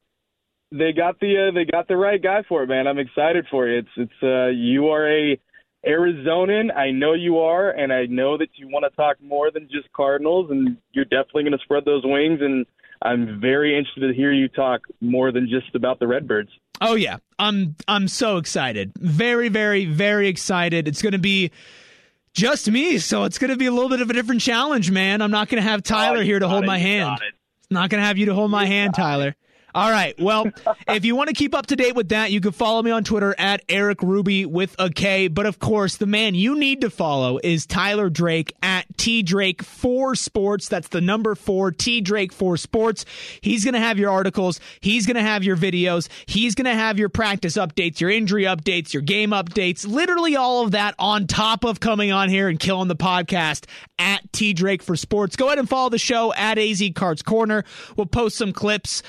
They 0.71 0.91
got 0.91 1.19
the 1.19 1.49
uh, 1.49 1.55
they 1.55 1.65
got 1.65 1.87
the 1.87 1.97
right 1.97 2.21
guy 2.21 2.43
for 2.47 2.63
it, 2.63 2.67
man. 2.67 2.87
I'm 2.87 2.99
excited 2.99 3.45
for 3.49 3.67
you. 3.67 3.79
It's 3.79 3.89
it's 3.97 4.23
uh, 4.23 4.47
you 4.47 4.87
are 4.89 5.07
a 5.09 5.39
Arizonan. 5.87 6.75
I 6.75 6.91
know 6.91 7.13
you 7.13 7.39
are, 7.39 7.69
and 7.69 7.93
I 7.93 8.05
know 8.07 8.37
that 8.37 8.49
you 8.55 8.67
want 8.67 8.85
to 8.89 8.95
talk 8.95 9.17
more 9.21 9.51
than 9.51 9.69
just 9.71 9.91
Cardinals, 9.93 10.49
and 10.49 10.77
you're 10.91 11.05
definitely 11.05 11.43
going 11.43 11.57
to 11.57 11.63
spread 11.63 11.85
those 11.85 12.03
wings. 12.03 12.39
And 12.41 12.65
I'm 13.01 13.39
very 13.39 13.77
interested 13.77 14.07
to 14.07 14.13
hear 14.13 14.31
you 14.31 14.47
talk 14.47 14.81
more 15.01 15.31
than 15.31 15.47
just 15.47 15.75
about 15.75 15.99
the 15.99 16.07
Redbirds. 16.07 16.49
Oh 16.81 16.95
yeah, 16.95 17.17
I'm 17.39 17.75
I'm 17.87 18.07
so 18.07 18.37
excited. 18.37 18.93
Very 18.97 19.49
very 19.49 19.85
very 19.85 20.27
excited. 20.27 20.87
It's 20.87 21.01
going 21.01 21.13
to 21.13 21.19
be 21.19 21.51
just 22.33 22.69
me, 22.69 22.97
so 22.97 23.23
it's 23.23 23.37
going 23.37 23.51
to 23.51 23.57
be 23.57 23.65
a 23.65 23.71
little 23.71 23.89
bit 23.89 24.01
of 24.01 24.09
a 24.09 24.13
different 24.13 24.41
challenge, 24.41 24.91
man. 24.91 25.21
I'm 25.21 25.31
not 25.31 25.47
going 25.47 25.63
to 25.63 25.69
have 25.69 25.83
Tyler 25.83 26.17
oh, 26.17 26.21
here 26.21 26.39
to 26.39 26.47
hold 26.47 26.65
it, 26.65 26.67
my 26.67 26.77
hand. 26.77 27.19
Not 27.69 27.89
going 27.89 28.01
to 28.01 28.05
have 28.05 28.17
you 28.17 28.25
to 28.27 28.33
hold 28.33 28.51
my 28.51 28.63
you 28.63 28.69
hand, 28.69 28.93
Tyler. 28.93 29.29
It. 29.29 29.35
All 29.75 29.91
right. 29.91 30.17
Well, 30.17 30.47
if 30.87 31.03
you 31.03 31.17
want 31.17 31.27
to 31.27 31.35
keep 31.35 31.53
up 31.53 31.65
to 31.67 31.75
date 31.75 31.95
with 31.95 32.09
that, 32.09 32.31
you 32.31 32.39
can 32.39 32.53
follow 32.53 32.81
me 32.81 32.91
on 32.91 33.03
Twitter 33.03 33.35
at 33.37 33.61
Erik 33.67 34.01
Ruby 34.01 34.45
with 34.45 34.73
a 34.79 34.89
K. 34.89 35.27
But 35.27 35.45
of 35.45 35.59
course, 35.59 35.97
the 35.97 36.05
man 36.05 36.33
you 36.33 36.57
need 36.57 36.79
to 36.81 36.89
follow 36.89 37.39
is 37.43 37.65
Tyler 37.65 38.09
Drake 38.09 38.53
at 38.63 38.85
T 38.97 39.21
Drake 39.21 39.61
for 39.61 40.15
Sports. 40.15 40.69
That's 40.69 40.87
the 40.87 41.01
number 41.01 41.35
four 41.35 41.71
T 41.71 41.99
Drake 41.99 42.31
for 42.31 42.55
Sports. 42.55 43.03
He's 43.41 43.65
going 43.65 43.73
to 43.73 43.81
have 43.81 43.99
your 43.99 44.11
articles. 44.11 44.61
He's 44.79 45.05
going 45.05 45.17
to 45.17 45.21
have 45.21 45.43
your 45.43 45.57
videos. 45.57 46.07
He's 46.25 46.55
going 46.55 46.65
to 46.65 46.73
have 46.73 46.97
your 46.97 47.09
practice 47.09 47.57
updates, 47.57 47.99
your 47.99 48.09
injury 48.09 48.43
updates, 48.43 48.93
your 48.93 49.01
game 49.01 49.31
updates, 49.31 49.85
literally 49.85 50.37
all 50.37 50.63
of 50.63 50.71
that 50.71 50.95
on 50.97 51.27
top 51.27 51.65
of 51.65 51.81
coming 51.81 52.13
on 52.13 52.29
here 52.29 52.47
and 52.47 52.57
killing 52.57 52.87
the 52.87 52.95
podcast 52.95 53.65
at 53.99 54.31
T 54.31 54.53
Drake 54.53 54.81
for 54.81 54.95
Sports. 54.95 55.35
Go 55.35 55.47
ahead 55.47 55.59
and 55.59 55.67
follow 55.67 55.89
the 55.89 55.97
show 55.97 56.33
at 56.33 56.57
AZ 56.57 56.81
Cards 56.95 57.21
Corner. 57.21 57.65
We'll 57.97 58.05
post 58.05 58.37
some 58.37 58.53
clips, 58.53 59.03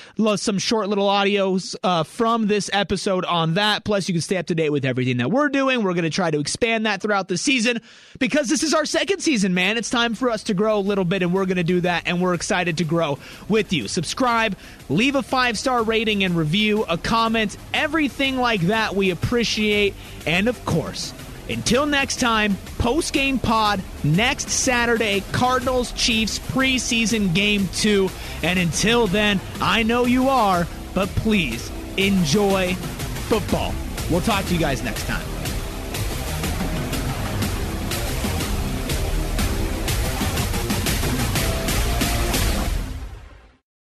some 0.57 0.59
short 0.59 0.89
little 0.89 1.07
audios 1.07 1.75
uh, 1.83 2.01
from 2.01 2.47
this 2.47 2.67
episode 2.73 3.25
on 3.25 3.53
that. 3.55 3.83
Plus, 3.83 4.07
you 4.07 4.13
can 4.15 4.21
stay 4.21 4.37
up 4.37 4.47
to 4.47 4.55
date 4.55 4.71
with 4.71 4.85
everything 4.85 5.17
that 5.17 5.29
we're 5.29 5.49
doing. 5.49 5.83
We're 5.83 5.93
going 5.93 6.03
to 6.03 6.09
try 6.09 6.31
to 6.31 6.39
expand 6.39 6.87
that 6.87 6.99
throughout 6.99 7.27
the 7.27 7.37
season 7.37 7.79
because 8.17 8.49
this 8.49 8.63
is 8.63 8.73
our 8.73 8.85
second 8.85 9.19
season, 9.19 9.53
man. 9.53 9.77
It's 9.77 9.91
time 9.91 10.15
for 10.15 10.31
us 10.31 10.43
to 10.45 10.55
grow 10.55 10.79
a 10.79 10.81
little 10.81 11.05
bit, 11.05 11.21
and 11.21 11.31
we're 11.31 11.45
going 11.45 11.57
to 11.57 11.63
do 11.63 11.81
that, 11.81 12.03
and 12.07 12.21
we're 12.21 12.33
excited 12.33 12.77
to 12.79 12.83
grow 12.83 13.19
with 13.47 13.71
you. 13.71 13.87
Subscribe, 13.87 14.57
leave 14.89 15.15
a 15.15 15.21
five 15.21 15.59
star 15.59 15.83
rating 15.83 16.23
and 16.23 16.35
review, 16.35 16.83
a 16.83 16.97
comment, 16.97 17.55
everything 17.71 18.37
like 18.37 18.61
that. 18.61 18.95
We 18.95 19.11
appreciate. 19.11 19.93
And 20.25 20.47
of 20.47 20.63
course, 20.65 21.13
until 21.49 21.85
next 21.85 22.19
time, 22.19 22.57
post 22.77 23.13
game 23.13 23.39
pod 23.39 23.81
next 24.03 24.49
Saturday, 24.49 25.23
Cardinals 25.31 25.91
Chiefs 25.93 26.39
preseason 26.39 27.33
game 27.33 27.67
two. 27.73 28.09
And 28.43 28.59
until 28.59 29.07
then, 29.07 29.39
I 29.61 29.83
know 29.83 30.05
you 30.05 30.29
are, 30.29 30.67
but 30.93 31.09
please 31.09 31.71
enjoy 31.97 32.73
football. 33.29 33.73
We'll 34.09 34.21
talk 34.21 34.45
to 34.45 34.53
you 34.53 34.59
guys 34.59 34.83
next 34.83 35.05
time. 35.05 35.36